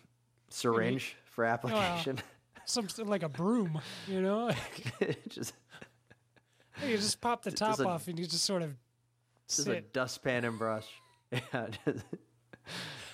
syringe 0.48 1.16
for 1.24 1.44
application. 1.44 2.18
Some 2.64 2.86
like 3.04 3.24
a 3.24 3.28
broom, 3.28 3.80
you 4.06 4.22
know. 4.22 4.50
just, 5.28 5.54
you 6.86 6.96
just 6.96 7.20
pop 7.20 7.42
the 7.42 7.50
top 7.50 7.80
a- 7.80 7.86
off 7.86 8.06
and 8.06 8.18
you 8.18 8.24
just 8.24 8.44
sort 8.44 8.62
of 8.62 8.76
just 9.48 9.60
a 9.60 9.62
sit. 9.62 9.92
dustpan 9.92 10.44
and 10.44 10.58
brush. 10.58 10.86
Yeah, 11.32 11.66
just, 11.84 12.04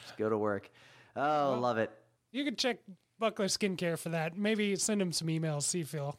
just 0.03 0.17
go 0.19 0.29
to 0.29 0.37
work. 0.37 0.71
Oh, 1.17 1.59
love 1.59 1.79
it. 1.79 1.91
You 2.33 2.45
can 2.45 2.57
check 2.57 2.79
Buckler 3.19 3.47
Skincare 3.47 3.99
for 3.99 4.11
that. 4.11 4.37
Maybe 4.37 4.77
send 4.77 5.01
him 5.01 5.13
some 5.13 5.29
emails, 5.29 5.63
see 5.63 5.81
if 5.81 5.93
he'll 5.93 6.19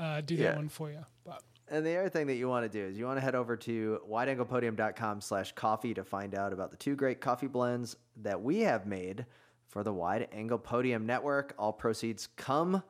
uh, 0.00 0.20
do 0.22 0.34
Yeah. 0.34 0.48
that 0.50 0.56
one 0.56 0.68
for 0.68 0.90
you. 0.90 1.04
But 1.24 1.42
And 1.68 1.86
the 1.86 1.96
other 1.98 2.08
thing 2.08 2.26
that 2.26 2.34
you 2.34 2.48
want 2.48 2.64
to 2.64 2.68
do 2.68 2.84
is 2.84 2.98
you 2.98 3.04
want 3.06 3.18
to 3.18 3.20
head 3.20 3.34
over 3.36 3.56
to 3.58 4.00
wideanglepodium.com 4.10 5.20
slash 5.20 5.52
coffee 5.52 5.94
to 5.94 6.02
find 6.04 6.34
out 6.34 6.52
about 6.52 6.70
the 6.72 6.76
two 6.76 6.96
great 6.96 7.20
coffee 7.20 7.46
blends 7.46 7.94
that 8.16 8.42
we 8.42 8.60
have 8.60 8.86
made 8.86 9.26
for 9.68 9.84
the 9.84 9.92
Wide 9.92 10.28
Angle 10.32 10.58
Podium 10.58 11.06
Network. 11.06 11.54
All 11.58 11.72
proceeds 11.72 12.26
come 12.36 12.82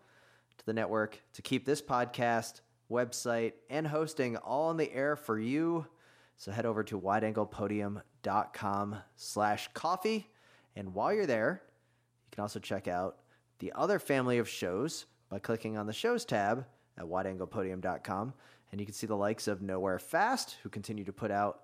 to 0.57 0.67
the 0.67 0.73
network 0.73 1.21
to 1.35 1.43
keep 1.43 1.67
this 1.67 1.83
podcast, 1.83 2.61
website, 2.91 3.53
and 3.69 3.87
hosting 3.87 4.37
all 4.39 4.69
on 4.71 4.79
the 4.79 4.91
air 4.93 5.15
for 5.17 5.39
you. 5.39 5.87
So 6.39 6.51
head 6.51 6.65
over 6.65 6.83
to 6.85 6.99
wideanglepodium.com 6.99 8.97
slash 9.17 9.69
coffee. 9.75 10.27
And 10.77 10.95
while 10.95 11.13
you're 11.13 11.27
there, 11.27 11.63
you 11.65 12.29
can 12.33 12.43
also 12.43 12.59
check 12.61 12.89
out 12.89 13.19
the 13.59 13.73
other 13.75 13.99
family 13.99 14.39
of 14.39 14.49
shows 14.49 15.07
by 15.29 15.39
clicking 15.39 15.77
on 15.77 15.87
the 15.87 15.93
shows 15.93 16.25
tab 16.25 16.65
at 16.99 17.05
wideanglepodium.com. 17.05 18.35
And 18.71 18.81
you 18.81 18.87
can 18.87 18.95
see 18.95 19.07
the 19.07 19.17
likes 19.17 19.49
of 19.49 19.63
Nowhere 19.63 19.99
Fast, 19.99 20.57
who 20.63 20.69
continue 20.69 21.05
to 21.05 21.13
put 21.13 21.31
out 21.31 21.63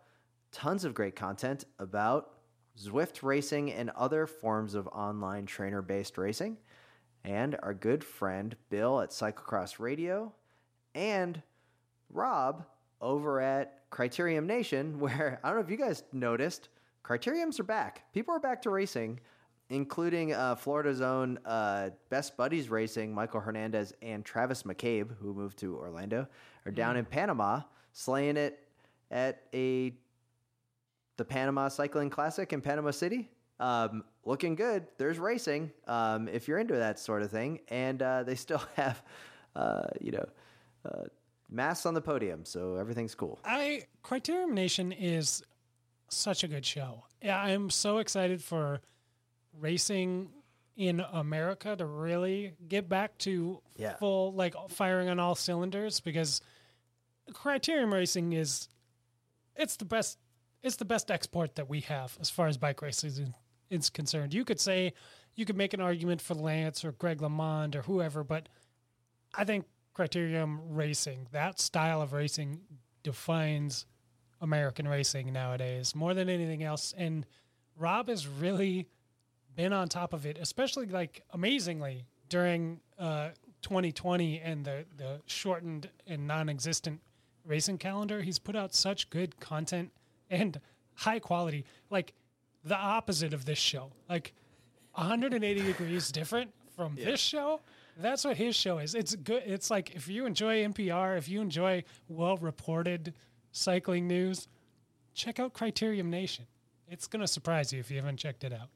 tons 0.53 0.85
of 0.85 0.95
great 0.95 1.15
content 1.15 1.65
about 1.79 2.31
Zwift 2.79 3.23
racing 3.23 3.73
and 3.73 3.91
other 3.91 4.27
forms 4.27 4.75
of 4.75 4.87
online 4.89 5.47
trainer 5.47 5.83
based 5.83 6.19
racing. 6.19 6.57
And 7.25 7.57
our 7.63 7.75
good 7.75 8.05
friend 8.05 8.55
Bill 8.71 9.01
at 9.01 9.11
Cyclocross 9.11 9.79
Radio 9.79 10.33
and 10.95 11.43
Rob 12.11 12.65
over 13.01 13.41
at 13.41 13.89
Criterium 13.91 14.47
Nation, 14.47 14.99
where 15.01 15.41
I 15.43 15.49
don't 15.49 15.59
know 15.59 15.65
if 15.65 15.71
you 15.71 15.77
guys 15.77 16.03
noticed, 16.13 16.69
Criteriums 17.05 17.61
are 17.61 17.65
back. 17.65 18.13
People 18.13 18.35
are 18.35 18.41
back 18.41 18.63
to 18.63 18.71
racing, 18.71 19.21
including 19.69 20.33
uh, 20.33 20.55
Florida's 20.55 21.01
own 21.01 21.39
uh, 21.45 21.91
Best 22.09 22.37
Buddies 22.37 22.69
Racing, 22.69 23.13
Michael 23.13 23.41
Hernandez 23.41 23.93
and 24.03 24.25
Travis 24.25 24.63
McCabe, 24.63 25.17
who 25.19 25.35
moved 25.35 25.59
to 25.59 25.77
Orlando, 25.77 26.29
are 26.65 26.73
down 26.73 26.97
in 26.97 27.05
Panama, 27.05 27.63
slaying 27.93 28.37
it 28.37 28.61
at 29.11 29.43
a 29.55 29.93
the 31.17 31.25
Panama 31.25 31.69
Cycling 31.69 32.11
Classic 32.11 32.53
in 32.53 32.61
Panama 32.61 32.91
City. 32.91 33.31
Um, 33.59 34.05
looking 34.25 34.55
good. 34.55 34.87
There's 34.99 35.19
racing 35.19 35.73
um, 35.87 36.29
if 36.29 36.47
you're 36.47 36.59
into 36.59 36.75
that 36.75 36.99
sort 36.99 37.23
of 37.23 37.31
thing, 37.31 37.61
and 37.69 38.03
uh, 38.03 38.23
they 38.23 38.35
still 38.35 38.63
have, 38.75 39.03
uh, 39.55 39.87
you 40.01 40.13
know, 40.13 40.29
uh, 40.85 41.05
masks 41.51 41.87
on 41.87 41.95
the 41.95 42.01
podium, 42.03 42.45
so 42.45 42.77
everything's 42.77 43.15
cool. 43.15 43.39
I 43.45 43.85
Criterium 44.05 44.53
Nation 44.53 44.93
is 44.93 45.43
such 46.09 46.45
a 46.45 46.49
good 46.49 46.65
show. 46.65 47.05
Yeah, 47.23 47.41
I'm 47.41 47.71
so 47.71 47.99
excited 47.99 48.43
for 48.43 48.81
racing 49.61 50.31
in 50.77 51.01
America 51.01 51.75
to 51.75 51.87
really 51.87 52.55
get 52.69 52.89
back 52.89 53.17
to 53.19 53.61
Yeah. 53.77 53.97
full 53.97 54.33
like 54.35 54.55
firing 54.69 55.09
on 55.09 55.19
all 55.19 55.35
cylinders 55.35 56.01
because 56.01 56.41
Criterium 57.33 57.93
Racing 57.93 58.33
is 58.35 58.69
it's 59.57 59.77
the 59.77 59.85
best 59.85 60.19
it's 60.63 60.77
the 60.77 60.85
best 60.85 61.11
export 61.11 61.55
that 61.55 61.69
we 61.69 61.81
have 61.81 62.17
as 62.21 62.29
far 62.29 62.47
as 62.49 62.57
bike 62.59 62.83
racing 62.83 63.09
is, 63.11 63.21
is 63.71 63.91
concerned. 63.91 64.35
You 64.35 64.45
could 64.45 64.61
say 64.61 64.93
you 65.35 65.45
could 65.45 65.57
make 65.57 65.75
an 65.75 65.81
argument 65.81 66.21
for 66.21 66.35
Lance 66.35 66.85
or 66.85 66.93
Greg 66.93 67.19
LeMond 67.19 67.75
or 67.75 67.83
whoever, 67.83 68.25
but 68.25 68.49
I 69.35 69.45
think 69.45 69.67
Criterium 69.95 70.59
Racing, 70.71 71.29
that 71.33 71.59
style 71.61 72.03
of 72.03 72.13
racing 72.13 72.61
defines 73.03 73.87
American 74.41 74.87
racing 74.89 75.33
nowadays 75.33 75.95
more 75.95 76.13
than 76.15 76.29
anything 76.29 76.63
else. 76.63 76.93
And 76.97 77.27
Rob 77.79 78.09
is 78.09 78.27
really 78.27 78.89
been 79.57 79.73
on 79.73 79.89
top 79.89 80.13
of 80.13 80.27
it, 80.27 80.39
especially 80.41 80.87
like 80.87 81.23
amazingly 81.33 82.05
during 82.29 82.81
uh, 82.99 83.31
2020 83.63 84.41
and 84.41 84.65
the, 84.65 84.85
the 84.97 85.21
shortened 85.27 85.89
and 86.07 86.27
non 86.27 86.49
existent 86.49 87.01
racing 87.45 87.79
calendar. 87.79 88.23
He's 88.23 88.39
put 88.39 88.55
out 88.55 88.75
such 88.75 89.11
good 89.11 89.41
content 89.41 89.91
and 90.31 90.61
high 90.95 91.19
quality, 91.19 91.65
like 91.91 92.13
the 92.65 92.77
opposite 92.77 93.33
of 93.33 93.45
this 93.45 93.59
show. 93.59 93.93
Like 94.09 94.35
180 94.93 95.63
degrees 95.63 96.11
different 96.11 96.53
from 96.75 96.95
this 96.95 97.21
show. 97.21 97.61
That's 97.99 98.25
what 98.25 98.37
his 98.37 98.55
show 98.55 98.79
is. 98.79 98.95
It's 98.95 99.15
good. 99.17 99.43
It's 99.47 99.71
like 99.71 99.95
if 99.95 100.09
you 100.09 100.27
enjoy 100.27 100.65
NPR, 100.65 101.17
if 101.17 101.29
you 101.29 101.41
enjoy 101.41 101.85
well 102.09 102.37
reported 102.37 103.15
cycling 103.53 104.07
news, 104.07 104.49
check 105.15 105.41
out 105.41 105.55
Criterium 105.55 106.07
Nation. 106.07 106.47
It's 106.89 107.07
going 107.07 107.21
to 107.21 107.27
surprise 107.27 107.73
you 107.73 107.81
if 107.81 107.91
you 107.91 107.97
haven't 107.97 108.19
checked 108.19 108.45
it 108.45 108.53
out. 108.53 108.69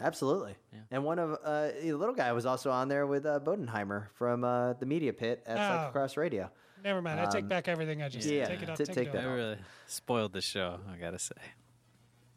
Absolutely. 0.00 0.54
And 0.90 1.04
one 1.04 1.18
of 1.18 1.38
uh, 1.44 1.68
the 1.82 1.92
little 1.94 2.14
guy 2.14 2.32
was 2.32 2.46
also 2.46 2.70
on 2.70 2.88
there 2.88 3.06
with 3.06 3.26
uh, 3.26 3.40
Bodenheimer 3.40 4.06
from 4.14 4.44
uh, 4.44 4.74
the 4.74 4.86
Media 4.86 5.12
Pit 5.12 5.42
at 5.46 5.56
Oh. 5.56 5.90
Cyclocross 5.92 6.16
Radio. 6.16 6.50
Never 6.84 7.02
mind. 7.02 7.18
I 7.20 7.26
take 7.26 7.48
back 7.48 7.66
everything 7.66 8.02
I 8.02 8.08
just 8.08 8.26
said. 8.28 8.34
yeah, 8.34 8.46
Take 8.46 8.62
it 8.62 8.70
off. 8.70 8.78
t- 8.78 8.84
Take, 8.84 8.94
take 8.94 9.06
it 9.08 9.12
that 9.14 9.24
off. 9.24 9.30
I 9.30 9.34
really 9.34 9.58
spoiled 9.88 10.32
the 10.32 10.40
show. 10.40 10.78
I 10.92 10.96
gotta 10.96 11.18
say. 11.18 11.34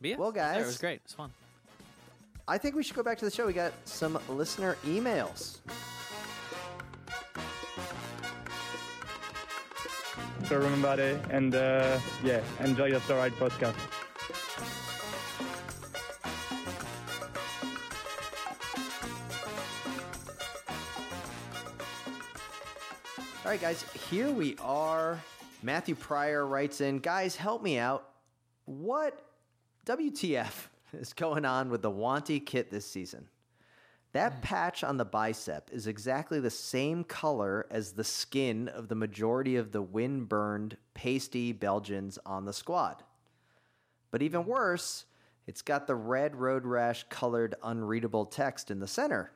But 0.01 0.09
yeah, 0.09 0.15
Well, 0.17 0.31
guys. 0.31 0.63
it 0.63 0.65
was 0.65 0.77
great. 0.79 0.95
It 0.95 1.01
was 1.05 1.13
fun. 1.13 1.31
I 2.47 2.57
think 2.57 2.73
we 2.75 2.81
should 2.81 2.95
go 2.95 3.03
back 3.03 3.19
to 3.19 3.25
the 3.25 3.29
show. 3.31 3.45
We 3.45 3.53
got 3.53 3.71
some 3.85 4.17
listener 4.27 4.75
emails. 4.85 5.59
So 10.47 10.55
everybody, 10.55 11.17
and 11.29 11.53
uh, 11.53 11.99
yeah, 12.23 12.41
enjoy 12.59 12.87
your 12.87 12.99
Slow 13.01 13.17
Ride 13.17 13.33
podcast. 13.33 13.75
Right, 23.51 23.59
guys, 23.59 23.83
here 24.09 24.31
we 24.31 24.55
are. 24.61 25.19
Matthew 25.61 25.93
Pryor 25.93 26.45
writes 26.45 26.79
in, 26.79 26.99
guys, 26.99 27.35
help 27.35 27.61
me 27.61 27.77
out. 27.77 28.07
What 28.63 29.25
WTF 29.85 30.69
is 30.93 31.11
going 31.11 31.43
on 31.43 31.69
with 31.69 31.81
the 31.81 31.91
Wanty 31.91 32.45
kit 32.45 32.71
this 32.71 32.89
season? 32.89 33.27
That 34.13 34.35
hmm. 34.35 34.39
patch 34.39 34.85
on 34.85 34.95
the 34.95 35.03
bicep 35.03 35.69
is 35.69 35.85
exactly 35.85 36.39
the 36.39 36.49
same 36.49 37.03
color 37.03 37.67
as 37.69 37.91
the 37.91 38.05
skin 38.05 38.69
of 38.69 38.87
the 38.87 38.95
majority 38.95 39.57
of 39.57 39.73
the 39.73 39.81
wind 39.81 40.29
burned, 40.29 40.77
pasty 40.93 41.51
Belgians 41.51 42.17
on 42.25 42.45
the 42.45 42.53
squad. 42.53 43.03
But 44.11 44.21
even 44.21 44.45
worse, 44.45 45.03
it's 45.45 45.61
got 45.61 45.87
the 45.87 45.95
red 45.95 46.37
road 46.37 46.65
rash 46.65 47.03
colored 47.09 47.55
unreadable 47.61 48.27
text 48.27 48.71
in 48.71 48.79
the 48.79 48.87
center. 48.87 49.33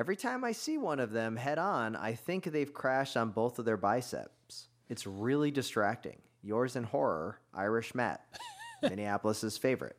Every 0.00 0.16
time 0.16 0.44
I 0.44 0.52
see 0.52 0.78
one 0.78 0.98
of 0.98 1.10
them 1.12 1.36
head 1.36 1.58
on, 1.58 1.94
I 1.94 2.14
think 2.14 2.44
they've 2.44 2.72
crashed 2.72 3.18
on 3.18 3.32
both 3.32 3.58
of 3.58 3.66
their 3.66 3.76
biceps. 3.76 4.68
It's 4.88 5.06
really 5.06 5.50
distracting. 5.50 6.16
Yours 6.42 6.74
in 6.74 6.84
horror, 6.84 7.38
Irish 7.52 7.94
Matt, 7.94 8.24
Minneapolis's 8.82 9.58
favorite. 9.58 9.98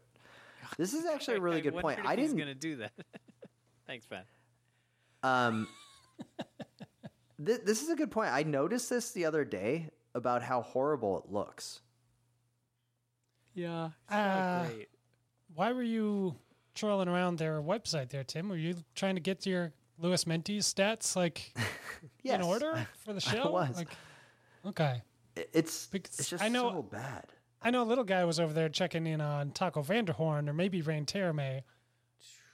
This 0.76 0.93
is 0.95 1.06
actually 1.06 1.38
a 1.38 1.41
really 1.41 1.58
I 1.58 1.62
good 1.62 1.74
point. 1.74 1.99
wondered 1.99 2.08
I 2.08 2.16
didn't. 2.16 2.36
gonna 2.38 2.56
do 2.56 2.78
that. 2.78 2.93
Thanks, 3.86 4.08
man. 4.10 4.24
Um, 5.22 5.68
th- 7.45 7.62
this 7.64 7.84
is 7.84 7.89
a 7.89 7.95
good 7.95 8.10
point. 8.10 8.32
I 8.32 8.41
noticed 8.41 8.89
this 8.89 9.12
the 9.12 9.26
other 9.26 9.45
day 9.45 9.91
about 10.16 10.41
how 10.41 10.64
horrible 10.64 11.20
it 11.20 11.32
looks. 11.32 11.82
Yeah, 13.54 13.89
it's 14.10 14.14
Uh, 14.16 14.66
great. 14.68 14.89
why 15.54 15.74
were 15.74 15.84
you 15.84 16.34
trolling 16.74 17.08
around 17.08 17.38
their 17.38 17.62
website 17.62 18.10
there, 18.10 18.24
Tim? 18.24 18.49
Were 18.49 18.58
you 18.58 18.78
trying 18.95 19.14
to 19.14 19.22
get 19.22 19.41
to 19.41 19.49
your 19.52 19.74
Louis 20.02 20.24
Meintjes 20.26 20.64
stats 20.64 21.16
like 21.16 21.54
Yes, 22.24 22.36
in 22.36 22.41
order 22.41 22.88
for 23.06 23.14
the 23.14 23.22
show? 23.22 23.52
was. 23.52 23.76
Like, 23.78 23.89
okay. 24.66 25.02
It's 25.36 25.88
Because 25.88 26.20
it's 26.20 26.30
just 26.30 26.43
I 26.43 26.49
know- 26.49 26.72
so 26.72 26.82
bad. 26.84 27.26
I 27.64 27.70
know 27.70 27.84
a 27.84 27.86
little 27.86 28.04
guy 28.04 28.26
was 28.26 28.39
over 28.39 28.54
there 28.54 28.70
checking 28.70 29.06
in 29.06 29.22
on 29.22 29.52
Taco 29.52 29.84
van 29.84 30.06
der 30.06 30.14
Hoorn 30.14 30.49
or 30.49 30.54
maybe 30.54 30.82
Rein 30.82 31.06
Taaramäe. 31.06 31.62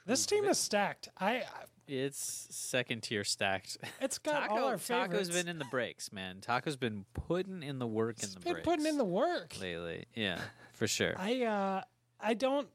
This 0.04 0.26
team 0.26 0.44
is 0.44 0.58
stacked. 0.58 1.08
I 1.18 1.36
I- 1.38 1.44
It's 1.86 2.46
second 2.50 3.02
tier 3.02 3.24
stacked. 3.24 3.78
it's 4.00 4.18
got 4.18 4.42
Taco, 4.48 4.54
all 4.54 4.64
our 4.66 4.76
Taco's 4.76 5.28
favorites. 5.28 5.30
been 5.30 5.48
in 5.48 5.58
the 5.58 5.64
breaks, 5.70 6.12
man. 6.12 6.40
Taco's 6.42 6.76
been 6.76 7.06
putting 7.14 7.62
in 7.62 7.78
the 7.78 7.86
work 7.86 8.16
He's 8.20 8.34
in 8.34 8.40
the 8.40 8.44
been 8.44 8.52
breaks. 8.54 8.64
putting 8.66 8.84
in 8.86 8.98
the 8.98 9.04
work. 9.04 9.58
lately. 9.60 10.04
Yeah, 10.14 10.40
for 10.74 10.86
sure. 10.86 11.14
I 11.16 11.42
uh 11.44 11.82
I 12.20 12.34
don't 12.34 12.68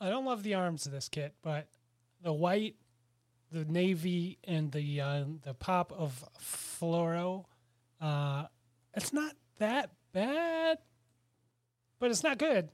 I 0.00 0.08
don't 0.08 0.24
love 0.24 0.42
the 0.42 0.54
arms 0.54 0.86
of 0.86 0.92
this 0.92 1.08
kit, 1.10 1.34
but 1.42 1.68
the 2.22 2.32
white, 2.32 2.76
the 3.56 3.64
navy, 3.72 4.38
and 4.44 4.70
the 4.72 5.00
uh, 5.00 5.24
the 5.42 5.54
pop 5.54 5.92
of 5.92 6.24
fluoro, 6.38 7.44
uh, 8.00 8.44
it's 8.94 9.12
not 9.12 9.32
that 9.58 9.90
bad, 10.12 10.78
but 11.98 12.10
it's 12.10 12.22
not 12.22 12.38
good. 12.38 12.68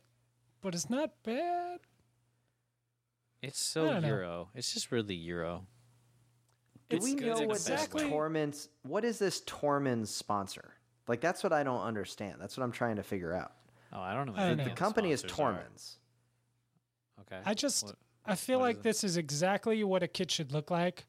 But 0.60 0.74
it's 0.74 0.88
not 0.90 1.10
bad. 1.24 1.80
It's 3.42 3.64
so 3.64 3.84
don't 3.90 4.02
know. 4.02 4.08
Euro. 4.08 4.48
It's 4.54 4.72
just 4.72 4.92
really 4.92 5.14
Euro. 5.14 5.66
Do 6.88 6.96
It's 6.96 7.04
we 7.04 7.14
know 7.14 7.40
what 7.40 7.48
best 7.48 7.66
this 7.66 7.92
way. 7.92 8.10
Tormund's? 8.10 8.68
What 8.82 9.04
is 9.04 9.18
this 9.18 9.40
Tormund's 9.42 10.10
sponsor? 10.14 10.74
Like 11.08 11.20
that's 11.20 11.42
what 11.42 11.52
I 11.52 11.62
don't 11.62 11.82
understand. 11.82 12.36
That's 12.40 12.56
what 12.56 12.64
I'm 12.64 12.72
trying 12.72 12.96
to 12.96 13.02
figure 13.02 13.32
out. 13.32 13.52
Oh, 13.92 14.00
I 14.00 14.14
don't 14.14 14.26
know. 14.26 14.34
I 14.36 14.48
don't 14.48 14.50
what 14.50 14.56
know. 14.58 14.64
The 14.64 14.70
company 14.70 15.10
is 15.10 15.20
sponsors 15.20 15.38
are. 15.38 17.22
Okay. 17.22 17.40
I 17.44 17.54
just 17.54 17.84
What- 17.84 17.96
I 18.24 18.34
feel 18.34 18.60
what 18.60 18.66
is 18.66 18.68
like 18.68 18.76
it? 18.78 18.82
this 18.82 19.04
is 19.04 19.16
exactly 19.16 19.82
what 19.84 20.02
a 20.02 20.08
kit 20.08 20.30
should 20.30 20.52
look 20.52 20.70
like 20.70 21.06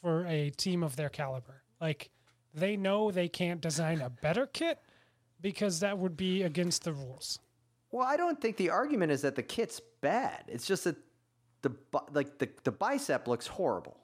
for 0.00 0.26
a 0.26 0.50
team 0.50 0.82
of 0.82 0.96
their 0.96 1.08
caliber. 1.08 1.62
Like 1.80 2.10
they 2.54 2.76
know 2.76 3.10
they 3.10 3.28
can't 3.28 3.60
design 3.60 4.00
a 4.00 4.10
better 4.10 4.46
kit 4.46 4.80
because 5.40 5.80
that 5.80 5.98
would 5.98 6.16
be 6.16 6.42
against 6.42 6.84
the 6.84 6.92
rules. 6.92 7.38
Well, 7.90 8.06
I 8.06 8.16
don't 8.16 8.40
think 8.40 8.56
the 8.56 8.70
argument 8.70 9.12
is 9.12 9.22
that 9.22 9.36
the 9.36 9.42
kit's 9.42 9.80
bad. 10.00 10.44
It's 10.48 10.66
just 10.66 10.84
that 10.84 10.96
the 11.62 11.72
like 12.12 12.38
the, 12.38 12.48
the 12.64 12.72
bicep 12.72 13.28
looks 13.28 13.46
horrible. 13.46 13.98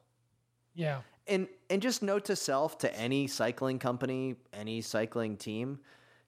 Yeah. 0.75 1.01
And 1.27 1.49
and 1.71 1.81
just 1.81 2.03
note 2.03 2.25
to 2.27 2.37
self 2.37 2.79
to 2.79 2.99
any 2.99 3.27
cycling 3.27 3.79
company, 3.79 4.37
any 4.53 4.81
cycling 4.81 5.37
team, 5.37 5.81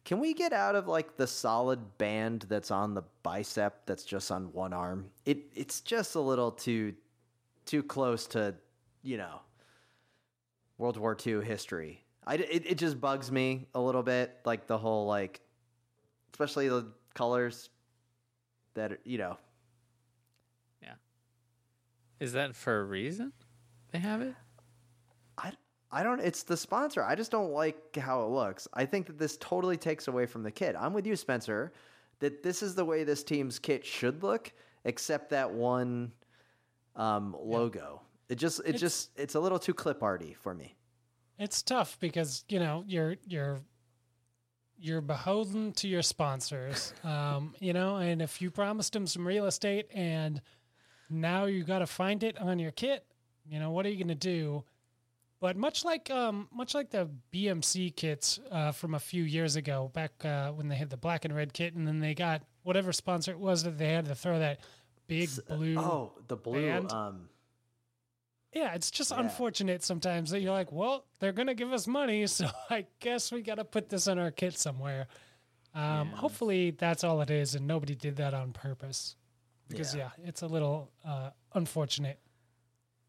can 0.04 0.20
we 0.20 0.34
get 0.34 0.52
out 0.52 0.74
of 0.74 0.86
like 0.86 1.16
the 1.16 1.26
solid 1.26 1.96
band 1.96 2.46
that's 2.48 2.70
on 2.70 2.94
the 2.94 3.02
bicep 3.22 3.86
that's 3.86 4.04
just 4.04 4.30
on 4.30 4.52
one 4.52 4.72
arm? 4.72 5.06
It 5.24 5.46
it's 5.54 5.80
just 5.80 6.14
a 6.14 6.20
little 6.20 6.50
too 6.50 6.94
too 7.64 7.82
close 7.82 8.26
to, 8.28 8.54
you 9.02 9.16
know, 9.16 9.40
World 10.76 10.98
War 10.98 11.16
II 11.26 11.42
history. 11.42 12.04
I, 12.26 12.34
it, 12.34 12.66
it 12.66 12.78
just 12.78 13.00
bugs 13.00 13.30
me 13.30 13.66
a 13.74 13.80
little 13.80 14.02
bit, 14.02 14.36
like 14.44 14.66
the 14.66 14.78
whole 14.78 15.06
like, 15.06 15.40
especially 16.32 16.68
the 16.68 16.86
colors 17.14 17.70
that 18.74 18.92
are, 18.92 19.00
you 19.04 19.18
know. 19.18 19.38
Yeah. 20.82 20.94
Is 22.20 22.32
that 22.32 22.54
for 22.54 22.80
a 22.80 22.84
reason? 22.84 23.32
They 23.92 23.98
have 23.98 24.20
it. 24.20 24.34
I, 25.90 26.02
don't. 26.02 26.20
It's 26.20 26.42
the 26.42 26.56
sponsor. 26.56 27.02
I 27.02 27.14
just 27.14 27.30
don't 27.30 27.52
like 27.52 27.96
how 27.96 28.22
it 28.24 28.30
looks. 28.30 28.66
I 28.74 28.84
think 28.84 29.06
that 29.06 29.18
this 29.18 29.36
totally 29.40 29.76
takes 29.76 30.08
away 30.08 30.26
from 30.26 30.42
the 30.42 30.50
kit. 30.50 30.74
I'm 30.78 30.92
with 30.92 31.06
you, 31.06 31.16
Spencer. 31.16 31.72
That 32.20 32.42
this 32.42 32.62
is 32.62 32.74
the 32.74 32.84
way 32.84 33.04
this 33.04 33.22
team's 33.22 33.58
kit 33.58 33.84
should 33.84 34.22
look, 34.22 34.52
except 34.84 35.30
that 35.30 35.50
one 35.52 36.12
um, 36.96 37.36
logo. 37.40 38.00
It 38.28 38.36
just, 38.36 38.60
it 38.60 38.66
It's- 38.68 38.80
just, 38.80 39.10
it's 39.16 39.34
a 39.34 39.40
little 39.40 39.58
too 39.58 39.74
clip 39.74 40.02
arty 40.02 40.34
for 40.34 40.54
me. 40.54 40.74
It's 41.38 41.62
tough 41.62 41.98
because, 42.00 42.44
you 42.48 42.60
know, 42.60 42.84
you're 42.86 43.16
you're 43.26 43.58
you're 44.78 45.00
beholden 45.00 45.72
to 45.72 45.88
your 45.88 46.02
sponsors. 46.02 46.92
Um, 47.04 47.54
you 47.60 47.72
know, 47.72 47.96
and 47.96 48.22
if 48.22 48.40
you 48.40 48.50
promised 48.50 48.92
them 48.94 49.06
some 49.06 49.26
real 49.26 49.46
estate 49.46 49.88
and 49.92 50.40
now 51.10 51.44
you 51.44 51.64
got 51.64 51.80
to 51.80 51.86
find 51.86 52.22
it 52.22 52.40
on 52.40 52.58
your 52.58 52.70
kit, 52.70 53.04
you 53.46 53.58
know, 53.60 53.70
what 53.72 53.84
are 53.84 53.90
you 53.90 53.96
going 53.96 54.08
to 54.08 54.14
do? 54.14 54.64
But 55.44 55.58
much 55.58 55.84
like 55.84 56.08
um, 56.10 56.48
much 56.50 56.74
like 56.74 56.88
the 56.88 57.06
BMC 57.30 57.94
kits 57.94 58.40
uh, 58.50 58.72
from 58.72 58.94
a 58.94 58.98
few 58.98 59.24
years 59.24 59.56
ago, 59.56 59.90
back 59.92 60.24
uh, 60.24 60.52
when 60.52 60.68
they 60.68 60.74
had 60.74 60.88
the 60.88 60.96
black 60.96 61.26
and 61.26 61.36
red 61.36 61.52
kit, 61.52 61.74
and 61.74 61.86
then 61.86 62.00
they 62.00 62.14
got 62.14 62.40
whatever 62.62 62.94
sponsor 62.94 63.32
it 63.32 63.38
was 63.38 63.62
that 63.64 63.76
they 63.76 63.92
had 63.92 64.06
to 64.06 64.14
throw 64.14 64.38
that 64.38 64.60
big 65.06 65.28
blue. 65.46 65.76
Oh, 65.76 66.12
the 66.28 66.36
blue. 66.36 66.70
Um, 66.88 67.28
Yeah, 68.54 68.72
it's 68.74 68.90
just 68.90 69.10
Yeah. 69.10 69.20
unfortunate 69.20 69.82
sometimes 69.84 70.30
that 70.30 70.40
you're 70.40 70.50
like, 70.50 70.72
well, 70.72 71.04
they're 71.18 71.32
gonna 71.32 71.54
give 71.54 71.74
us 71.74 71.86
money, 71.86 72.26
so 72.38 72.46
I 72.70 72.86
guess 73.00 73.30
we 73.30 73.42
got 73.42 73.56
to 73.56 73.66
put 73.66 73.90
this 73.90 74.06
in 74.06 74.18
our 74.18 74.30
kit 74.30 74.56
somewhere. 74.56 75.08
Um, 75.74 76.08
Hopefully, 76.12 76.70
that's 76.70 77.04
all 77.04 77.20
it 77.20 77.28
is, 77.30 77.54
and 77.54 77.66
nobody 77.66 77.94
did 77.94 78.16
that 78.16 78.32
on 78.32 78.54
purpose. 78.54 79.16
Because 79.68 79.94
yeah, 79.94 80.08
Yeah. 80.18 80.28
it's 80.28 80.40
a 80.40 80.46
little 80.46 80.90
uh, 81.04 81.32
unfortunate. 81.52 82.18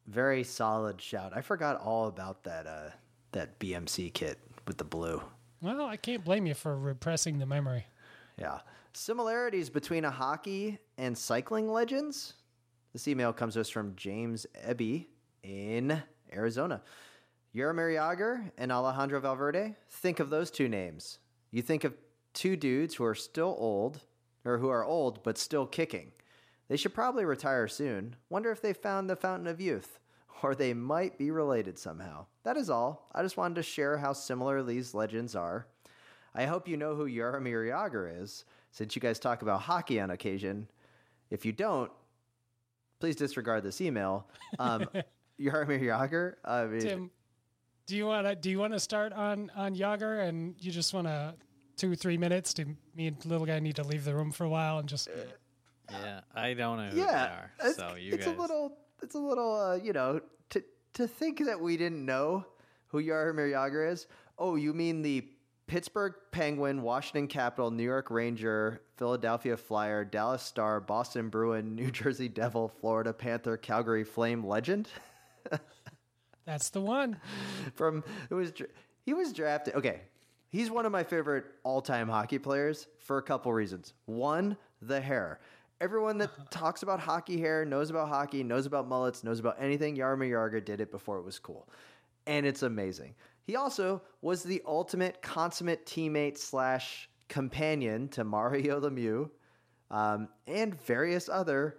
Very 0.07 0.43
solid 0.43 1.01
shout. 1.01 1.33
I 1.35 1.41
forgot 1.41 1.79
all 1.81 2.07
about 2.07 2.43
that. 2.43 2.67
Uh, 2.67 2.89
that 3.35 3.59
BMC 3.59 4.13
kit 4.13 4.39
with 4.65 4.77
the 4.77 4.85
blue. 4.85 5.21
Well, 5.61 5.85
I 5.85 5.97
can't 5.97 6.23
blame 6.23 6.45
you 6.45 6.53
for 6.53 6.77
repressing 6.79 7.37
the 7.37 7.45
memory. 7.45 7.85
Yeah. 8.39 8.59
Similarities 8.93 9.69
between 9.69 10.05
a 10.05 10.11
hockey 10.11 10.79
and 10.97 11.17
cycling 11.17 11.69
legends. 11.69 12.33
This 12.93 13.09
email 13.09 13.33
comes 13.33 13.55
to 13.55 13.61
us 13.61 13.69
from 13.69 13.93
James 13.97 14.47
Ebby 14.65 15.07
in 15.43 16.01
Arizona. 16.33 16.81
Jaromir 17.53 17.93
Jagr 17.93 18.51
and 18.57 18.71
Alejandro 18.71 19.19
Valverde. 19.19 19.75
Think 19.89 20.21
of 20.21 20.29
those 20.29 20.49
two 20.49 20.69
names. 20.69 21.19
You 21.51 21.61
think 21.61 21.83
of 21.83 21.93
two 22.33 22.55
dudes 22.55 22.95
who 22.95 23.03
are 23.03 23.15
still 23.15 23.55
old, 23.59 23.99
or 24.45 24.59
who 24.59 24.69
are 24.69 24.85
old 24.85 25.23
but 25.23 25.37
still 25.37 25.65
kicking. 25.65 26.13
They 26.67 26.77
should 26.77 26.93
probably 26.93 27.25
retire 27.25 27.67
soon. 27.67 28.15
Wonder 28.29 28.51
if 28.51 28.61
they 28.61 28.73
found 28.73 29.09
the 29.09 29.15
fountain 29.15 29.47
of 29.47 29.61
youth, 29.61 29.99
or 30.43 30.55
they 30.55 30.73
might 30.73 31.17
be 31.17 31.31
related 31.31 31.77
somehow. 31.77 32.25
That 32.43 32.57
is 32.57 32.69
all. 32.69 33.09
I 33.13 33.21
just 33.21 33.37
wanted 33.37 33.55
to 33.55 33.63
share 33.63 33.97
how 33.97 34.13
similar 34.13 34.63
these 34.63 34.93
legends 34.93 35.35
are. 35.35 35.67
I 36.33 36.45
hope 36.45 36.67
you 36.67 36.75
know 36.75 36.95
who 36.95 37.07
Jaromir 37.07 37.69
Jagr 37.69 38.21
is, 38.21 38.45
since 38.71 38.95
you 38.95 39.01
guys 39.01 39.19
talk 39.19 39.41
about 39.41 39.61
hockey 39.61 40.01
on 40.01 40.09
occasion. 40.11 40.67
If 41.29 41.45
you 41.45 41.53
don't, 41.53 41.91
please 42.99 43.15
disregard 43.15 43.63
this 43.63 43.79
email. 43.79 44.27
Um, 44.59 44.87
Jaromir 45.39 45.81
Jagr. 45.81 46.33
I 46.43 46.65
mean, 46.65 46.81
Tim, 46.81 47.11
do 47.87 47.95
you 47.95 48.05
want 48.05 48.27
to 48.27 48.35
do 48.35 48.49
you 48.49 48.59
want 48.59 48.73
to 48.73 48.79
start 48.79 49.13
on 49.13 49.51
on 49.55 49.75
Jagr, 49.75 50.27
and 50.27 50.55
you 50.59 50.71
just 50.71 50.93
want 50.93 51.07
to 51.07 51.35
two 51.77 51.95
three 51.95 52.17
minutes? 52.17 52.53
Do 52.53 52.65
me 52.95 53.07
and 53.07 53.25
little 53.25 53.45
guy 53.45 53.59
need 53.59 53.75
to 53.77 53.83
leave 53.83 54.03
the 54.03 54.15
room 54.15 54.31
for 54.31 54.43
a 54.43 54.49
while 54.49 54.79
and 54.79 54.89
just 54.89 55.07
Yeah, 55.91 56.21
I 56.33 56.53
don't 56.53 56.77
know 56.77 56.89
who 56.89 56.97
yeah, 56.97 57.05
they 57.05 57.17
are. 57.17 57.51
it's, 57.69 57.77
So 57.77 57.95
you 57.95 58.13
it's 58.13 58.25
guys. 58.25 58.35
a 58.35 58.39
little, 58.41 58.77
it's 59.01 59.15
a 59.15 59.19
little, 59.19 59.55
uh, 59.55 59.75
you 59.75 59.93
know, 59.93 60.19
to 60.51 60.63
to 60.93 61.07
think 61.07 61.45
that 61.45 61.59
we 61.59 61.77
didn't 61.77 62.05
know 62.05 62.45
who 62.87 63.01
Jaromir 63.03 63.51
Jagr 63.51 63.91
is. 63.91 64.07
Oh, 64.37 64.55
you 64.55 64.73
mean 64.73 65.01
the 65.01 65.27
Pittsburgh 65.67 66.13
Penguin, 66.31 66.81
Washington 66.81 67.27
Capital, 67.27 67.71
New 67.71 67.83
York 67.83 68.11
Ranger, 68.11 68.81
Philadelphia 68.97 69.57
Flyer, 69.57 70.05
Dallas 70.05 70.43
Star, 70.43 70.79
Boston 70.79 71.29
Bruin, 71.29 71.75
New 71.75 71.91
Jersey 71.91 72.29
Devil, 72.29 72.69
Florida 72.81 73.13
Panther, 73.13 73.57
Calgary 73.57 74.03
Flame 74.03 74.45
legend. 74.45 74.89
that's 76.45 76.69
the 76.69 76.81
one. 76.81 77.17
from 77.73 78.03
it 78.29 78.33
was 78.33 78.53
he 79.05 79.13
was 79.13 79.33
drafted. 79.33 79.75
Okay, 79.75 80.01
he's 80.49 80.69
one 80.69 80.85
of 80.85 80.91
my 80.91 81.03
favorite 81.03 81.45
all-time 81.63 82.07
hockey 82.07 82.39
players 82.39 82.87
for 82.99 83.17
a 83.17 83.21
couple 83.23 83.51
reasons. 83.53 83.93
One, 84.05 84.57
the 84.81 85.01
hair. 85.01 85.39
Everyone 85.81 86.17
that 86.19 86.29
talks 86.51 86.83
about 86.83 86.99
hockey 86.99 87.39
hair 87.39 87.65
knows 87.65 87.89
about 87.89 88.09
hockey, 88.09 88.43
knows 88.43 88.65
about 88.65 88.87
mullets, 88.87 89.23
knows 89.23 89.39
about 89.39 89.57
anything. 89.59 89.97
Jaromir 89.97 90.31
Jagr 90.31 90.63
did 90.63 90.81
it 90.81 90.91
before 90.91 91.17
it 91.17 91.23
was 91.23 91.39
cool, 91.39 91.67
and 92.27 92.45
it's 92.45 92.63
amazing. 92.63 93.15
He 93.43 93.55
also 93.55 94.01
was 94.21 94.43
the 94.43 94.61
ultimate 94.65 95.21
consummate 95.21 95.85
teammate 95.85 96.37
slash 96.37 97.09
companion 97.27 98.07
to 98.09 98.23
Mario 98.23 98.79
Lemieux 98.89 99.29
um, 99.91 100.29
and 100.47 100.79
various 100.81 101.29
other 101.29 101.77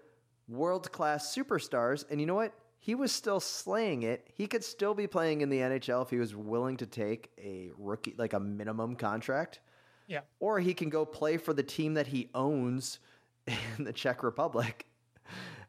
world 0.48 0.90
class 0.92 1.34
superstars. 1.34 2.04
And 2.10 2.20
you 2.20 2.26
know 2.26 2.34
what? 2.34 2.52
He 2.78 2.94
was 2.94 3.10
still 3.10 3.40
slaying 3.40 4.04
it. 4.04 4.28
He 4.32 4.46
could 4.46 4.62
still 4.62 4.94
be 4.94 5.08
playing 5.08 5.40
in 5.40 5.48
the 5.48 5.58
NHL 5.58 6.02
if 6.02 6.10
he 6.10 6.18
was 6.18 6.36
willing 6.36 6.76
to 6.76 6.86
take 6.86 7.30
a 7.36 7.70
rookie, 7.76 8.14
like 8.16 8.32
a 8.32 8.38
minimum 8.38 8.94
contract. 8.94 9.60
Yeah. 10.06 10.20
Or 10.38 10.60
he 10.60 10.72
can 10.72 10.88
go 10.88 11.04
play 11.04 11.36
for 11.36 11.52
the 11.52 11.64
team 11.64 11.94
that 11.94 12.06
he 12.06 12.30
owns 12.32 13.00
in 13.46 13.84
the 13.84 13.92
Czech 13.92 14.22
Republic 14.22 14.86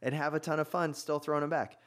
and 0.02 0.14
have 0.14 0.34
a 0.34 0.40
ton 0.40 0.60
of 0.60 0.68
fun 0.68 0.94
still 0.94 1.20
throwing 1.20 1.44
him 1.44 1.50
back. 1.50 1.78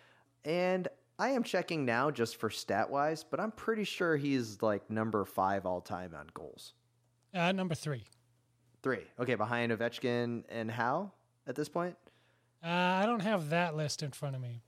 And 0.44 0.88
I 1.18 1.30
am 1.30 1.42
checking 1.42 1.84
now 1.84 2.10
just 2.10 2.36
for 2.36 2.48
stat 2.50 2.90
wise, 2.90 3.24
but 3.24 3.40
I'm 3.40 3.52
pretty 3.52 3.84
sure 3.84 4.16
he's 4.16 4.62
like 4.62 4.88
number 4.90 5.24
five 5.24 5.66
all 5.66 5.80
time 5.80 6.14
on 6.18 6.26
goals. 6.32 6.72
Uh, 7.34 7.52
number 7.52 7.74
three. 7.74 8.04
Three. 8.82 9.02
Okay, 9.18 9.34
behind 9.34 9.72
Ovechkin 9.72 10.44
and 10.48 10.70
Howe 10.70 11.12
at 11.46 11.54
this 11.54 11.68
point. 11.68 11.96
Uh, 12.64 12.68
I 12.68 13.06
don't 13.06 13.20
have 13.20 13.50
that 13.50 13.76
list 13.76 14.02
in 14.02 14.10
front 14.10 14.34
of 14.34 14.42
me. 14.42 14.62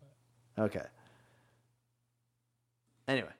But 0.57 0.64
Okay. 0.64 0.85
Anyway, 3.09 3.33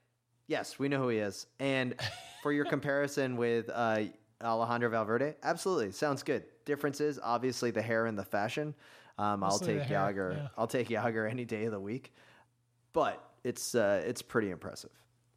yes, 0.47 0.79
we 0.79 0.89
know 0.89 0.99
who 0.99 1.09
he 1.09 1.19
is. 1.19 1.47
And 1.61 1.95
for 2.43 2.53
your 2.53 2.65
comparison 2.75 3.37
with 3.37 3.71
uh, 3.73 4.05
Alejandro 4.43 4.91
Valverde, 4.91 5.35
absolutely 5.43 5.93
sounds 5.93 6.23
good. 6.23 6.45
Differences, 6.65 7.19
obviously, 7.23 7.71
the 7.71 7.83
hair 7.83 8.07
and 8.07 8.19
the 8.19 8.25
fashion. 8.25 8.75
Um, 9.19 9.45
I'll 9.45 9.59
take 9.59 9.83
Jagr. 9.83 10.37
yeah. 10.37 10.49
I'll 10.57 10.67
take 10.67 10.89
Jagr 10.89 11.31
any 11.31 11.45
day 11.45 11.65
of 11.65 11.73
the 11.73 11.81
week. 11.81 12.13
But 12.93 13.23
it's 13.45 13.75
uh, 13.75 14.03
it's 14.05 14.23
pretty 14.23 14.51
impressive. 14.51 14.91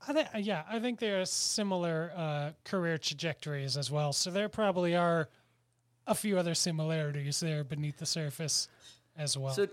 I 0.08 0.14
think, 0.14 0.28
yeah, 0.40 0.64
I 0.70 0.80
think 0.80 1.00
there 1.00 1.22
are 1.22 1.26
similar 1.26 2.12
uh, 2.16 2.52
career 2.64 2.98
trajectories 2.98 3.76
as 3.78 3.90
well. 3.90 4.14
So 4.14 4.30
there 4.30 4.50
probably 4.50 4.96
are 4.96 5.30
a 6.06 6.14
few 6.14 6.38
other 6.38 6.54
similarities 6.54 7.40
there 7.40 7.64
beneath 7.64 7.98
the 7.98 8.06
surface 8.06 8.68
as 9.18 9.38
well. 9.38 9.54
So, 9.54 9.68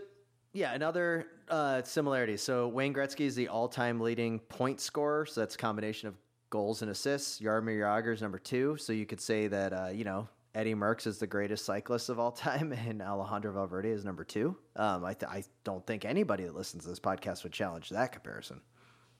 yeah, 0.54 0.72
another 0.72 1.26
uh, 1.48 1.82
similarity. 1.82 2.36
So 2.36 2.68
Wayne 2.68 2.94
Gretzky 2.94 3.26
is 3.26 3.34
the 3.34 3.48
all-time 3.48 4.00
leading 4.00 4.38
point 4.38 4.80
scorer. 4.80 5.26
So 5.26 5.40
that's 5.40 5.54
a 5.54 5.58
combination 5.58 6.08
of 6.08 6.14
goals 6.50 6.82
and 6.82 6.90
assists. 6.90 7.40
Jaromir 7.40 7.80
Jagr 7.80 8.14
is 8.14 8.22
number 8.22 8.38
two. 8.38 8.76
So 8.78 8.92
you 8.92 9.06
could 9.06 9.20
say 9.20 9.48
that 9.48 9.72
uh, 9.72 9.88
you 9.92 10.04
know 10.04 10.28
Eddie 10.54 10.74
Merckx 10.74 11.06
is 11.06 11.18
the 11.18 11.26
greatest 11.26 11.64
cyclist 11.64 12.08
of 12.08 12.18
all 12.18 12.30
time, 12.32 12.72
and 12.72 13.00
Alejandro 13.02 13.52
Valverde 13.52 13.88
is 13.90 14.04
number 14.04 14.24
two. 14.24 14.56
Um, 14.76 15.04
I, 15.04 15.14
th- 15.14 15.30
I 15.30 15.44
don't 15.64 15.86
think 15.86 16.04
anybody 16.04 16.44
that 16.44 16.54
listens 16.54 16.82
to 16.84 16.90
this 16.90 17.00
podcast 17.00 17.42
would 17.42 17.52
challenge 17.52 17.88
that 17.90 18.12
comparison. 18.12 18.60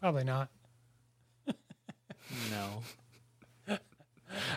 probably 0.00 0.24
not. 0.24 0.48
No. 2.50 2.82
All 3.68 3.78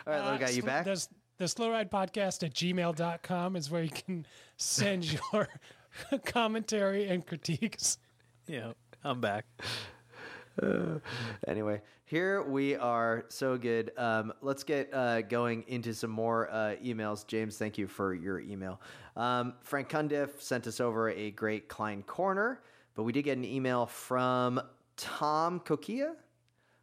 right, 0.06 0.20
Uh, 0.20 0.32
Lou, 0.32 0.38
got 0.38 0.54
you 0.56 0.62
sl- 0.62 0.68
back. 0.68 0.86
There's 0.86 1.10
the 1.38 1.48
slow 1.48 1.70
ride 1.72 1.92
podcast 1.92 2.44
at 2.44 2.54
gmail.com 2.54 3.56
is 3.58 3.70
where 3.70 3.84
you 3.84 3.90
can 3.90 4.26
send 4.58 5.12
your 5.34 5.48
commentary 6.26 7.08
and 7.08 7.26
critiques. 7.26 7.98
Yeah, 8.48 8.72
I'm 9.04 9.20
back. 9.22 9.46
Anyway, 11.48 11.82
here 12.06 12.44
we 12.44 12.76
are. 12.76 13.26
So 13.30 13.58
good. 13.58 13.92
Um, 13.98 14.32
let's 14.42 14.64
get 14.64 14.94
uh, 14.94 15.24
going 15.24 15.66
into 15.68 15.94
some 15.94 16.12
more 16.12 16.50
uh, 16.52 16.76
emails. 16.84 17.26
James, 17.26 17.58
thank 17.58 17.80
you 17.80 17.88
for 17.88 18.14
your 18.14 18.40
email. 18.40 18.80
Um, 19.16 19.54
Frank 19.62 19.90
Cundiff 19.90 20.40
sent 20.40 20.68
us 20.68 20.80
over 20.80 21.10
a 21.10 21.32
great 21.32 21.68
Klein 21.68 22.04
corner, 22.04 22.62
but 22.94 23.04
we 23.04 23.12
did 23.12 23.24
get 23.24 23.38
an 23.38 23.46
email 23.46 23.88
from 23.88 24.62
Tom 24.98 25.60
Kokia. 25.60 26.14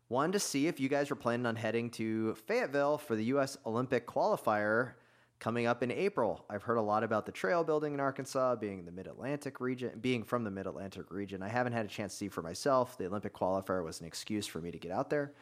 Wanted 0.09 0.33
to 0.33 0.41
see 0.41 0.67
if 0.67 0.81
you 0.81 0.89
guys 0.89 1.09
were 1.09 1.17
planning 1.17 1.47
on 1.47 1.55
heading 1.55 1.89
to 1.91 2.35
Fayetteville 2.35 2.99
for 2.99 3.15
the 3.15 3.25
U.S. 3.27 3.57
Olympic 3.65 4.09
qualifier 4.09 4.95
coming 5.43 5.67
up 5.67 5.83
in 5.83 5.91
April. 5.91 6.45
I've 6.49 6.63
heard 6.63 6.77
a 6.77 6.83
lot 6.83 7.03
about 7.03 7.27
the 7.27 7.33
trail 7.33 7.65
building 7.65 7.95
in 7.95 7.99
Arkansas, 7.99 8.55
being 8.55 8.79
in 8.79 8.85
the 8.87 8.93
Mid 8.93 9.09
Atlantic 9.09 9.59
region, 9.59 9.91
being 10.01 10.23
from 10.23 10.45
the 10.45 10.53
Mid 10.53 10.69
Atlantic 10.69 11.11
region. 11.11 11.43
I 11.43 11.49
haven't 11.49 11.73
had 11.73 11.85
a 11.85 11.89
chance 11.89 12.13
to 12.13 12.17
see 12.17 12.29
for 12.29 12.43
myself. 12.43 12.97
The 12.97 13.07
Olympic 13.07 13.35
qualifier 13.35 13.85
was 13.85 14.01
an 14.01 14.07
excuse 14.07 14.47
for 14.47 14.61
me 14.61 14.71
to 14.71 14.79
get 14.79 14.93
out 14.93 15.11
there. 15.11 15.33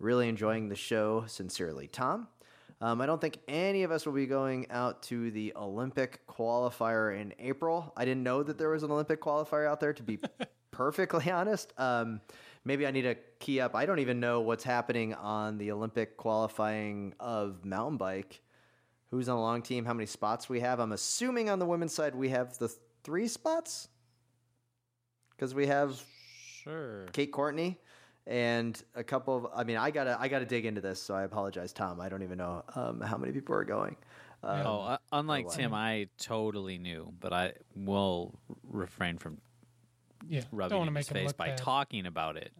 Really 0.00 0.28
enjoying 0.28 0.68
the 0.68 0.74
show. 0.74 1.22
Sincerely, 1.28 1.86
Tom. 1.86 2.26
Um, 2.80 3.00
I 3.00 3.06
don't 3.06 3.20
think 3.20 3.38
any 3.46 3.84
of 3.84 3.92
us 3.92 4.04
will 4.04 4.12
be 4.12 4.26
going 4.26 4.66
out 4.72 5.04
to 5.04 5.30
the 5.30 5.52
Olympic 5.54 6.26
qualifier 6.26 7.16
in 7.16 7.32
April. 7.38 7.92
I 7.96 8.04
didn't 8.04 8.24
know 8.24 8.42
that 8.42 8.58
there 8.58 8.70
was 8.70 8.82
an 8.82 8.90
Olympic 8.90 9.22
qualifier 9.22 9.68
out 9.68 9.78
there, 9.78 9.92
to 9.92 10.02
be 10.02 10.18
perfectly 10.72 11.30
honest. 11.30 11.72
Um, 11.78 12.20
maybe 12.64 12.88
I 12.88 12.90
need 12.90 13.02
to 13.02 13.14
key 13.38 13.60
up. 13.60 13.76
I 13.76 13.86
don't 13.86 14.00
even 14.00 14.18
know 14.18 14.40
what's 14.40 14.64
happening 14.64 15.14
on 15.14 15.58
the 15.58 15.70
Olympic 15.70 16.16
qualifying 16.16 17.14
of 17.20 17.64
mountain 17.64 17.98
bike. 17.98 18.40
Who's 19.14 19.28
on 19.28 19.36
the 19.36 19.42
long 19.42 19.62
team? 19.62 19.84
How 19.84 19.94
many 19.94 20.06
spots 20.06 20.48
we 20.48 20.58
have? 20.58 20.80
I'm 20.80 20.90
assuming 20.90 21.48
on 21.48 21.60
the 21.60 21.66
women's 21.66 21.94
side 21.94 22.16
we 22.16 22.30
have 22.30 22.58
the 22.58 22.66
three 23.04 23.28
spots 23.28 23.88
because 25.30 25.54
we 25.54 25.68
have 25.68 26.02
Sure. 26.64 27.06
Kate 27.12 27.30
Courtney 27.30 27.78
and 28.26 28.82
a 28.96 29.04
couple 29.04 29.36
of. 29.36 29.46
I 29.54 29.62
mean, 29.62 29.76
I 29.76 29.92
gotta 29.92 30.16
I 30.18 30.26
gotta 30.26 30.46
dig 30.46 30.66
into 30.66 30.80
this, 30.80 31.00
so 31.00 31.14
I 31.14 31.22
apologize, 31.22 31.72
Tom. 31.72 32.00
I 32.00 32.08
don't 32.08 32.24
even 32.24 32.38
know 32.38 32.64
um, 32.74 33.00
how 33.02 33.16
many 33.16 33.32
people 33.32 33.54
are 33.54 33.62
going. 33.64 33.94
Um, 34.42 34.66
Oh, 34.66 34.80
uh, 34.80 34.98
unlike. 35.12 35.48
Tim, 35.50 35.72
I 35.74 36.08
totally 36.18 36.78
knew, 36.78 37.12
but 37.20 37.32
I 37.32 37.52
will 37.76 38.34
refrain 38.68 39.18
from 39.18 39.38
Yeah, 40.28 40.40
rubbing 40.50 40.76
don't 40.76 40.86
it 40.86 40.88
in 40.88 40.92
make 40.94 41.06
his 41.06 41.10
face 41.10 41.32
by 41.32 41.50
bad. 41.50 41.58
talking 41.58 42.06
about 42.06 42.36
it 42.36 42.50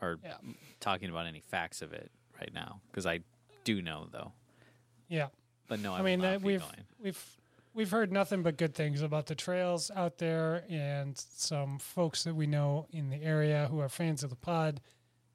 or 0.00 0.18
Yeah. 0.24 0.38
talking 0.80 1.08
about 1.08 1.26
any 1.26 1.40
facts 1.40 1.82
of 1.82 1.92
it 1.92 2.10
right 2.40 2.52
now 2.52 2.80
because 2.90 3.06
I 3.06 3.20
do 3.62 3.80
know 3.80 4.08
though. 4.10 4.32
Yeah, 5.08 5.28
But 5.68 5.80
no, 5.80 5.94
I, 5.94 6.00
I 6.00 6.02
mean 6.02 6.20
will 6.20 6.26
uh, 6.26 6.32
not 6.32 6.40
be 6.40 6.46
we've 6.46 6.60
going. 6.60 6.72
we've 7.02 7.24
we've 7.74 7.90
heard 7.90 8.12
nothing 8.12 8.42
but 8.42 8.56
good 8.58 8.74
things 8.74 9.00
about 9.02 9.26
the 9.26 9.34
trails 9.34 9.90
out 9.94 10.18
there, 10.18 10.64
and 10.68 11.16
some 11.16 11.78
folks 11.78 12.24
that 12.24 12.34
we 12.34 12.46
know 12.46 12.86
in 12.90 13.08
the 13.10 13.22
area 13.22 13.68
who 13.70 13.80
are 13.80 13.88
fans 13.88 14.22
of 14.22 14.30
the 14.30 14.36
pod. 14.36 14.80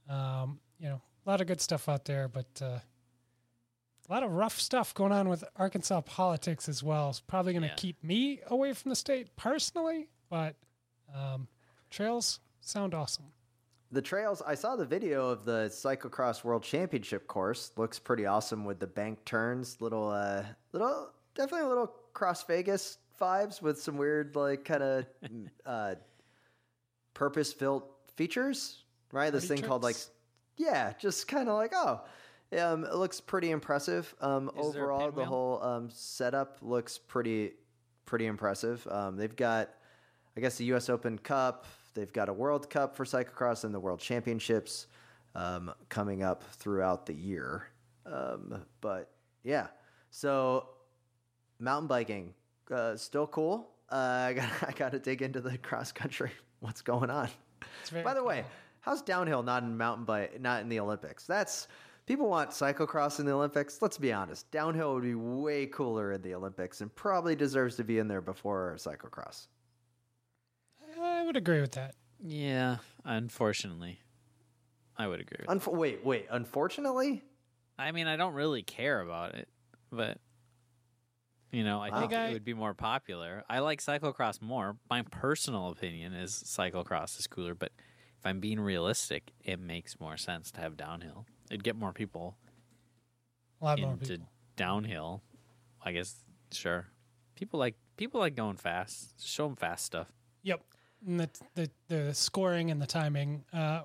Um, 0.09 0.59
you 0.79 0.87
know, 0.89 1.01
a 1.25 1.29
lot 1.29 1.41
of 1.41 1.47
good 1.47 1.59
stuff 1.61 1.89
out 1.89 2.05
there, 2.05 2.27
but 2.27 2.47
uh, 2.61 2.79
a 4.09 4.13
lot 4.13 4.23
of 4.23 4.31
rough 4.31 4.59
stuff 4.59 4.93
going 4.93 5.11
on 5.11 5.27
with 5.27 5.43
Arkansas 5.57 6.01
politics 6.01 6.69
as 6.69 6.81
well. 6.83 7.09
It's 7.09 7.19
probably 7.19 7.53
going 7.53 7.63
to 7.63 7.69
Yeah. 7.69 7.73
keep 7.75 8.01
me 8.03 8.39
away 8.47 8.73
from 8.73 8.89
the 8.89 8.95
state 8.95 9.35
personally, 9.35 10.07
but 10.29 10.55
um, 11.13 11.47
trails 11.89 12.39
sound 12.61 12.93
awesome. 12.93 13.25
The 13.91 14.01
trails, 14.01 14.41
I 14.45 14.55
saw 14.55 14.75
the 14.75 14.85
video 14.85 15.29
of 15.29 15.45
the 15.45 15.69
cyclocross 15.69 16.43
world 16.43 16.63
championship 16.63 17.25
course. 17.27 17.71
Looks 17.77 17.99
pretty 17.99 18.25
awesome 18.25 18.65
with 18.65 18.79
the 18.79 18.87
bank 18.87 19.23
turns, 19.23 19.79
little, 19.79 20.09
uh, 20.09 20.43
little, 20.73 21.11
definitely 21.35 21.65
a 21.67 21.69
little 21.69 21.93
cross 22.13 22.43
Vegas 22.43 22.97
vibes 23.19 23.61
with 23.61 23.81
some 23.81 23.97
weird, 23.97 24.35
like, 24.35 24.65
kind 24.65 24.83
of, 24.83 25.05
uh, 25.65 25.95
purpose 27.13 27.53
built 27.53 27.85
features, 28.15 28.83
right? 29.13 29.31
This 29.31 29.47
Party 29.47 29.61
thing 29.61 29.69
called, 29.69 29.83
like, 29.83 29.95
yeah, 30.57 30.91
just 30.99 31.29
kind 31.29 31.47
of 31.47 31.55
like, 31.55 31.71
oh, 31.73 32.01
um, 32.59 32.83
it 32.83 32.95
looks 32.95 33.21
pretty 33.21 33.51
impressive. 33.51 34.13
Um, 34.19 34.51
Is 34.57 34.65
overall, 34.65 35.11
the 35.11 35.25
whole 35.25 35.63
um, 35.63 35.89
setup 35.91 36.57
looks 36.61 36.97
pretty, 36.97 37.53
pretty 38.05 38.25
impressive. 38.25 38.85
Um, 38.91 39.15
they've 39.15 39.35
got, 39.35 39.69
I 40.35 40.41
guess, 40.41 40.57
the 40.57 40.65
U.S. 40.65 40.89
Open 40.89 41.17
Cup. 41.17 41.65
They've 41.97 42.13
got 42.13 42.29
a 42.29 42.33
World 42.33 42.69
Cup 42.69 42.95
for 42.95 43.05
cyclocross 43.05 43.63
and 43.63 43.73
the 43.73 43.79
World 43.79 43.99
Championships 43.99 44.85
um, 45.33 45.73
coming 45.89 46.21
up 46.21 46.43
throughout 46.43 47.07
the 47.07 47.13
year. 47.15 47.69
Um, 48.05 48.63
but 48.81 49.09
yeah, 49.43 49.67
so 50.11 50.69
mountain 51.57 51.87
biking 51.87 52.35
uh, 52.69 52.95
still 52.97 53.25
cool. 53.25 53.71
Uh, 53.91 53.95
I 53.95 54.33
got 54.33 54.49
I 54.67 54.71
got 54.73 54.91
to 54.91 54.99
dig 54.99 55.23
into 55.23 55.41
the 55.41 55.57
cross 55.57 55.91
country. 55.91 56.29
What's 56.59 56.83
going 56.83 57.09
on? 57.09 57.29
By 58.03 58.13
the 58.13 58.23
way, 58.23 58.45
how's 58.81 59.01
downhill 59.01 59.41
not 59.41 59.63
in 59.63 59.75
mountain 59.75 60.05
bike, 60.05 60.39
not 60.39 60.61
in 60.61 60.69
the 60.69 60.79
Olympics? 60.79 61.25
That's 61.25 61.67
people 62.05 62.29
want 62.29 62.51
cyclocross 62.51 63.19
in 63.19 63.25
the 63.25 63.31
Olympics. 63.31 63.81
Let's 63.81 63.97
be 63.97 64.13
honest, 64.13 64.51
downhill 64.51 64.93
would 64.93 65.03
be 65.03 65.15
way 65.15 65.65
cooler 65.65 66.11
in 66.11 66.21
the 66.21 66.35
Olympics 66.35 66.81
and 66.81 66.93
probably 66.93 67.35
deserves 67.35 67.75
to 67.77 67.83
be 67.83 67.97
in 67.97 68.07
there 68.07 68.21
before 68.21 68.75
cyclocross. 68.77 69.47
I 71.27 71.29
would 71.29 71.35
agree 71.35 71.59
with 71.59 71.73
that. 71.73 71.93
Yeah, 72.23 72.77
unfortunately, 73.03 73.99
I 74.95 75.07
would 75.09 75.19
agree. 75.19 75.45
With 75.45 75.61
Unf- 75.61 75.73
wait, 75.75 76.05
wait. 76.05 76.25
Unfortunately, 76.29 77.21
I 77.77 77.91
mean, 77.91 78.07
I 78.07 78.15
don't 78.15 78.33
really 78.33 78.63
care 78.63 79.01
about 79.01 79.35
it, 79.35 79.49
but 79.91 80.19
you 81.51 81.65
know, 81.65 81.81
I 81.81 81.89
Wow. 81.89 81.99
think 81.99 82.13
Hey, 82.13 82.29
it 82.29 82.33
would 82.33 82.45
be 82.45 82.53
more 82.53 82.73
popular. 82.73 83.43
I 83.49 83.59
like 83.59 83.81
cyclocross 83.81 84.41
more. 84.41 84.77
My 84.89 85.01
personal 85.01 85.67
opinion 85.67 86.13
is 86.13 86.31
cyclocross 86.31 87.19
is 87.19 87.27
cooler, 87.27 87.53
but 87.53 87.73
if 88.17 88.25
I'm 88.25 88.39
being 88.39 88.61
realistic, 88.61 89.33
it 89.43 89.59
makes 89.59 89.99
more 89.99 90.15
sense 90.15 90.49
to 90.53 90.61
have 90.61 90.77
downhill. 90.77 91.25
It'd 91.51 91.61
get 91.65 91.75
more 91.75 91.91
people 91.91 92.37
A 93.61 93.65
lot 93.65 93.79
more 93.81 93.91
into 93.91 94.13
people. 94.13 94.29
downhill. 94.55 95.23
I 95.83 95.91
guess 95.91 96.23
sure. 96.53 96.87
People 97.35 97.59
like 97.59 97.75
people 97.97 98.21
like 98.21 98.35
going 98.35 98.55
fast. 98.55 99.21
Show 99.21 99.47
them 99.47 99.57
fast 99.57 99.83
stuff. 99.83 100.07
Yep. 100.43 100.61
And 101.05 101.19
the, 101.19 101.29
the 101.55 101.69
the 101.87 102.13
scoring 102.13 102.71
and 102.71 102.81
the 102.81 102.87
timing 102.87 103.43
uh, 103.53 103.81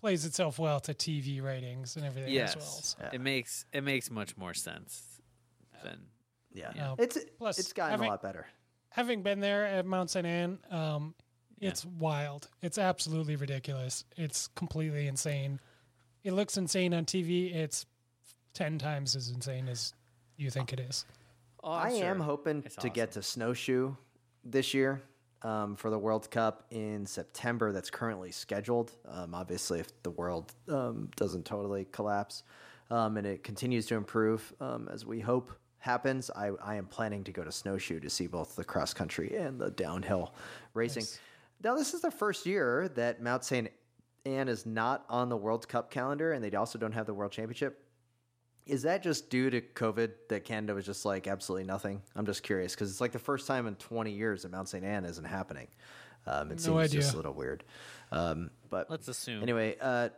plays 0.00 0.24
itself 0.24 0.58
well 0.58 0.80
to 0.80 0.94
TV 0.94 1.42
ratings 1.42 1.96
and 1.96 2.04
everything 2.04 2.36
as 2.38 2.56
well. 2.56 2.64
So, 2.64 2.98
Yeah. 3.00 3.10
It 3.12 3.20
makes 3.20 3.64
it 3.72 3.82
makes 3.84 4.10
much 4.10 4.36
more 4.36 4.54
sense 4.54 5.20
than 5.84 5.98
yeah, 6.52 6.72
Yeah. 6.74 6.94
it's 6.98 7.18
Plus, 7.38 7.58
it's 7.58 7.72
gotten 7.72 7.92
having- 7.92 8.08
a 8.08 8.10
lot 8.10 8.22
better. 8.22 8.46
having 8.90 9.22
been 9.22 9.40
there 9.40 9.64
at 9.66 9.86
Mont-Sainte-Anne, 9.86 10.58
um, 10.70 11.14
Yeah. 11.58 11.70
it's 11.70 11.84
wild. 11.84 12.48
It's 12.62 12.78
absolutely 12.78 13.36
ridiculous. 13.36 14.04
It's 14.16 14.48
completely 14.48 15.06
insane. 15.08 15.60
It 16.24 16.32
looks 16.32 16.56
insane 16.56 16.92
on 16.94 17.04
TV. 17.06 17.54
It's 17.54 17.86
ten 18.54 18.78
times 18.78 19.14
as 19.16 19.28
insane 19.30 19.68
as 19.68 19.94
you 20.36 20.50
think 20.50 20.72
it 20.72 20.80
is. 20.80 21.04
Oh, 21.64 21.70
I 21.70 21.90
am 21.90 22.18
hoping 22.20 22.62
It's 22.66 22.76
to 22.76 22.88
get 22.90 23.12
to 23.12 23.22
snowshoe 23.22 23.94
this 24.44 24.74
year 24.74 25.00
um, 25.44 25.76
for 25.76 25.90
the 25.90 25.98
World 25.98 26.30
Cup 26.30 26.64
in 26.70 27.06
September. 27.06 27.72
That's 27.72 27.90
currently 27.90 28.30
scheduled. 28.30 28.92
Um, 29.08 29.34
obviously, 29.34 29.80
if 29.80 30.02
the 30.02 30.10
world 30.10 30.52
um, 30.68 31.10
doesn't 31.16 31.44
totally 31.44 31.86
collapse 31.92 32.42
um, 32.90 33.16
and 33.16 33.26
it 33.26 33.42
continues 33.42 33.86
to 33.86 33.94
improve 33.94 34.52
um, 34.60 34.88
as 34.92 35.06
we 35.06 35.20
hope 35.20 35.52
happens, 35.78 36.30
I, 36.36 36.50
I 36.62 36.76
am 36.76 36.86
planning 36.86 37.24
to 37.24 37.32
go 37.32 37.42
to 37.42 37.50
Snowshoe 37.50 37.98
to 38.00 38.10
see 38.10 38.26
both 38.26 38.54
the 38.54 38.64
cross 38.64 38.94
country 38.94 39.36
and 39.36 39.60
the 39.60 39.70
downhill 39.70 40.34
racing. 40.74 41.02
Nice. 41.02 41.20
Now, 41.64 41.76
this 41.76 41.94
is 41.94 42.00
the 42.00 42.10
first 42.10 42.46
year 42.46 42.88
that 42.94 43.22
Mount 43.22 43.44
St. 43.44 43.68
Anne 44.24 44.48
is 44.48 44.66
not 44.66 45.04
on 45.08 45.28
the 45.28 45.36
World 45.36 45.68
Cup 45.68 45.90
calendar, 45.90 46.32
and 46.32 46.44
they 46.44 46.54
also 46.56 46.78
don't 46.78 46.92
have 46.92 47.06
the 47.06 47.14
World 47.14 47.32
Championship. 47.32 47.84
Is 48.66 48.82
that 48.82 49.02
just 49.02 49.28
due 49.28 49.50
to 49.50 49.60
COVID 49.60 50.10
that 50.28 50.44
Canada 50.44 50.74
was 50.74 50.86
just 50.86 51.04
like 51.04 51.26
absolutely 51.26 51.66
nothing? 51.66 52.02
I'm 52.14 52.26
just 52.26 52.42
curious 52.42 52.74
because 52.74 52.90
it's 52.90 53.00
like 53.00 53.12
the 53.12 53.18
first 53.18 53.46
time 53.46 53.66
in 53.66 53.74
20 53.74 54.12
years 54.12 54.42
that 54.42 54.52
Mont-Sainte-Anne 54.52 55.04
isn't 55.04 55.24
happening. 55.24 55.68
Um, 56.26 56.52
it 56.52 56.64
No 56.64 56.78
seems 56.78 56.92
just 56.92 57.14
a 57.14 57.16
little 57.16 57.32
weird. 57.32 57.64
Um, 58.12 58.50
but 58.70 58.88
Let's 58.88 59.08
assume. 59.08 59.42
Anyway, 59.42 59.76
uh, 59.80 60.10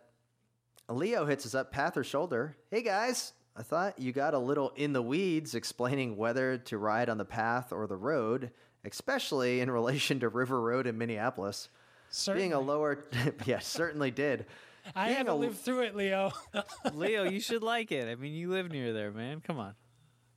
Leo 0.91 1.25
hits 1.25 1.47
us 1.47 1.55
up, 1.55 1.73
path 1.73 1.97
or 1.97 2.05
shoulder. 2.05 2.57
Hey 2.71 2.83
guys, 2.83 3.33
I 3.57 3.63
thought 3.63 3.99
you 3.99 4.13
got 4.13 4.35
a 4.35 4.39
little 4.39 4.71
in 4.77 4.93
the 4.93 5.01
weeds 5.03 5.55
explaining 5.55 6.17
whether 6.17 6.59
to 6.59 6.77
ride 6.77 7.09
on 7.09 7.17
the 7.17 7.25
path 7.25 7.73
or 7.73 7.87
the 7.87 7.97
road, 7.97 8.51
especially 8.85 9.61
in 9.61 9.71
relation 9.71 10.21
to 10.21 10.29
River 10.29 10.61
Road 10.61 10.87
in 10.87 10.99
Minneapolis. 10.99 11.71
Certainly. 12.11 12.43
Being 12.43 12.53
a 12.53 12.61
lower, 12.61 13.03
yeah, 13.47 13.61
certainly 13.61 14.11
did. 14.11 14.47
I 14.95 15.07
being 15.07 15.17
had 15.17 15.27
to 15.27 15.33
a- 15.33 15.35
live 15.35 15.59
through 15.59 15.83
it, 15.83 15.97
Leo. 15.97 16.33
Leo, 16.95 17.25
you 17.25 17.41
should 17.41 17.63
like 17.63 17.93
it. 17.93 18.09
I 18.09 18.15
mean, 18.15 18.35
you 18.35 18.51
live 18.51 18.71
near 18.71 18.93
there, 18.93 19.11
man. 19.11 19.41
Come 19.41 19.59
on. 19.59 19.75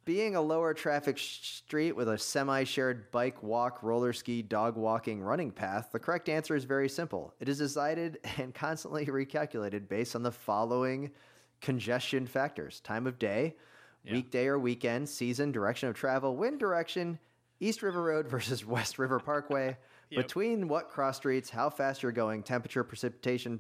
Being 0.06 0.38
a 0.38 0.41
lower 0.41 0.74
traffic 0.74 1.18
sh- 1.18 1.39
street 1.41 1.91
with 1.91 2.08
a 2.08 2.18
semi 2.18 2.64
shared 2.64 3.12
bike, 3.12 3.43
walk, 3.43 3.84
roller 3.84 4.14
ski, 4.14 4.41
dog 4.41 4.78
walking, 4.78 5.22
running 5.22 5.52
path, 5.52 5.89
the 5.91 6.00
correct 6.00 6.30
answer 6.30 6.56
is 6.56 6.64
very 6.64 6.88
simple. 6.88 7.34
It 7.41 7.50
is 7.50 7.58
decided 7.58 8.20
and 8.38 8.54
constantly 8.54 9.06
recalculated 9.08 9.89
based 9.89 10.16
on 10.16 10.24
the 10.24 10.32
following 10.32 11.12
congestion 11.60 12.26
factors 12.26 12.80
time 12.80 13.06
of 13.08 13.20
day, 13.20 13.56
weekday 14.10 14.48
or 14.48 14.58
weekend, 14.58 15.10
season, 15.10 15.52
direction 15.52 15.89
of 15.89 15.95
travel, 15.95 16.38
wind 16.38 16.60
direction, 16.60 17.20
East 17.60 17.84
River 17.84 18.02
Road 18.04 18.28
versus 18.30 18.66
West 18.66 18.98
River 19.00 19.20
Parkway, 19.20 19.76
between 20.10 20.70
what 20.70 20.89
cross 20.89 21.18
streets, 21.18 21.50
how 21.50 21.70
fast 21.70 22.02
you're 22.02 22.14
going, 22.14 22.43
temperature, 22.43 22.84
precipitation, 22.86 23.60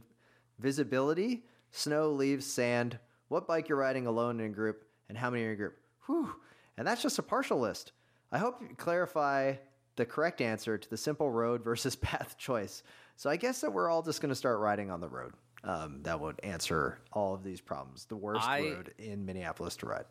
visibility, 0.59 1.43
snow, 1.71 2.09
leaves, 2.11 2.45
sand, 2.45 2.99
what 3.27 3.47
bike 3.47 3.69
you're 3.69 3.77
riding 3.77 4.07
alone 4.07 4.39
in 4.39 4.47
a 4.47 4.49
group, 4.53 4.83
and 5.09 5.17
how 5.17 5.29
many 5.29 5.43
are 5.43 5.47
in 5.47 5.53
a 5.53 5.55
group. 5.57 5.77
Whew. 6.05 6.33
And 6.77 6.87
that's 6.87 7.01
just 7.01 7.19
a 7.19 7.23
partial 7.23 7.59
list. 7.59 7.91
I 8.31 8.37
hope 8.37 8.61
you 8.61 8.69
clarify 8.77 9.55
the 9.95 10.05
correct 10.05 10.41
answer 10.41 10.77
to 10.77 10.89
the 10.89 10.97
simple 10.97 11.31
road 11.31 11.63
versus 11.63 11.95
path 11.95 12.35
choice. 12.37 12.83
So 13.15 13.29
I 13.29 13.35
guess 13.35 13.61
that 13.61 13.73
we're 13.73 13.89
all 13.89 14.01
just 14.03 14.21
going 14.21 14.29
to 14.29 14.35
start 14.35 14.59
riding 14.59 14.91
on 14.91 15.01
the 15.01 15.09
road. 15.09 15.33
Um, 15.63 16.01
that 16.03 16.19
would 16.19 16.39
answer 16.43 16.99
all 17.11 17.33
of 17.33 17.43
these 17.43 17.59
problems. 17.59 18.05
The 18.05 18.15
worst 18.15 18.47
I- 18.47 18.61
road 18.61 18.93
in 18.99 19.25
Minneapolis 19.25 19.75
to 19.77 19.87
ride. 19.87 20.05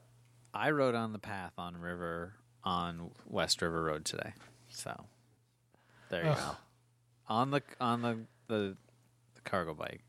I 0.53 0.71
rode 0.71 0.95
on 0.95 1.13
the 1.13 1.19
path 1.19 1.53
on 1.59 1.77
River 1.77 2.35
on 2.65 3.11
West 3.27 3.61
River 3.63 3.83
Road 3.85 4.05
today. 4.07 4.33
So 4.69 5.05
there 6.09 6.25
you 6.25 6.31
Ugh. 6.31 6.37
go. 6.39 6.57
On 7.29 7.51
the 7.51 7.63
on 7.81 8.03
the, 8.03 8.19
the 8.49 8.77
the 9.35 9.41
cargo 9.45 9.75
bike. 9.75 10.01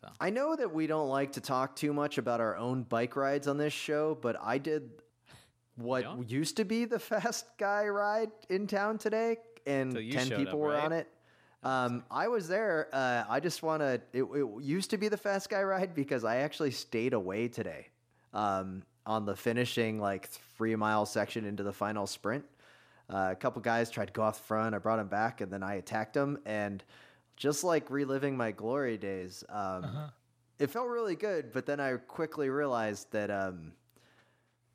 So 0.00 0.08
I 0.20 0.30
know 0.30 0.54
that 0.54 0.72
we 0.72 0.86
don't 0.86 1.08
like 1.08 1.32
to 1.32 1.40
talk 1.40 1.74
too 1.74 1.92
much 1.92 2.18
about 2.18 2.40
our 2.40 2.56
own 2.56 2.84
bike 2.84 3.16
rides 3.16 3.48
on 3.48 3.56
this 3.56 3.72
show, 3.72 4.16
but 4.20 4.36
I 4.40 4.58
did 4.58 4.90
what 5.76 6.04
don't? 6.04 6.30
used 6.30 6.56
to 6.58 6.64
be 6.64 6.84
the 6.84 6.98
fast 6.98 7.46
guy 7.58 7.86
ride 7.86 8.30
in 8.48 8.66
town 8.66 8.98
today, 8.98 9.38
and 9.66 9.94
10 9.94 10.30
people 10.30 10.46
up, 10.46 10.54
were 10.54 10.68
right? 10.70 10.84
on 10.84 10.92
it. 10.92 11.08
Um, 11.64 12.04
I 12.10 12.28
was 12.28 12.46
there. 12.46 12.88
Uh, 12.92 13.24
I 13.28 13.40
just 13.40 13.62
want 13.62 13.82
to. 13.82 14.00
It, 14.12 14.22
it 14.22 14.62
used 14.62 14.90
to 14.90 14.98
be 14.98 15.08
the 15.08 15.16
fast 15.16 15.50
guy 15.50 15.62
ride 15.62 15.94
because 15.94 16.24
I 16.24 16.36
actually 16.38 16.70
stayed 16.70 17.12
away 17.12 17.48
today 17.48 17.88
um, 18.32 18.84
on 19.04 19.24
the 19.24 19.34
finishing 19.34 20.00
like 20.00 20.28
three 20.56 20.76
mile 20.76 21.06
section 21.06 21.44
into 21.44 21.64
the 21.64 21.72
final 21.72 22.06
sprint. 22.06 22.44
Uh, 23.10 23.30
a 23.32 23.36
couple 23.36 23.60
guys 23.62 23.90
tried 23.90 24.06
to 24.06 24.12
go 24.12 24.22
off 24.22 24.38
the 24.38 24.44
front. 24.44 24.74
I 24.74 24.78
brought 24.78 24.98
them 24.98 25.08
back, 25.08 25.40
and 25.40 25.50
then 25.50 25.62
I 25.64 25.74
attacked 25.74 26.14
them. 26.14 26.38
And 26.46 26.84
just 27.38 27.64
like 27.64 27.88
reliving 27.88 28.36
my 28.36 28.50
glory 28.50 28.98
days, 28.98 29.44
um, 29.48 30.10
it 30.58 30.68
felt 30.70 30.88
really 30.88 31.16
good. 31.16 31.52
But 31.52 31.64
then 31.64 31.80
I 31.80 31.96
quickly 31.96 32.50
realized 32.50 33.10
that, 33.12 33.30
um, 33.30 33.72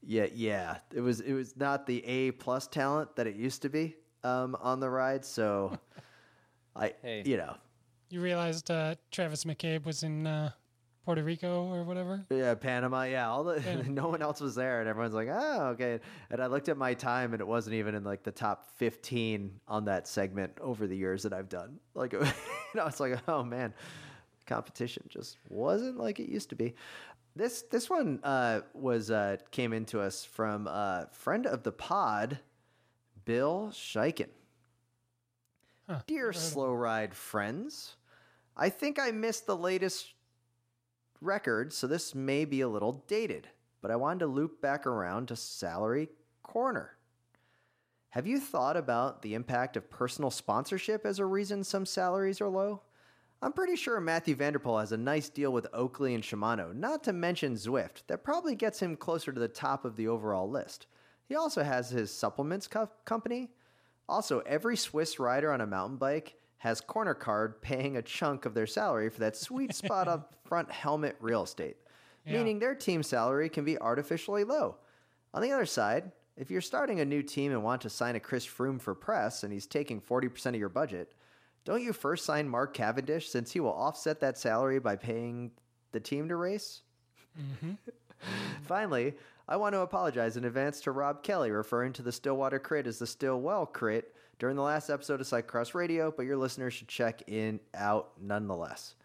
yeah, 0.02 0.28
yeah, 0.34 0.78
it 0.94 1.02
was 1.02 1.20
it 1.20 1.34
was 1.34 1.56
not 1.56 1.86
the 1.86 2.04
A 2.06 2.32
plus 2.32 2.66
talent 2.68 3.16
that 3.18 3.28
it 3.28 3.36
used 3.36 3.62
to 3.62 3.70
be 3.70 3.96
um, 4.24 4.56
on 4.60 4.80
the 4.80 4.90
ride. 4.90 5.24
So 5.26 5.78
I, 6.76 6.94
Hey. 7.02 7.24
you 7.26 7.38
know, 7.38 7.56
you 8.10 8.22
realized 8.22 8.72
uh, 8.72 8.96
Travis 9.12 9.44
McCabe 9.44 9.86
was 9.86 10.04
in 10.04 10.26
uh, 10.26 10.52
Puerto 11.06 11.24
Rico 11.24 11.66
or 11.66 11.84
whatever? 11.84 12.26
Yeah, 12.30 12.56
Panama. 12.56 13.04
Yeah, 13.04 13.30
all 13.30 13.44
the 13.44 13.62
Yeah. 13.62 13.82
no 13.88 14.08
one 14.08 14.22
else 14.22 14.40
was 14.40 14.56
there, 14.56 14.80
and 14.80 14.88
everyone's 14.88 15.14
like, 15.14 15.28
"Oh, 15.30 15.68
okay." 15.74 16.00
And 16.30 16.42
I 16.42 16.48
looked 16.48 16.70
at 16.70 16.78
my 16.78 16.94
time, 16.94 17.34
and 17.34 17.42
it 17.42 17.48
wasn't 17.48 17.76
even 17.76 17.94
in 17.94 18.04
like 18.04 18.24
the 18.24 18.32
top 18.32 18.66
fifteen 18.78 19.60
on 19.68 19.86
that 19.86 20.08
segment 20.08 20.54
over 20.62 20.88
the 20.88 20.96
years 20.96 21.24
that 21.24 21.34
I've 21.34 21.50
done. 21.50 21.80
Like, 21.94 22.14
you 22.14 22.20
know, 22.76 22.88
it's 22.88 23.00
like, 23.02 23.20
oh 23.28 23.44
man, 23.44 23.74
competition 24.46 25.04
just 25.10 25.38
wasn't 25.50 25.98
like 25.98 26.20
it 26.20 26.30
used 26.30 26.50
to 26.50 26.56
be. 26.56 26.76
This 27.36 27.64
this 27.64 27.90
one 27.90 28.20
uh, 28.24 28.62
was 28.74 29.12
uh, 29.12 29.38
came 29.52 29.74
into 29.74 30.00
us 30.00 30.24
from 30.24 30.68
a 30.68 31.10
friend 31.12 31.46
of 31.46 31.64
the 31.64 31.72
pod, 31.72 32.40
Bill 33.26 33.72
Scheiken. 33.74 34.30
Huh, 35.90 36.00
Dear 36.08 36.18
never 36.18 36.28
heard 36.28 36.36
of 36.36 36.42
slow 36.42 36.74
ride 36.74 37.14
friends, 37.14 37.98
I 38.56 38.70
think 38.70 39.00
I 39.00 39.12
missed 39.12 39.46
the 39.48 39.58
latest 39.58 40.14
record, 41.24 41.74
so 41.74 41.88
this 41.88 42.14
may 42.14 42.46
be 42.46 42.62
a 42.62 42.68
little 42.68 43.04
dated, 43.08 43.48
but 43.82 43.92
I 43.92 43.96
wanted 43.96 44.20
to 44.20 44.28
loop 44.28 44.62
back 44.62 44.86
around 44.86 45.28
to 45.28 45.36
Salary 45.36 46.10
Corner. 46.44 46.98
Have 48.10 48.28
you 48.28 48.40
thought 48.40 48.78
about 48.78 49.22
the 49.22 49.34
impact 49.34 49.76
of 49.76 49.90
personal 49.90 50.30
sponsorship 50.30 51.06
as 51.06 51.20
a 51.20 51.26
reason 51.26 51.64
some 51.64 51.86
salaries 51.86 52.42
are 52.42 52.48
low? 52.48 52.82
I'm 53.42 53.54
pretty 53.54 53.76
sure 53.76 54.00
Mathieu 54.00 54.36
van 54.36 54.54
der 54.54 54.60
Poel 54.60 54.80
has 54.80 54.92
a 54.92 54.98
nice 54.98 55.30
deal 55.30 55.52
with 55.52 55.68
Oakley 55.74 56.14
and 56.14 56.24
Shimano, 56.24 56.74
not 56.74 57.04
to 57.06 57.14
mention 57.14 57.56
Zwift, 57.56 58.04
that 58.08 58.24
probably 58.24 58.56
gets 58.56 58.80
him 58.80 58.96
closer 58.96 59.32
to 59.32 59.40
the 59.40 59.48
top 59.48 59.84
of 59.84 59.96
the 59.96 60.08
overall 60.08 60.50
list. 60.50 60.88
He 61.26 61.36
also 61.36 61.64
has 61.64 61.90
his 61.90 62.12
supplements 62.12 62.68
co- 62.68 62.90
company. 63.06 63.50
Also, 64.08 64.40
every 64.42 64.78
Swiss 64.78 65.20
rider 65.20 65.52
on 65.52 65.62
a 65.62 65.68
mountain 65.68 65.98
bike 65.98 66.36
has 66.64 66.80
Cornercard 66.80 67.56
paying 67.62 67.98
a 67.98 68.02
chunk 68.02 68.46
of 68.46 68.54
their 68.54 68.66
salary 68.66 69.10
for 69.10 69.20
that 69.20 69.36
sweet 69.36 69.76
spot 69.82 70.08
up 70.08 70.34
front 70.46 70.72
helmet 70.72 71.18
real 71.20 71.44
estate, 71.44 71.76
Yeah. 72.26 72.38
meaning 72.38 72.58
their 72.60 72.74
team 72.74 73.04
salary 73.04 73.50
can 73.50 73.66
be 73.66 73.78
artificially 73.80 74.46
low. 74.46 74.78
On 75.34 75.42
the 75.42 75.52
other 75.52 75.66
side, 75.66 76.10
if 76.38 76.50
you're 76.50 76.62
starting 76.62 77.02
a 77.02 77.06
new 77.06 77.22
team 77.22 77.52
and 77.52 77.64
want 77.64 77.82
to 77.82 77.90
sign 77.90 78.16
a 78.16 78.20
Chris 78.22 78.46
Froome 78.48 78.80
for 78.80 78.96
press 78.96 79.44
and 79.44 79.52
he's 79.52 79.68
taking 79.68 80.00
40% 80.00 80.46
of 80.48 80.56
your 80.56 80.70
budget, 80.70 81.12
don't 81.66 81.84
you 81.84 81.92
first 81.92 82.24
sign 82.24 82.48
Mark 82.48 82.74
Cavendish 82.74 83.28
since 83.30 83.52
he 83.52 83.60
will 83.60 83.74
offset 83.74 84.22
that 84.22 84.38
salary 84.38 84.80
by 84.80 84.96
paying 84.96 85.52
the 85.92 86.00
team 86.00 86.30
to 86.30 86.38
race? 86.38 86.82
Mm-hmm. 87.38 87.74
Finally, 88.64 89.16
I 89.50 89.58
want 89.58 89.74
to 89.74 89.80
apologize 89.82 90.38
in 90.38 90.46
advance 90.46 90.80
to 90.82 90.92
Rob 90.92 91.24
Kelly, 91.24 91.52
referring 91.52 91.92
to 91.94 92.02
the 92.02 92.12
Stillwater 92.14 92.60
crit 92.60 92.88
as 92.88 93.00
the 93.00 93.08
Stillwell 93.08 93.66
crit 93.66 94.13
during 94.40 94.56
the 94.56 94.62
last 94.62 94.90
episode 94.90 95.22
of 95.22 95.28
Cyclocross 95.28 95.74
Radio, 95.74 96.14
but 96.16 96.26
your 96.26 96.38
listeners 96.38 96.74
should 96.74 96.88
check 96.88 97.22
in 97.28 97.60
out 97.74 98.12
nonetheless, 98.22 98.96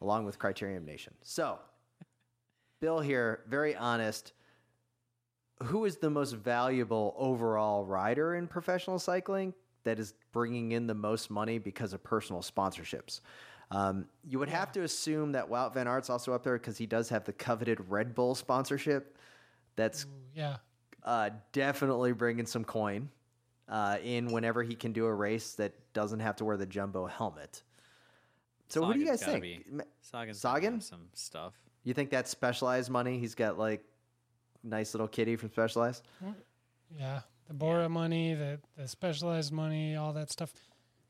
along 0.00 0.24
with 0.24 0.38
Criterium 0.38 0.84
Nation. 0.84 1.14
So, 1.22 1.58
Bill 2.80 3.00
here, 3.00 3.40
very 3.48 3.76
honest. 3.76 4.32
Who 5.64 5.84
is 5.84 5.98
the 5.98 6.10
most 6.10 6.32
valuable 6.32 7.14
overall 7.16 7.84
rider 7.84 8.34
in 8.34 8.48
professional 8.48 8.98
cycling 8.98 9.54
that 9.84 9.98
is 9.98 10.14
bringing 10.32 10.72
in 10.72 10.86
the 10.86 10.94
most 10.94 11.30
money 11.30 11.58
because 11.58 11.92
of 11.92 12.02
personal 12.02 12.42
sponsorships? 12.42 13.20
Um, 13.70 14.06
you 14.24 14.38
would 14.38 14.48
have 14.48 14.72
to 14.72 14.82
assume 14.82 15.32
that 15.32 15.48
Wout 15.48 15.74
Van 15.74 15.86
Aert's 15.86 16.10
also 16.10 16.32
up 16.32 16.42
there 16.42 16.58
because 16.58 16.76
he 16.76 16.86
does 16.86 17.08
have 17.08 17.24
the 17.24 17.32
coveted 17.32 17.78
Red 17.88 18.14
Bull 18.14 18.34
sponsorship. 18.34 19.16
That's 19.76 20.04
Ooh, 20.04 20.08
yeah. 20.34 20.56
uh, 21.02 21.30
definitely 21.52 22.12
bringing 22.12 22.46
some 22.46 22.64
coin 22.64 23.08
uh, 23.68 23.98
in 24.02 24.32
whenever 24.32 24.62
he 24.62 24.74
can 24.74 24.92
do 24.92 25.06
a 25.06 25.14
race 25.14 25.54
that 25.54 25.72
doesn't 25.92 26.20
have 26.20 26.36
to 26.36 26.44
wear 26.44 26.56
the 26.56 26.66
jumbo 26.66 27.06
helmet. 27.06 27.62
So, 28.68 28.80
what 28.82 28.94
do 28.94 29.00
you 29.00 29.06
guys 29.06 29.22
think? 29.22 29.42
be- 29.42 29.64
Ma- 29.70 29.84
Sagan's 30.00 30.40
Sagan? 30.40 30.80
some 30.80 31.08
stuff. 31.12 31.54
You 31.84 31.94
think 31.94 32.10
that's 32.10 32.30
specialized 32.30 32.90
money? 32.90 33.18
He's 33.18 33.34
got 33.34 33.58
like 33.58 33.84
nice 34.62 34.94
little 34.94 35.08
kitty 35.08 35.36
from 35.36 35.50
Specialized. 35.50 36.02
Yeah, 36.98 37.20
the 37.46 37.54
Bora 37.54 37.88
money, 37.88 38.34
the 38.34 38.58
the 38.76 38.88
specialized 38.88 39.52
money, 39.52 39.96
all 39.96 40.12
that 40.14 40.30
stuff. 40.30 40.52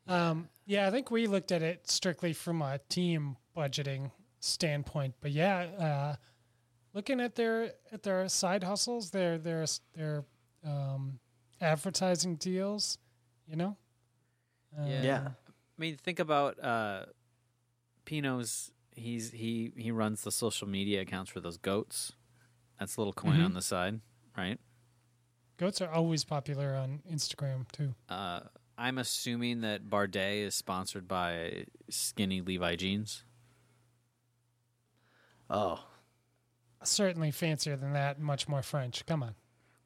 Um, 0.06 0.48
yeah, 0.66 0.86
I 0.86 0.90
think 0.90 1.10
we 1.10 1.26
looked 1.26 1.52
at 1.52 1.62
it 1.62 1.88
strictly 1.88 2.32
from 2.32 2.60
a 2.60 2.78
team 2.88 3.36
budgeting 3.56 4.10
standpoint. 4.40 5.14
But 5.20 5.30
yeah, 5.30 5.58
uh, 5.78 6.16
looking 6.92 7.20
at 7.20 7.34
their 7.34 7.72
at 7.92 8.02
their 8.02 8.28
side 8.28 8.64
hustles, 8.64 9.10
their 9.10 9.38
their 9.38 9.64
their 9.94 10.24
um, 10.66 11.18
advertising 11.64 12.36
deals, 12.36 12.98
you 13.48 13.56
know. 13.56 13.76
Uh, 14.78 14.84
Yeah. 14.86 15.28
I 15.28 15.80
mean, 15.80 15.96
think 15.96 16.18
about 16.20 16.62
uh, 16.62 17.06
Pinot's. 18.06 18.70
He's 18.96 19.32
he 19.32 19.72
he 19.76 19.90
runs 19.90 20.22
the 20.22 20.30
social 20.30 20.68
media 20.68 21.00
accounts 21.00 21.28
for 21.30 21.40
those 21.40 21.56
goats. 21.56 22.12
That's 22.78 22.96
a 22.96 23.00
little 23.00 23.12
coin 23.12 23.34
Mm-hmm. 23.34 23.44
on 23.46 23.54
the 23.54 23.62
side, 23.62 24.00
right? 24.36 24.60
Goats 25.56 25.80
are 25.80 25.88
always 25.90 26.24
popular 26.24 26.74
on 26.76 27.00
Instagram 27.12 27.70
too. 27.72 27.94
Uh, 28.08 28.40
I'm 28.78 28.98
assuming 28.98 29.60
that 29.62 29.88
Bardet 29.90 30.46
is 30.46 30.54
sponsored 30.54 31.08
by 31.08 31.64
skinny 31.90 32.40
Levi 32.40 32.76
jeans. 32.76 33.24
Oh, 35.50 35.84
Certainly 36.82 37.30
fancier 37.30 37.76
than 37.76 37.92
that, 37.94 38.20
much 38.20 38.46
more 38.48 38.62
French. 38.62 39.06
Come 39.06 39.22
on. 39.22 39.34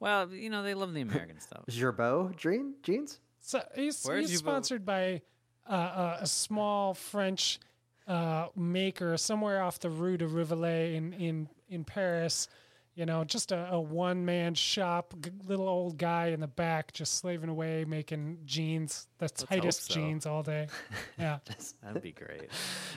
Well, 0.01 0.31
you 0.33 0.51
know 0.51 0.63
they 0.63 0.75
love 0.75 0.95
the 0.95 1.01
American 1.09 1.41
stuff. 1.41 1.65
Gerbeau 1.69 2.35
jean 2.37 2.75
jeans. 2.83 3.21
So 3.41 3.63
he's, 3.75 4.05
Where's 4.05 4.23
he's 4.25 4.33
you 4.33 4.39
sponsored 4.39 4.85
by 4.85 5.23
uh, 5.69 5.73
uh, 5.73 6.17
a 6.21 6.27
small 6.27 6.95
French 6.95 7.59
uh, 8.07 8.49
maker 8.57 9.17
somewhere 9.17 9.63
off 9.63 9.79
the 9.79 9.91
Rue 9.91 10.17
de 10.17 10.27
Rivoli 10.27 10.97
in, 10.97 11.13
in, 11.15 11.49
in 11.69 11.85
Paris. 11.85 12.49
You 12.95 13.07
know, 13.07 13.23
just 13.23 13.53
a, 13.53 13.69
a 13.73 13.81
one 13.81 14.25
man 14.25 14.55
shop, 14.55 15.15
g- 15.23 15.31
little 15.47 15.69
old 15.69 15.99
guy 15.99 16.29
in 16.29 16.41
the 16.41 16.49
back 16.49 16.93
just 16.93 17.15
slaving 17.19 17.49
away 17.49 17.85
making 17.87 18.39
jeans, 18.45 19.07
the 19.19 19.27
hope 19.27 19.49
tightest 19.49 19.85
so. 19.87 19.95
jeans 19.95 20.27
all 20.27 20.43
day. 20.43 20.67
Yeah. 21.19 21.39
That'd 21.83 22.03
be 22.03 22.13
great. 22.13 22.49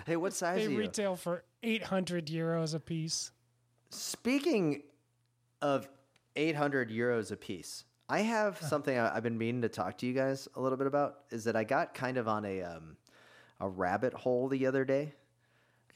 Hey, 0.08 0.16
what 0.16 0.34
size 0.34 0.58
they 0.58 0.66
are 0.66 0.70
you? 0.72 0.78
retail 0.80 1.16
for 1.16 1.43
800 1.62 2.26
euros 2.28 2.74
a 2.74 2.80
piece. 2.80 3.32
Speaking 3.91 4.82
of 5.62 5.88
800 6.36 6.89
euros 6.89 7.32
a 7.32 7.38
piece, 7.38 7.84
I 8.09 8.19
have 8.21 8.59
something 8.61 8.97
I- 8.97 9.15
I've 9.15 9.23
been 9.23 9.38
meaning 9.38 9.61
to 9.63 9.69
talk 9.69 9.97
to 9.99 10.05
you 10.05 10.13
guys 10.13 10.47
a 10.55 10.61
little 10.61 10.77
bit 10.77 10.88
about. 10.88 11.19
Is 11.32 11.43
that 11.45 11.55
I 11.55 11.63
got 11.63 11.93
kind 11.93 12.17
of 12.17 12.27
on 12.27 12.45
a 12.45 12.61
um, 12.63 12.97
a 13.59 13.67
rabbit 13.69 14.13
hole 14.13 14.47
the 14.47 14.65
other 14.65 14.84
day. 14.86 15.13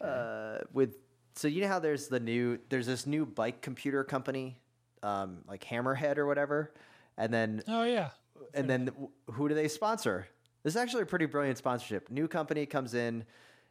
Uh, 0.02 0.60
with 0.74 0.96
so 1.36 1.48
you 1.48 1.62
know 1.62 1.68
how 1.68 1.80
there's 1.80 2.08
the 2.08 2.20
new 2.20 2.60
there's 2.70 2.86
this 2.86 3.06
new 3.08 3.26
bike 3.26 3.62
computer 3.62 4.04
company, 4.04 4.58
um, 5.04 5.40
like 5.48 5.64
Hammerhead 5.64 6.18
or 6.18 6.26
whatever, 6.26 6.74
and 7.18 7.34
then 7.34 7.64
Oh, 7.68 7.84
yeah. 7.84 8.10
and 8.54 8.70
then 8.70 8.90
wh- 9.00 9.34
who 9.34 9.48
do 9.50 9.56
they 9.56 9.68
sponsor? 9.68 10.28
This 10.64 10.74
is 10.74 10.78
actually 10.78 11.04
a 11.04 11.06
pretty 11.08 11.26
brilliant 11.28 11.58
sponsorship. 11.58 12.10
New 12.10 12.28
company 12.28 12.66
comes 12.66 12.94
in, 12.94 13.24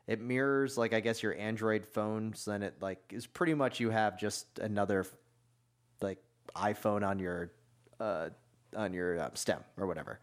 it 0.07 0.21
mirrors 0.21 0.79
like 0.79 0.93
I 0.95 1.01
guess 1.01 1.23
your 1.23 1.37
Android 1.37 1.85
phones. 1.87 2.45
Then 2.47 2.63
it 2.63 2.75
like 2.81 3.01
is 3.11 3.27
pretty 3.27 3.55
much 3.55 3.81
you 3.81 3.91
have 3.91 4.19
just 4.19 4.59
another 4.59 5.05
iPhone 6.57 7.07
on 7.07 7.19
your 7.19 7.51
uh, 8.01 8.29
on 8.77 8.93
your 8.93 9.19
uh, 9.21 9.31
stem 9.35 9.61
or 9.79 9.87
whatever. 9.87 10.21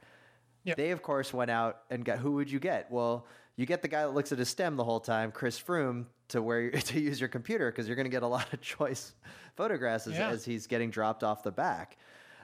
Yep. 0.64 0.78
They 0.78 0.92
of 0.92 1.02
course 1.02 1.34
went 1.34 1.50
out 1.52 1.82
and 1.90 2.04
got 2.06 2.20
who 2.20 2.34
would 2.34 2.52
you 2.52 2.60
get? 2.60 2.92
Well, 2.92 3.26
you 3.56 3.66
get 3.66 3.82
the 3.82 3.88
guy 3.88 4.02
that 4.04 4.14
looks 4.14 4.32
at 4.32 4.38
his 4.40 4.50
stem 4.50 4.76
the 4.76 4.84
whole 4.84 5.00
time, 5.00 5.32
Chris 5.32 5.60
Froome, 5.60 6.06
to 6.30 6.42
where 6.42 6.70
to 6.72 7.00
use 7.00 7.20
your 7.20 7.30
computer 7.30 7.72
because 7.72 7.88
you're 7.88 7.96
going 7.96 8.06
to 8.06 8.12
get 8.12 8.24
a 8.24 8.28
lot 8.28 8.52
of 8.54 8.62
choice 8.62 9.14
photographs 9.56 10.08
as, 10.08 10.14
Yeah. 10.14 10.30
as 10.30 10.46
he's 10.46 10.68
getting 10.68 10.90
dropped 10.90 11.24
off 11.24 11.44
the 11.44 11.52
back. 11.52 11.98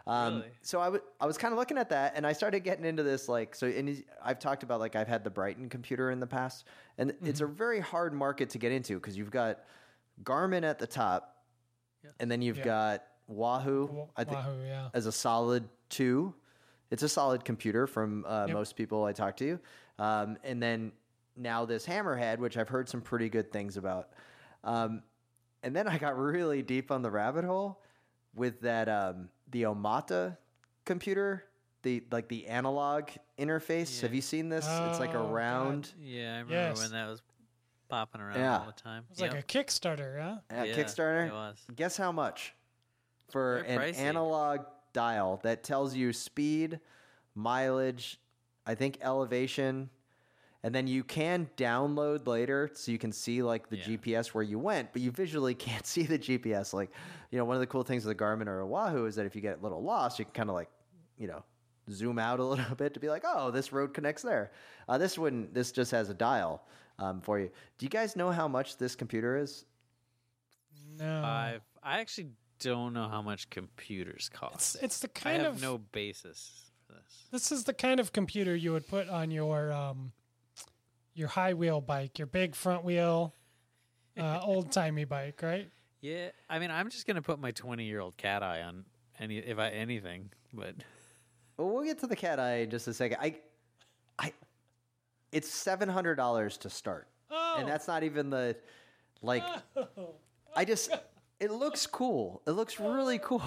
Um, 0.06 0.36
Really? 0.38 0.48
So 0.62 0.80
I 0.80 0.86
w- 0.86 1.04
I 1.20 1.26
was 1.26 1.38
kind 1.38 1.52
of 1.52 1.58
looking 1.58 1.78
at 1.78 1.90
that, 1.90 2.14
and 2.16 2.26
I 2.26 2.32
started 2.34 2.62
getting 2.62 2.86
into 2.86 3.04
this 3.04 3.28
like 3.28 3.54
so. 3.56 3.68
And 3.68 4.04
I've 4.24 4.40
talked 4.40 4.64
about 4.64 4.80
like 4.80 4.96
I've 4.96 5.08
had 5.08 5.24
the 5.24 5.30
Bryton 5.30 5.68
computer 5.70 6.12
in 6.12 6.20
the 6.22 6.28
past, 6.28 6.64
and 6.98 7.14
it's 7.24 7.42
a 7.42 7.46
very 7.46 7.80
hard 7.82 8.14
market 8.14 8.50
to 8.52 8.58
get 8.58 8.72
into 8.72 8.96
because 8.96 9.18
you've 9.18 9.32
got 9.32 9.60
Garmin 10.24 10.64
at 10.64 10.80
the 10.80 10.88
top, 10.88 11.44
and 12.22 12.32
then 12.32 12.42
you've 12.42 12.58
Yeah. 12.60 12.64
got 12.64 13.04
Wahoo. 13.28 14.08
I 14.16 14.24
think 14.24 14.38
Wahoo, 14.38 14.64
yeah. 14.66 14.90
as 14.94 15.06
a 15.06 15.12
solid 15.12 15.68
two. 15.90 16.34
It's 16.90 17.04
a 17.04 17.10
solid 17.10 17.44
computer 17.44 17.86
from 17.86 18.24
uh, 18.26 18.46
Yep. 18.48 18.54
most 18.56 18.76
people 18.78 19.04
I 19.04 19.12
talk 19.14 19.36
to. 19.38 19.60
Um, 20.00 20.38
and 20.44 20.62
then 20.64 20.94
now 21.36 21.66
this 21.66 21.86
Hammerhead, 21.86 22.38
which 22.40 22.56
I've 22.58 22.70
heard 22.70 22.88
some 22.88 23.02
pretty 23.02 23.28
good 23.30 23.52
things 23.52 23.76
about. 23.78 24.10
Um, 24.64 25.04
and 25.64 25.76
then 25.76 25.88
I 25.88 25.98
got 25.98 26.18
really 26.18 26.62
deep 26.62 26.90
on 26.92 27.02
the 27.02 27.12
rabbit 27.12 27.44
hole 27.44 27.82
with 28.36 28.62
that 28.62 28.88
um, 28.88 29.28
the 29.52 29.64
Omata 29.64 30.38
computer, 30.86 31.44
the 31.82 32.04
like 32.12 32.30
the 32.30 32.48
analog 32.48 33.10
interface. 33.38 34.00
Have 34.02 34.14
you 34.14 34.22
seen 34.22 34.48
this? 34.48 34.66
it's 34.66 35.00
like 35.00 35.14
a 35.14 35.20
Oh, 35.20 35.24
God. 35.24 35.34
round 35.34 35.94
Yeah, 36.00 36.36
I 36.36 36.38
remember 36.40 36.54
Yes. 36.54 36.80
when 36.80 36.92
that 36.92 37.08
was 37.10 37.22
popping 37.90 38.22
around 38.22 38.40
Yeah. 38.40 38.60
all 38.60 38.66
the 38.66 38.72
time. 38.72 39.04
it 39.10 39.12
It's 39.12 39.22
like 39.22 39.34
a 39.34 39.44
Kickstarter, 39.44 40.22
huh? 40.22 40.38
uh, 40.58 40.64
Yeah, 40.64 40.76
Kickstarter. 40.76 41.28
it 41.28 41.34
was. 41.34 41.66
Guess 41.76 41.98
how 41.98 42.12
much 42.14 42.54
for 43.30 43.64
Very 43.66 43.68
an 43.68 43.80
pricey. 43.94 43.98
analog 43.98 44.60
dial 44.94 45.40
that 45.44 45.64
tells 45.64 45.96
you 45.96 46.14
speed, 46.14 46.80
mileage, 47.36 48.20
I 48.66 48.76
think 48.76 48.98
elevation, 49.02 49.90
and 50.64 50.74
then 50.74 50.88
you 50.88 51.04
can 51.04 51.50
download 51.56 52.28
later 52.28 52.70
so 52.74 52.92
you 52.92 52.98
can 52.98 53.12
see 53.12 53.42
like 53.44 53.70
the 53.70 53.78
Yeah. 53.78 53.84
GPS 53.98 54.34
where 54.34 54.44
you 54.44 54.60
went, 54.60 54.92
but 54.92 55.02
you 55.02 55.12
visually 55.12 55.54
can't 55.68 55.86
see 55.86 56.04
the 56.04 56.18
GPS. 56.20 56.74
Like, 56.74 56.90
you 57.32 57.38
know, 57.38 57.46
one 57.46 57.56
of 57.56 57.60
the 57.62 57.68
cool 57.68 57.84
things 57.84 58.06
with 58.06 58.18
the 58.18 58.24
Garmin 58.24 58.48
or 58.48 58.66
Wahoo 58.66 59.06
is 59.06 59.16
that 59.16 59.26
if 59.26 59.36
you 59.36 59.42
get 59.42 59.60
a 59.60 59.62
little 59.62 59.84
lost, 59.84 60.20
you 60.20 60.26
can 60.26 60.34
kind 60.34 60.50
of 60.50 60.56
like, 60.56 60.70
you 61.18 61.28
know, 61.28 61.44
zoom 61.90 62.18
out 62.20 62.40
a 62.40 62.44
little 62.52 62.76
bit 62.76 62.94
to 62.96 63.00
be 63.00 63.08
like, 63.10 63.24
oh, 63.26 63.52
this 63.52 63.72
road 63.72 63.94
connects 63.94 64.24
there. 64.24 64.52
Uh, 64.90 64.98
this 64.98 65.18
wouldn't. 65.18 65.54
This 65.54 65.72
just 65.72 65.92
has 65.92 66.10
a 66.10 66.14
dial 66.14 66.64
um, 67.00 67.22
for 67.22 67.40
you. 67.40 67.50
Do 67.78 67.86
you 67.86 67.90
guys 67.90 68.16
know 68.16 68.32
how 68.32 68.48
much 68.48 68.78
this 68.78 68.96
computer 68.96 69.38
is? 69.38 69.66
No. 70.98 71.24
I've, 71.24 71.62
I 71.84 72.00
actually 72.00 72.30
don't 72.60 72.94
know 72.94 73.08
how 73.08 73.22
much 73.22 73.50
computers 73.50 74.30
cost. 74.34 74.76
It's, 74.76 74.84
it's 74.84 75.00
the 75.00 75.10
I 75.16 75.20
kind 75.20 75.42
have 75.44 75.56
of 75.56 75.62
no 75.62 75.78
basis 75.78 76.66
for 76.86 76.94
this. 76.94 77.26
This 77.32 77.52
is 77.52 77.64
the 77.66 77.74
kind 77.74 78.00
of 78.00 78.12
computer 78.14 78.56
you 78.56 78.72
would 78.74 78.88
put 78.88 79.08
on 79.10 79.32
your 79.32 79.72
um, 79.72 80.12
your 81.14 81.28
high 81.28 81.54
wheel 81.54 81.82
bike, 81.82 82.18
your 82.20 82.28
big 82.28 82.56
front 82.56 82.84
wheel, 82.84 83.34
uh, 84.20 84.40
old 84.42 84.72
timey 84.72 85.06
bike, 85.06 85.42
right? 85.42 85.70
Yeah, 86.02 86.30
I 86.50 86.60
mean, 86.60 86.72
I'm 86.72 86.90
just 86.90 87.08
gonna 87.08 87.22
put 87.22 87.40
my 87.40 87.52
20 87.52 87.84
year 87.86 88.00
old 88.00 88.18
cat 88.18 88.44
eye 88.44 88.62
on 88.62 88.86
any 89.20 89.38
if 89.38 89.58
I 89.60 89.70
anything, 89.70 90.30
but 90.54 90.76
Well, 91.58 91.70
we'll 91.70 91.84
get 91.84 92.00
to 92.00 92.08
the 92.08 92.16
cat 92.16 92.40
eye 92.40 92.58
in 92.58 92.70
just 92.70 92.88
a 92.88 92.94
second. 92.94 93.18
I, 93.20 93.36
I, 94.20 94.32
it's 95.32 95.50
seven 95.50 95.90
hundred 95.90 96.16
dollars 96.16 96.58
to 96.60 96.70
start, 96.70 97.08
Oh. 97.32 97.56
and 97.60 97.68
that's 97.68 97.88
not 97.88 98.04
even 98.04 98.30
the, 98.30 98.56
like, 99.22 99.44
I 100.56 100.64
just, 100.66 100.92
it 101.40 101.52
looks 101.52 101.86
cool. 101.88 102.42
It 102.48 102.52
looks 102.52 102.80
really 102.80 103.20
cool, 103.20 103.44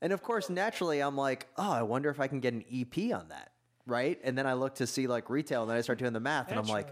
and 0.00 0.12
of 0.12 0.22
course, 0.22 0.50
naturally, 0.50 1.00
I'm 1.00 1.16
like, 1.16 1.46
oh, 1.56 1.70
I 1.70 1.82
wonder 1.82 2.10
if 2.10 2.20
I 2.20 2.26
can 2.26 2.40
get 2.40 2.54
an 2.54 2.64
EP 2.72 3.12
on 3.12 3.28
that, 3.28 3.52
right? 3.86 4.18
And 4.24 4.36
then 4.36 4.46
I 4.46 4.54
look 4.54 4.76
to 4.76 4.86
see 4.86 5.06
like 5.06 5.30
retail, 5.30 5.62
and 5.62 5.70
then 5.70 5.76
I 5.76 5.80
start 5.80 5.98
doing 5.98 6.12
the 6.12 6.20
math, 6.20 6.50
and 6.50 6.58
I'm 6.58 6.66
like, 6.66 6.88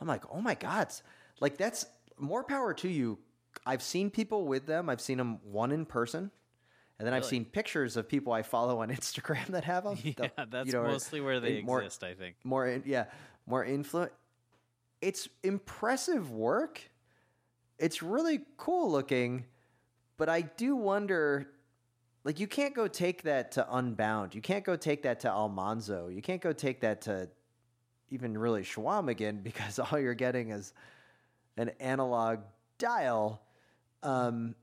I'm 0.00 0.08
like, 0.08 0.24
oh 0.30 0.40
my 0.40 0.54
god, 0.54 0.92
like 1.40 1.56
that's 1.56 1.86
more 2.18 2.44
power 2.44 2.74
to 2.74 2.88
you. 2.88 3.18
I've 3.66 3.82
seen 3.82 4.10
people 4.10 4.46
with 4.46 4.66
them. 4.66 4.88
I've 4.88 5.00
seen 5.00 5.18
them 5.18 5.38
one 5.44 5.72
in 5.72 5.84
person. 5.84 6.30
And 6.98 7.06
then 7.06 7.14
I've 7.14 7.24
seen 7.24 7.44
pictures 7.44 7.96
of 7.96 8.08
people 8.08 8.32
I 8.32 8.42
follow 8.42 8.82
on 8.82 8.88
Instagram 8.90 9.46
that 9.48 9.64
have 9.64 9.84
them. 9.84 9.98
yeah, 10.02 10.44
that's 10.50 10.72
mostly 10.72 11.20
where 11.20 11.38
they 11.38 11.62
more, 11.62 11.82
exist. 11.82 12.02
I 12.02 12.14
think. 12.14 12.36
More, 12.44 12.66
in, 12.66 12.82
yeah, 12.86 13.04
more 13.46 13.64
influent. 13.64 14.12
It's 15.00 15.28
impressive 15.44 16.30
work. 16.32 16.82
It's 17.78 18.02
really 18.02 18.40
cool 18.56 18.90
looking, 18.90 19.44
but 20.18 20.28
I 20.28 20.42
do 20.42 20.76
wonder. 20.76 21.48
Like 22.24 22.40
you 22.40 22.46
can't 22.46 22.74
go 22.74 22.88
take 22.88 23.22
that 23.22 23.52
to 23.52 23.74
Unbound. 23.74 24.34
You 24.34 24.42
can't 24.42 24.64
go 24.64 24.76
take 24.76 25.02
that 25.04 25.20
to 25.20 25.28
Almanzo. 25.30 26.08
You 26.08 26.20
can't 26.20 26.42
go 26.42 26.52
take 26.52 26.80
that 26.82 27.00
to 27.02 27.30
even 28.10 28.36
really 28.36 28.62
Chequamegon 28.62 29.42
because 29.42 29.78
all 29.78 29.98
you're 29.98 30.14
getting 30.14 30.50
is 30.50 30.74
an 31.56 31.70
analog 31.80 32.40
dial. 32.76 33.40
Um, 34.02 34.54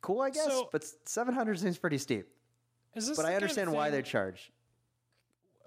cool, 0.00 0.20
I 0.22 0.30
guess, 0.30 0.46
So- 0.46 0.68
but 0.72 0.84
700 1.04 1.58
seems 1.58 1.76
pretty 1.78 1.98
steep. 1.98 2.28
Is 2.94 3.06
this 3.06 3.16
But 3.16 3.26
I 3.26 3.30
kind 3.32 3.36
of 3.36 3.42
understand 3.42 3.72
why 3.72 3.90
they 3.90 4.02
charge. 4.02 4.50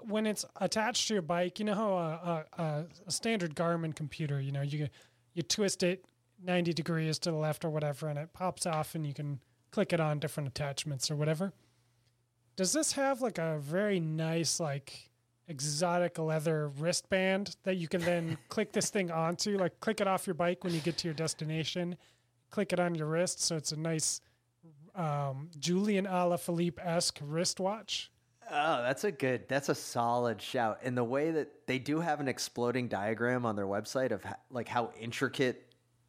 when 0.02 0.26
it's 0.26 0.44
attached 0.58 1.08
to 1.08 1.14
your 1.14 1.22
bike? 1.22 1.60
You 1.60 1.66
know 1.66 1.74
how 1.76 1.94
a, 1.94 2.46
a, 2.58 2.62
a, 2.64 2.86
a 3.08 3.12
standard 3.12 3.56
Garmin 3.56 3.96
computer, 3.96 4.42
you 4.42 4.52
know, 4.52 4.62
you 4.62 4.90
you 5.34 5.42
twist 5.44 5.84
it 5.84 6.04
ninety 6.44 6.74
degrees 6.74 7.20
to 7.20 7.32
the 7.32 7.38
left 7.38 7.66
or 7.66 7.70
whatever, 7.70 8.08
and 8.08 8.20
it 8.20 8.34
pops 8.34 8.66
off, 8.66 8.96
and 8.96 9.06
you 9.06 9.14
can 9.14 9.40
click 9.72 9.94
it 9.94 10.00
on 10.00 10.20
different 10.20 10.50
attachments 10.50 11.10
or 11.10 11.16
whatever. 11.16 11.54
Does 12.56 12.74
this 12.74 12.92
have 12.94 13.22
like 13.22 13.40
a 13.40 13.58
very 13.60 14.00
nice 14.00 14.60
like 14.60 15.10
exotic 15.48 16.18
leather 16.18 16.70
wristband 16.80 17.56
that 17.64 17.76
you 17.76 17.88
can 17.88 18.02
then 18.02 18.38
click 18.50 18.72
this 18.72 18.90
thing 18.90 19.12
onto 19.12 19.58
like 19.58 19.78
click 19.80 20.00
it 20.00 20.08
off 20.08 20.26
your 20.26 20.34
bike 20.34 20.64
when 20.64 20.74
you 20.74 20.80
get 20.80 20.98
to 20.98 21.08
your 21.08 21.14
destination 21.14 21.98
click 22.50 22.72
it 22.72 22.80
on 22.80 22.96
your 22.96 23.08
wrist 23.08 23.42
so 23.42 23.58
it's 23.58 23.74
a 23.74 23.76
nice 23.76 24.22
um, 24.96 25.50
julian 25.60 26.06
alaphilippe 26.06 26.80
esque 26.80 27.20
wristwatch 27.22 28.10
Oh, 28.52 28.84
that's 28.84 29.06
a 29.06 29.12
good. 29.12 29.48
That's 29.48 29.70
a 29.70 29.76
solid 29.76 30.42
shout. 30.42 30.80
And 30.84 30.98
the 30.98 31.04
way 31.04 31.32
that 31.32 31.66
they 31.66 31.80
do 31.80 32.02
have 32.02 32.20
an 32.20 32.28
exploding 32.28 32.90
diagram 32.90 33.46
on 33.46 33.56
their 33.56 33.66
website 33.66 34.12
of 34.12 34.22
like 34.52 34.68
how 34.68 34.92
intricate 35.00 35.63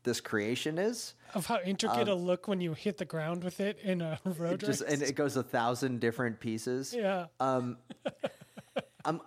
this 0.05 0.21
creation 0.21 0.79
is. 0.79 1.15
of 1.35 1.47
how 1.47 1.59
intricate 1.65 2.03
it'll 2.03 2.21
look 2.23 2.47
when 2.47 2.61
you 2.61 2.75
hit 2.75 2.99
the 2.99 3.05
ground 3.05 3.43
with 3.43 3.59
it 3.61 3.79
in 3.83 4.01
a 4.01 4.19
road 4.39 4.61
just 4.61 4.83
race. 4.83 4.93
and 4.93 5.03
it 5.03 5.15
goes 5.17 5.37
a 5.37 5.43
thousand 5.43 5.99
different 6.01 6.39
pieces. 6.41 6.95
yeah 6.97 7.27
Um, 7.41 7.79
I'm 9.07 9.21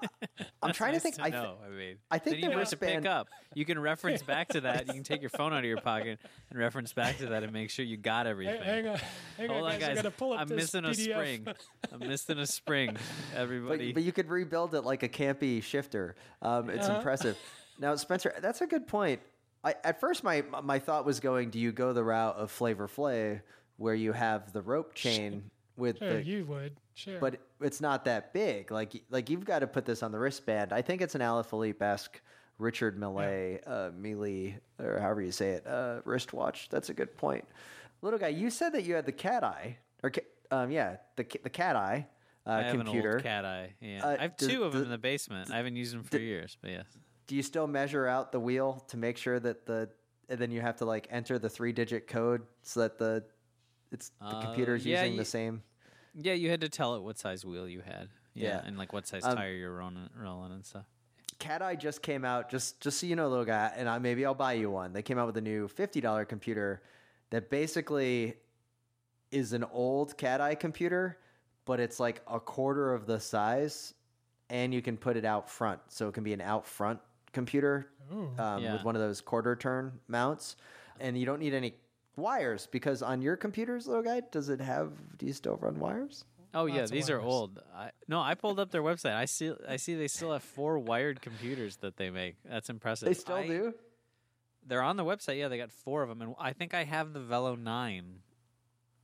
I'm 0.63 0.73
trying 0.73 0.93
nice 0.93 1.01
to 1.03 1.03
think. 1.03 1.15
To 1.17 1.23
I, 1.23 1.29
th- 1.29 1.43
know. 1.43 1.57
I 1.63 1.69
mean, 1.69 1.97
I 2.09 2.17
think 2.17 2.37
the 2.37 2.47
you 2.47 2.51
don't 2.51 2.67
to 2.67 2.77
pick 2.77 3.05
up. 3.05 3.27
You 3.53 3.63
can 3.63 3.77
reference 3.77 4.23
back 4.33 4.47
to 4.49 4.61
that. 4.61 4.87
You 4.87 4.93
can 4.93 5.03
take 5.03 5.21
your 5.21 5.29
phone 5.29 5.53
out 5.53 5.59
of 5.59 5.65
your 5.65 5.79
pocket 5.79 6.17
and 6.49 6.57
reference 6.57 6.93
back 6.93 7.19
to 7.19 7.27
that 7.27 7.43
and 7.43 7.53
make 7.53 7.69
sure 7.69 7.85
you 7.85 7.95
got 7.95 8.25
everything. 8.25 8.59
Hang, 8.59 8.85
hang 8.85 8.87
on, 8.87 8.99
hang 9.37 9.49
Hold 9.49 9.65
on, 9.65 9.73
on, 9.73 9.79
guys. 9.79 9.83
I 9.83 9.87
guys. 9.89 9.95
gotta 9.97 10.11
pull 10.11 10.33
up 10.33 10.39
I'm 10.41 10.47
this 10.47 10.73
missing 10.73 10.85
a 10.85 10.93
spring. 10.95 11.47
I'm 11.93 11.99
missing 11.99 12.39
a 12.39 12.47
spring. 12.47 12.93
but, 12.93 13.39
Everybody. 13.39 13.93
but 13.93 14.01
you 14.01 14.11
could 14.11 14.29
rebuild 14.29 14.73
it 14.73 14.81
like 14.81 15.03
a 15.03 15.09
campy 15.09 15.61
shifter. 15.61 16.15
Um, 16.41 16.71
it's 16.71 16.87
Uh-huh. 16.87 16.97
impressive. 16.97 17.37
Now, 17.79 17.95
Spencer, 17.97 18.33
that's 18.41 18.61
a 18.61 18.65
good 18.67 18.87
point. 18.87 19.21
I, 19.67 19.75
at 19.83 19.99
first, 19.99 20.23
my 20.23 20.43
my 20.63 20.79
thought 20.79 21.05
was 21.05 21.19
going, 21.19 21.49
do 21.49 21.59
you 21.59 21.71
go 21.71 21.93
the 21.93 22.03
route 22.03 22.35
of 22.37 22.51
Flavor 22.51 22.87
Flav, 22.87 23.41
where 23.77 23.95
you 23.95 24.13
have 24.13 24.53
the 24.53 24.61
rope 24.61 24.93
chain 24.93 25.49
with 25.75 25.99
Sure, 25.99 26.13
the 26.13 26.23
you 26.23 26.45
would. 26.45 26.73
Sure. 26.95 27.19
but 27.19 27.39
it's 27.61 27.79
not 27.81 28.05
that 28.05 28.33
big. 28.33 28.71
Like 28.71 29.03
like 29.09 29.29
you've 29.29 29.45
got 29.45 29.59
to 29.59 29.67
put 29.67 29.85
this 29.85 30.01
on 30.03 30.11
the 30.11 30.19
wristband. 30.19 30.73
I 30.73 30.81
think 30.81 31.01
it's 31.01 31.15
an 31.15 31.21
Alaphilippe 31.21 31.81
esque 31.81 32.19
Richard 32.57 32.97
Millet, 32.99 33.63
uh, 33.67 33.91
Mealy, 33.95 34.57
or 34.79 34.99
however 34.99 35.21
you 35.21 35.31
say 35.31 35.49
it, 35.51 35.67
uh, 35.67 35.99
wristwatch. 36.05 36.69
That's 36.69 36.89
a 36.89 36.93
good 36.93 37.15
point. 37.15 37.45
Little 38.01 38.17
guy, 38.19 38.29
you 38.29 38.49
said 38.49 38.71
that 38.73 38.83
you 38.83 38.95
had 38.95 39.05
the 39.05 39.11
cat 39.11 39.43
eye, 39.43 39.77
or 40.03 40.09
ca- 40.09 40.21
um, 40.49 40.71
yeah, 40.71 40.97
the 41.17 41.25
the 41.43 41.49
cat 41.51 41.75
eye 41.75 42.07
uh, 42.47 42.49
I 42.51 42.61
have 42.63 42.75
computer. 42.77 43.09
an 43.09 43.15
old 43.15 43.23
cat 43.23 43.45
eye. 43.45 43.73
Yeah, 43.79 44.03
Uh, 44.05 44.15
I 44.17 44.21
have 44.23 44.37
does 44.37 44.47
two 44.47 44.63
of 44.63 44.71
them 44.71 44.81
the- 44.81 44.85
in 44.85 44.91
the 44.91 44.97
basement. 44.97 45.51
I 45.51 45.57
haven't 45.57 45.75
used 45.75 45.93
them 45.93 46.03
for 46.03 46.17
years, 46.17 46.57
but 46.61 46.71
yes. 46.71 46.85
Do 47.27 47.35
you 47.35 47.43
still 47.43 47.67
measure 47.67 48.07
out 48.07 48.31
the 48.31 48.39
wheel 48.39 48.83
to 48.87 48.97
make 48.97 49.17
sure 49.17 49.39
that 49.39 49.65
the 49.65 49.89
and 50.29 50.39
then 50.39 50.51
you 50.51 50.59
have 50.61 50.75
to 50.77 50.85
like 50.85 51.07
enter 51.09 51.39
the 51.39 51.49
three 51.49 51.71
digit 51.71 52.07
code 52.07 52.41
so 52.63 52.81
that 52.81 52.97
the 52.97 53.23
it's 53.91 54.09
the 54.19 54.25
Uh, 54.25 54.41
computer's 54.41 54.85
yeah, 54.85 55.01
using 55.01 55.13
you- 55.13 55.19
the 55.19 55.25
same. 55.25 55.63
Yeah, 56.13 56.33
you 56.33 56.49
had 56.49 56.61
to 56.61 56.69
tell 56.69 56.95
it 56.95 57.03
what 57.03 57.17
size 57.19 57.45
wheel 57.45 57.67
you 57.69 57.81
had. 57.81 58.09
Yeah, 58.33 58.49
Yeah. 58.49 58.65
and 58.65 58.77
like 58.77 58.91
what 58.91 59.05
size 59.07 59.23
Um, 59.23 59.35
tire 59.35 59.51
you're 59.53 59.73
rolling, 59.75 60.09
rolling 60.15 60.51
and 60.51 60.65
stuff. 60.65 60.85
Cat 61.39 61.61
Eye 61.61 61.75
just 61.75 62.01
came 62.01 62.25
out. 62.25 62.49
Just 62.49 62.81
just 62.81 62.99
so 62.99 63.05
you 63.05 63.15
know, 63.15 63.27
little 63.29 63.45
guy, 63.45 63.71
and 63.75 63.87
I, 63.87 63.99
maybe 63.99 64.25
I'll 64.25 64.33
buy 64.33 64.53
you 64.53 64.71
one. 64.71 64.91
They 64.93 65.03
came 65.03 65.17
out 65.19 65.27
with 65.27 65.37
a 65.37 65.41
new 65.41 65.67
fifty 65.67 66.01
dollar 66.01 66.25
computer 66.25 66.81
that 67.29 67.49
basically 67.49 68.37
is 69.31 69.53
an 69.53 69.63
old 69.65 70.17
Cat 70.17 70.41
Eye 70.41 70.55
computer, 70.55 71.19
but 71.65 71.79
it's 71.79 71.99
like 71.99 72.21
a 72.27 72.39
quarter 72.39 72.93
of 72.93 73.05
the 73.05 73.19
size, 73.19 73.93
and 74.49 74.73
you 74.73 74.81
can 74.81 74.97
put 74.97 75.15
it 75.17 75.25
out 75.25 75.49
front, 75.49 75.79
so 75.89 76.07
it 76.07 76.13
can 76.13 76.23
be 76.23 76.33
an 76.33 76.41
out 76.41 76.65
front 76.65 76.99
computer 77.37 77.87
um, 78.11 78.31
Yeah. 78.63 78.73
with 78.73 78.83
one 78.83 78.95
of 78.95 79.01
those 79.01 79.21
quarter 79.21 79.55
turn 79.55 79.99
mounts, 80.07 80.55
and 80.99 81.17
you 81.17 81.25
don't 81.25 81.39
need 81.39 81.53
any 81.53 81.75
wires 82.15 82.67
because 82.71 83.01
on 83.03 83.21
your 83.21 83.35
computers, 83.37 83.87
little 83.87 84.03
guy, 84.03 84.21
does 84.31 84.49
it 84.49 84.59
have? 84.61 84.91
Do 85.19 85.25
you 85.27 85.33
still 85.33 85.55
run 85.57 85.79
wires? 85.79 86.25
Oh 86.53 86.65
yeah, 86.65 86.77
Lots 86.79 86.91
of 86.91 86.95
these 86.95 87.09
are 87.11 87.19
old. 87.19 87.61
I, 87.75 87.91
no, 88.07 88.19
I 88.21 88.33
pulled 88.33 88.59
up 88.59 88.71
their 88.71 88.81
website. 88.81 89.13
I 89.13 89.25
see. 89.25 89.53
I 89.67 89.75
see 89.77 89.93
they 89.95 90.07
still 90.07 90.31
have 90.33 90.41
four 90.43 90.79
wired 90.79 91.21
computers 91.21 91.75
that 91.77 91.97
they 91.97 92.09
make. 92.09 92.35
That's 92.43 92.69
impressive. 92.69 93.07
They 93.07 93.13
still 93.13 93.35
I- 93.35 93.47
do. 93.47 93.73
They're 94.65 94.81
on 94.81 94.97
the 94.97 95.05
website. 95.05 95.37
Yeah, 95.37 95.47
they 95.49 95.57
got 95.57 95.71
four 95.71 96.01
of 96.03 96.09
them, 96.09 96.21
and 96.21 96.35
I 96.39 96.51
think 96.53 96.73
I 96.73 96.83
have 96.83 97.13
the 97.13 97.19
Velo 97.21 97.55
Nine 97.55 98.19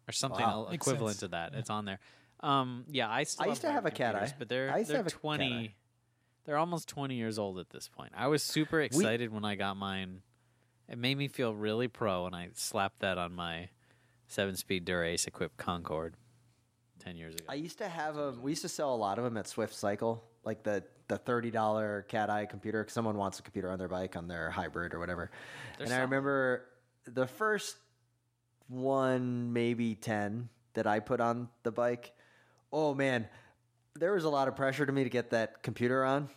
or 0.10 0.12
something 0.12 0.46
Wow. 0.46 0.68
equivalent 0.72 1.20
to 1.20 1.30
that. 1.30 1.54
It's 1.54 1.70
on 1.70 1.86
there. 1.86 2.00
Um, 2.42 2.84
yeah, 2.90 3.10
I 3.10 3.24
still 3.24 3.46
I 3.46 3.50
used 3.50 3.62
to 3.62 3.72
have 3.72 3.86
a 3.86 3.92
Cat 3.92 4.16
Eye. 4.16 4.34
but 4.38 4.50
they're 4.50 4.70
I 4.74 4.80
used 4.80 4.88
to 4.90 4.94
they're 4.94 4.98
have 5.04 5.08
a 5.08 5.12
Cat 5.12 5.20
twenty. 5.22 5.76
They're 6.46 6.58
almost 6.58 6.90
twenty 6.90 7.16
years 7.16 7.40
old 7.40 7.58
at 7.60 7.70
this 7.70 7.88
point. 7.88 8.12
I 8.16 8.28
was 8.28 8.44
super 8.44 8.82
excited 8.82 9.32
when 9.32 9.46
I 9.46 9.56
got 9.56 9.78
mine. 9.78 10.22
It 10.90 10.98
made 10.98 11.18
me 11.18 11.28
feel 11.30 11.56
really 11.56 11.88
pro, 11.88 12.26
and 12.26 12.36
I 12.36 12.50
slapped 12.54 13.00
that 13.00 13.18
on 13.18 13.34
my 13.34 13.70
seven-speed 14.28 14.84
Dura-Ace 14.84 15.26
equipped 15.28 15.56
Concorde 15.58 16.16
ten 17.00 17.16
years 17.16 17.34
ago. 17.36 17.46
I 17.48 17.54
used 17.56 17.78
to 17.78 17.88
have 17.88 18.16
them. 18.16 18.42
We 18.42 18.52
used 18.52 18.64
to 18.64 18.70
sell 18.70 18.94
a 18.94 18.98
lot 18.98 19.18
of 19.18 19.24
them 19.24 19.38
at 19.38 19.48
Swift 19.48 19.74
Cycle, 19.74 20.24
like 20.44 20.64
the 20.64 20.84
the 21.08 21.18
thirty 21.18 21.52
dollar 21.52 22.04
Cat 22.10 22.30
Eye 22.30 22.46
computer. 22.46 22.84
'cause 22.84 22.94
someone 22.94 23.18
wants 23.18 23.40
a 23.40 23.42
computer 23.42 23.72
on 23.72 23.80
their 23.80 23.88
bike 23.88 24.16
on 24.18 24.28
their 24.28 24.50
hybrid 24.50 24.94
or 24.94 25.00
whatever. 25.00 25.32
And 25.80 25.94
I 25.94 26.00
remember 26.02 26.66
the 27.06 27.28
first 27.28 27.78
one, 28.68 29.54
maybe 29.54 29.96
ten, 29.96 30.50
that 30.74 30.88
I 30.88 31.00
put 31.00 31.20
on 31.22 31.50
the 31.64 31.72
bike. 31.72 32.14
Oh 32.72 32.94
man, 32.94 33.28
there 33.96 34.14
was 34.14 34.24
a 34.24 34.30
lot 34.30 34.48
of 34.48 34.56
pressure 34.56 34.86
to 34.86 34.92
me 34.92 35.04
to 35.04 35.10
get 35.10 35.30
that 35.32 35.62
computer 35.64 36.04
on 36.04 36.30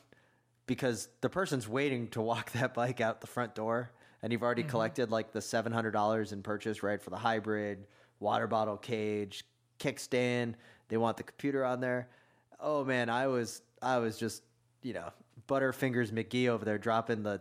because 0.67 1.09
the 1.21 1.29
person's 1.29 1.69
waiting 1.69 2.09
to 2.09 2.21
walk 2.21 2.53
that 2.53 2.75
bike 2.75 3.01
out 3.01 3.21
the 3.21 3.27
front 3.27 3.55
door, 3.55 3.91
and 4.23 4.33
you've 4.33 4.43
already 4.43 4.63
collected 4.63 5.11
like 5.11 5.33
the 5.33 5.41
seven 5.41 5.73
hundred 5.73 5.93
dollars 5.93 6.33
in 6.33 6.43
purchase, 6.43 6.83
right, 6.83 7.01
for 7.01 7.11
the 7.11 7.17
hybrid, 7.17 7.87
water 8.21 8.47
bottle 8.47 8.77
cage, 8.77 9.45
kickstand. 9.79 10.55
They 10.89 10.97
want 10.97 11.17
the 11.17 11.23
computer 11.23 11.65
on 11.65 11.81
there. 11.81 12.09
Oh 12.61 12.85
man, 12.85 13.09
I 13.11 13.27
was 13.27 13.63
I 13.83 13.99
was 13.99 14.19
just 14.19 14.43
you 14.83 14.93
know 14.93 15.11
Butterfingers 15.49 16.11
McGee 16.13 16.49
over 16.49 16.65
there 16.65 16.79
dropping 16.79 17.23
the. 17.23 17.41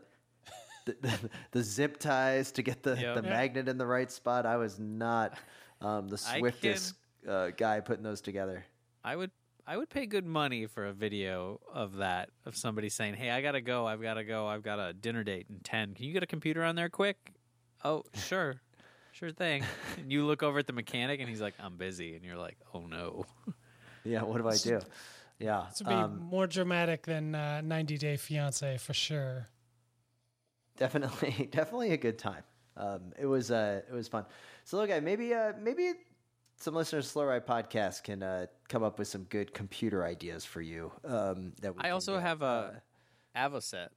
The, 0.85 0.95
the, 1.01 1.29
the 1.51 1.63
zip 1.63 1.97
ties 1.97 2.51
to 2.51 2.61
get 2.61 2.83
the, 2.83 2.91
Yep. 2.95 3.15
the 3.15 3.23
Yeah. 3.23 3.29
magnet 3.29 3.67
in 3.67 3.79
the 3.79 3.87
right 3.87 4.11
spot. 4.11 4.45
I 4.45 4.57
was 4.57 4.77
not 4.77 5.35
um, 5.81 6.07
the 6.07 6.17
swiftest 6.19 6.93
uh, 7.27 7.49
guy 7.57 7.79
putting 7.79 8.03
those 8.03 8.21
together. 8.21 8.63
I 9.03 9.15
would 9.15 9.31
I 9.67 9.77
would 9.77 9.89
pay 9.89 10.05
good 10.05 10.25
money 10.25 10.67
for 10.67 10.85
a 10.85 10.93
video 10.93 11.59
of 11.73 11.97
that 11.97 12.29
of 12.45 12.55
somebody 12.55 12.89
saying, 12.89 13.15
"Hey, 13.15 13.31
I 13.31 13.41
gotta 13.41 13.61
go. 13.61 13.87
I've 13.87 14.01
gotta 14.01 14.23
go. 14.23 14.47
I've 14.47 14.61
got 14.63 14.79
a 14.79 14.93
dinner 14.93 15.23
date 15.23 15.47
in 15.49 15.59
ten. 15.59 15.93
Can 15.95 16.05
you 16.05 16.13
get 16.13 16.21
a 16.23 16.27
computer 16.27 16.63
on 16.63 16.75
there 16.75 16.89
quick?" 16.89 17.33
Oh, 17.83 18.03
sure, 18.13 18.61
sure 19.11 19.31
thing. 19.31 19.63
And 19.97 20.11
you 20.11 20.25
look 20.25 20.43
over 20.43 20.59
at 20.59 20.67
the 20.67 20.73
mechanic, 20.73 21.19
and 21.19 21.27
he's 21.29 21.41
like, 21.41 21.55
"I'm 21.59 21.77
busy," 21.77 22.15
and 22.15 22.23
you're 22.23 22.37
like, 22.37 22.57
"Oh 22.73 22.85
no." 22.85 23.25
Yeah, 24.03 24.21
what 24.21 24.39
do 24.39 24.47
I 24.47 24.55
do? 24.55 24.79
Yeah, 25.39 25.65
This 25.69 25.79
would 25.79 25.89
be 25.89 25.95
um, 25.95 26.19
more 26.29 26.45
dramatic 26.45 27.07
than 27.07 27.33
uh, 27.33 27.61
90 27.61 27.97
Day 27.97 28.17
Fiance 28.17 28.77
for 28.77 28.93
sure. 28.93 29.47
definitely, 30.77 31.49
definitely 31.51 31.91
a 31.91 31.97
good 31.97 32.19
time. 32.19 32.43
Um, 32.77 33.13
it 33.17 33.25
was, 33.25 33.49
uh, 33.49 33.81
it 33.89 33.93
was 33.93 34.07
fun. 34.07 34.25
So, 34.63 34.77
look, 34.77 34.89
guy, 34.89 34.99
maybe, 34.99 35.33
uh, 35.33 35.53
maybe 35.59 35.93
some 36.57 36.75
listeners 36.75 37.05
to 37.05 37.11
Slow 37.11 37.25
Ride 37.25 37.47
Podcast 37.47 38.03
can 38.03 38.21
uh, 38.21 38.45
come 38.69 38.83
up 38.83 38.97
with 38.99 39.07
some 39.07 39.23
good 39.25 39.53
computer 39.53 40.03
ideas 40.03 40.45
for 40.45 40.61
you. 40.61 40.91
Um, 41.03 41.53
that 41.61 41.75
we 41.75 41.81
I 41.81 41.91
also 41.91 42.15
get. 42.15 42.23
have 42.23 42.41
Uh, 42.43 42.71
a 43.35 43.37
Avocet, 43.37 43.89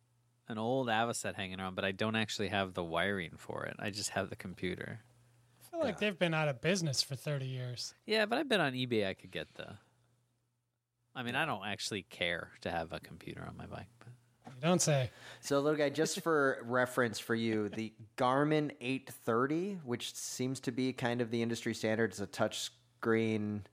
an 0.48 0.58
old 0.58 0.88
Avocet 0.88 1.34
hanging 1.34 1.60
around, 1.60 1.74
but 1.74 1.84
I 1.84 1.92
don't 1.92 2.16
actually 2.16 2.48
have 2.48 2.74
the 2.74 2.84
wiring 2.84 3.32
for 3.36 3.64
it. 3.66 3.76
I 3.78 3.90
just 3.90 4.10
have 4.10 4.30
the 4.30 4.36
computer. 4.36 5.00
I 5.60 5.70
feel 5.70 5.80
like 5.80 5.98
they've 5.98 6.18
been 6.18 6.34
out 6.34 6.48
of 6.48 6.60
business 6.60 7.02
for 7.02 7.14
30 7.14 7.46
years. 7.46 7.94
Yeah, 8.06 8.26
but 8.26 8.38
I 8.38 8.42
bet 8.42 8.60
on 8.60 8.72
eBay 8.72 9.06
I 9.06 9.14
could 9.14 9.30
get 9.30 9.54
the. 9.54 9.76
I 11.14 11.22
mean, 11.22 11.34
I 11.34 11.46
don't 11.46 11.66
actually 11.66 12.02
care 12.02 12.50
to 12.60 12.70
have 12.70 12.92
a 12.92 13.00
computer 13.00 13.44
on 13.46 13.56
my 13.56 13.66
bike, 13.66 13.88
but 13.98 14.08
You 14.46 14.60
don't 14.60 14.80
say. 14.82 15.10
So, 15.40 15.58
little 15.60 15.78
guy, 15.78 15.88
just 15.90 16.20
for 16.20 16.58
reference 16.64 17.18
for 17.18 17.34
you, 17.34 17.68
the 17.70 17.92
Garmin 18.16 18.70
830, 18.80 19.80
which 19.84 20.14
seems 20.14 20.60
to 20.60 20.72
be 20.72 20.92
kind 20.92 21.20
of 21.20 21.30
the 21.30 21.42
industry 21.42 21.74
standard, 21.74 22.12
is 22.12 22.20
a 22.20 22.26
touch 22.26 22.70
screen 23.00 23.64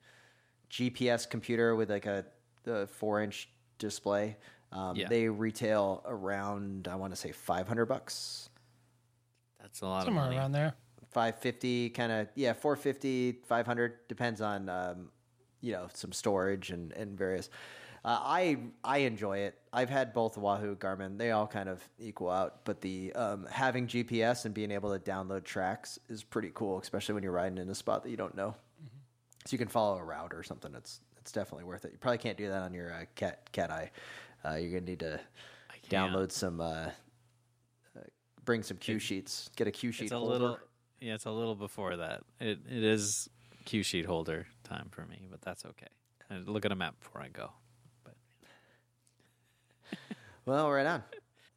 GPS 0.70 1.28
computer 1.28 1.74
with 1.76 1.90
like 1.90 2.06
a, 2.06 2.24
a 2.66 2.86
four 2.86 3.22
inch 3.22 3.48
display. 3.78 4.36
Um, 4.72 4.96
Yeah. 4.96 5.08
They 5.08 5.28
retail 5.28 6.02
around, 6.06 6.88
I 6.88 6.96
want 6.96 7.12
to 7.12 7.16
say, 7.16 7.32
500 7.32 7.86
bucks, 7.86 8.50
that's 9.60 9.80
a 9.80 9.86
lot 9.86 10.04
Somewhere 10.04 10.24
of 10.24 10.28
money. 10.30 10.38
around 10.38 10.52
there. 10.52 10.74
550, 11.10 11.90
kind 11.90 12.12
of, 12.12 12.28
yeah, 12.34 12.52
450, 12.52 13.40
500, 13.46 14.06
depends 14.08 14.40
on, 14.40 14.68
um, 14.68 15.08
you 15.60 15.72
know, 15.72 15.88
some 15.94 16.12
storage 16.12 16.70
and, 16.70 16.92
and 16.92 17.16
various. 17.16 17.48
Uh, 18.04 18.20
I 18.22 18.58
I 18.84 18.98
enjoy 18.98 19.38
it. 19.38 19.58
I've 19.72 19.90
had 19.90 20.12
both 20.14 20.36
Wahoo, 20.38 20.76
Garmin. 20.76 21.18
They 21.18 21.32
all 21.32 21.46
kind 21.48 21.68
of 21.68 21.82
equal 21.98 22.30
out, 22.30 22.64
but 22.64 22.80
the 22.80 23.12
um, 23.14 23.46
having 23.50 23.88
GPS 23.88 24.44
and 24.44 24.54
being 24.54 24.70
able 24.70 24.96
to 24.96 25.02
download 25.10 25.42
tracks 25.42 25.98
is 26.08 26.22
pretty 26.22 26.52
cool, 26.54 26.78
especially 26.78 27.14
when 27.14 27.24
you're 27.24 27.32
riding 27.32 27.58
in 27.58 27.68
a 27.68 27.74
spot 27.74 28.04
that 28.04 28.10
you 28.10 28.16
don't 28.16 28.36
know. 28.36 28.54
So 29.46 29.52
you 29.54 29.58
can 29.58 29.68
follow 29.68 29.98
a 29.98 30.04
route 30.04 30.32
or 30.34 30.42
something. 30.42 30.74
It's 30.74 31.00
it's 31.18 31.32
definitely 31.32 31.64
worth 31.64 31.84
it. 31.84 31.92
You 31.92 31.98
probably 31.98 32.18
can't 32.18 32.36
do 32.36 32.48
that 32.48 32.62
on 32.62 32.72
your 32.74 32.92
uh, 32.92 33.04
cat 33.14 33.50
cat 33.52 33.70
eye. 33.70 33.90
Uh, 34.44 34.54
you're 34.54 34.70
gonna 34.80 34.90
need 34.90 35.00
to 35.00 35.20
download 35.90 36.32
some, 36.32 36.60
uh, 36.60 36.64
uh, 36.64 38.00
bring 38.44 38.62
some 38.62 38.76
cue 38.76 38.98
sheets, 38.98 39.50
get 39.56 39.66
a 39.66 39.70
cue 39.70 39.92
sheet 39.92 40.04
It's 40.04 40.12
a 40.12 40.18
holder. 40.18 40.32
little, 40.32 40.58
yeah, 41.00 41.14
it's 41.14 41.26
a 41.26 41.30
little 41.30 41.54
before 41.54 41.96
that. 41.96 42.22
It 42.40 42.58
it 42.68 42.84
is 42.84 43.28
cue 43.64 43.82
sheet 43.82 44.04
holder 44.06 44.46
time 44.64 44.88
for 44.90 45.04
me, 45.06 45.26
but 45.30 45.42
that's 45.42 45.64
okay. 45.64 45.86
I 46.30 46.38
look 46.38 46.64
at 46.64 46.72
a 46.72 46.76
map 46.76 46.98
before 47.00 47.22
I 47.22 47.28
go. 47.28 47.50
But 48.04 48.14
Well, 50.44 50.70
right 50.70 50.86
on. 50.86 51.02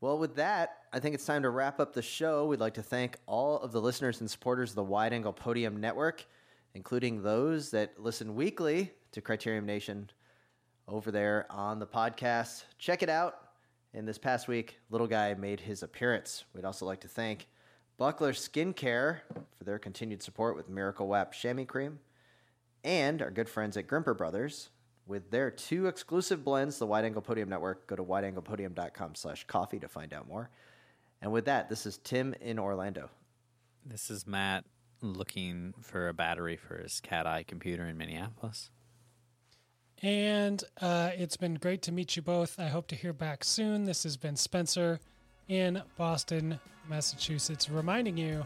Well, 0.02 0.18
with 0.18 0.36
that, 0.36 0.78
I 0.94 1.00
think 1.00 1.14
it's 1.16 1.26
time 1.26 1.44
to 1.44 1.50
wrap 1.50 1.80
up 1.80 1.94
the 1.94 2.02
show. 2.02 2.46
We'd 2.46 2.60
like 2.60 2.76
to 2.76 2.84
thank 2.84 3.18
all 3.26 3.60
of 3.60 3.72
the 3.72 3.82
listeners 3.82 4.22
and 4.22 4.32
supporters 4.32 4.72
of 4.72 4.76
the 4.76 4.84
Wide 4.84 5.12
Angle 5.12 5.34
Podium 5.34 5.78
Network, 5.82 6.26
including 6.74 7.24
those 7.24 7.72
that 7.72 8.00
listen 8.00 8.36
weekly 8.36 8.92
to 9.12 9.22
Criterium 9.22 9.66
Nation 9.66 10.10
over 10.88 11.12
there 11.12 11.46
on 11.50 11.80
the 11.80 11.88
podcast. 11.88 12.64
Check 12.78 13.04
it 13.04 13.10
out. 13.10 13.36
And 13.94 14.08
this 14.08 14.18
past 14.18 14.48
week, 14.48 14.80
Little 14.90 15.08
Guy 15.08 15.34
made 15.34 15.60
his 15.60 15.82
appearance. 15.82 16.44
We'd 16.54 16.66
also 16.66 16.86
like 16.86 17.02
to 17.02 17.08
thank 17.08 17.48
Buckler 17.98 18.34
Skincare 18.34 19.20
for 19.58 19.64
their 19.64 19.80
continued 19.80 20.22
support 20.22 20.56
with 20.56 20.70
Miracle 20.70 21.08
Wap 21.08 21.34
Chamois 21.34 21.66
Cream 21.66 22.00
and 22.84 23.22
our 23.22 23.32
good 23.32 23.50
friends 23.50 23.78
at 23.78 23.88
Grimpeur 23.88 24.14
Brothers 24.14 24.70
with 25.06 25.32
their 25.32 25.50
two 25.50 25.88
exclusive 25.88 26.44
blends, 26.44 26.78
the 26.78 26.86
Wide 26.86 27.04
Angle 27.04 27.24
Podium 27.24 27.50
Network. 27.50 27.88
Go 27.88 27.96
to 27.96 28.04
wideanglepodium.com 28.04 29.16
slash 29.16 29.44
coffee 29.48 29.80
to 29.80 29.88
find 29.88 30.14
out 30.14 30.28
more. 30.28 30.50
And 31.22 31.32
with 31.32 31.46
that, 31.46 31.68
this 31.68 31.86
is 31.86 31.98
Tim 31.98 32.36
in 32.40 32.60
Orlando. 32.60 33.10
This 33.86 34.10
is 34.10 34.28
Matt 34.28 34.66
looking 35.02 35.74
for 35.82 36.08
a 36.08 36.14
battery 36.14 36.56
for 36.56 36.78
his 36.78 37.00
cat 37.00 37.26
eye 37.26 37.43
computer 37.47 37.86
in 37.86 37.97
Minneapolis. 37.97 38.70
And 40.02 40.64
uh, 40.82 41.12
it's 41.18 41.38
been 41.38 41.56
great 41.56 41.82
to 41.84 41.91
meet 41.91 42.16
you 42.16 42.22
both. 42.22 42.60
I 42.60 42.68
hope 42.68 42.88
to 42.88 42.95
hear 42.95 43.12
back 43.14 43.43
soon. 43.43 43.84
This 43.84 44.04
has 44.04 44.16
been 44.16 44.36
Spencer 44.36 45.00
in 45.47 45.82
Boston, 45.97 46.60
Massachusetts, 46.88 47.70
reminding 47.70 48.18
you 48.18 48.45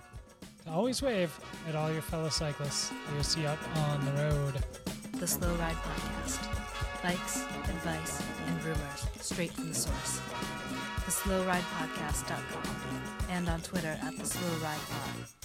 to 0.66 0.72
always 0.72 1.02
wave 1.02 1.38
at 1.68 1.76
all 1.76 1.92
your 1.92 2.02
fellow 2.02 2.30
cyclists 2.30 2.90
that 2.90 3.14
you'll 3.14 3.24
see 3.24 3.46
out 3.46 3.60
on 3.76 4.06
the 4.06 4.12
road. 4.14 4.56
The 5.20 5.28
Slow 5.28 5.54
Ride 5.56 5.76
Podcast. 5.76 6.48
Bikes, 7.04 7.44
advice, 7.44 8.24
and 8.48 8.64
rumors 8.64 9.08
straight 9.20 9.52
from 9.52 9.70
the 9.70 9.76
source. 9.76 10.22
TheSlowRidePodcast.com 11.06 13.02
and 13.30 13.50
on 13.50 13.62
Twitter 13.62 14.00
at 14.02 14.18
The 14.18 14.26
Slow 14.26 14.50
Ride 14.64 14.80
Pod. 14.90 15.43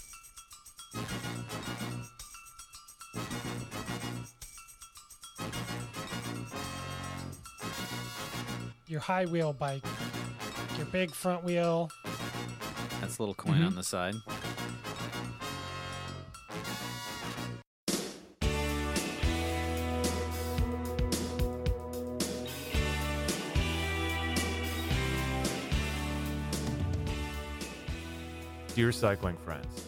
Your 8.87 9.01
high 9.01 9.27
wheel 9.27 9.53
bike, 9.53 9.85
your 10.77 10.87
big 10.87 11.11
front 11.11 11.45
wheel. 11.45 11.91
That's 13.01 13.19
a 13.19 13.23
little 13.23 13.35
coin 13.35 13.63
on 13.63 13.69
mm-hmm. 13.69 13.77
the 13.77 13.83
side. 13.83 14.15
Dear 28.75 28.93
cycling 28.93 29.37
friends, 29.39 29.88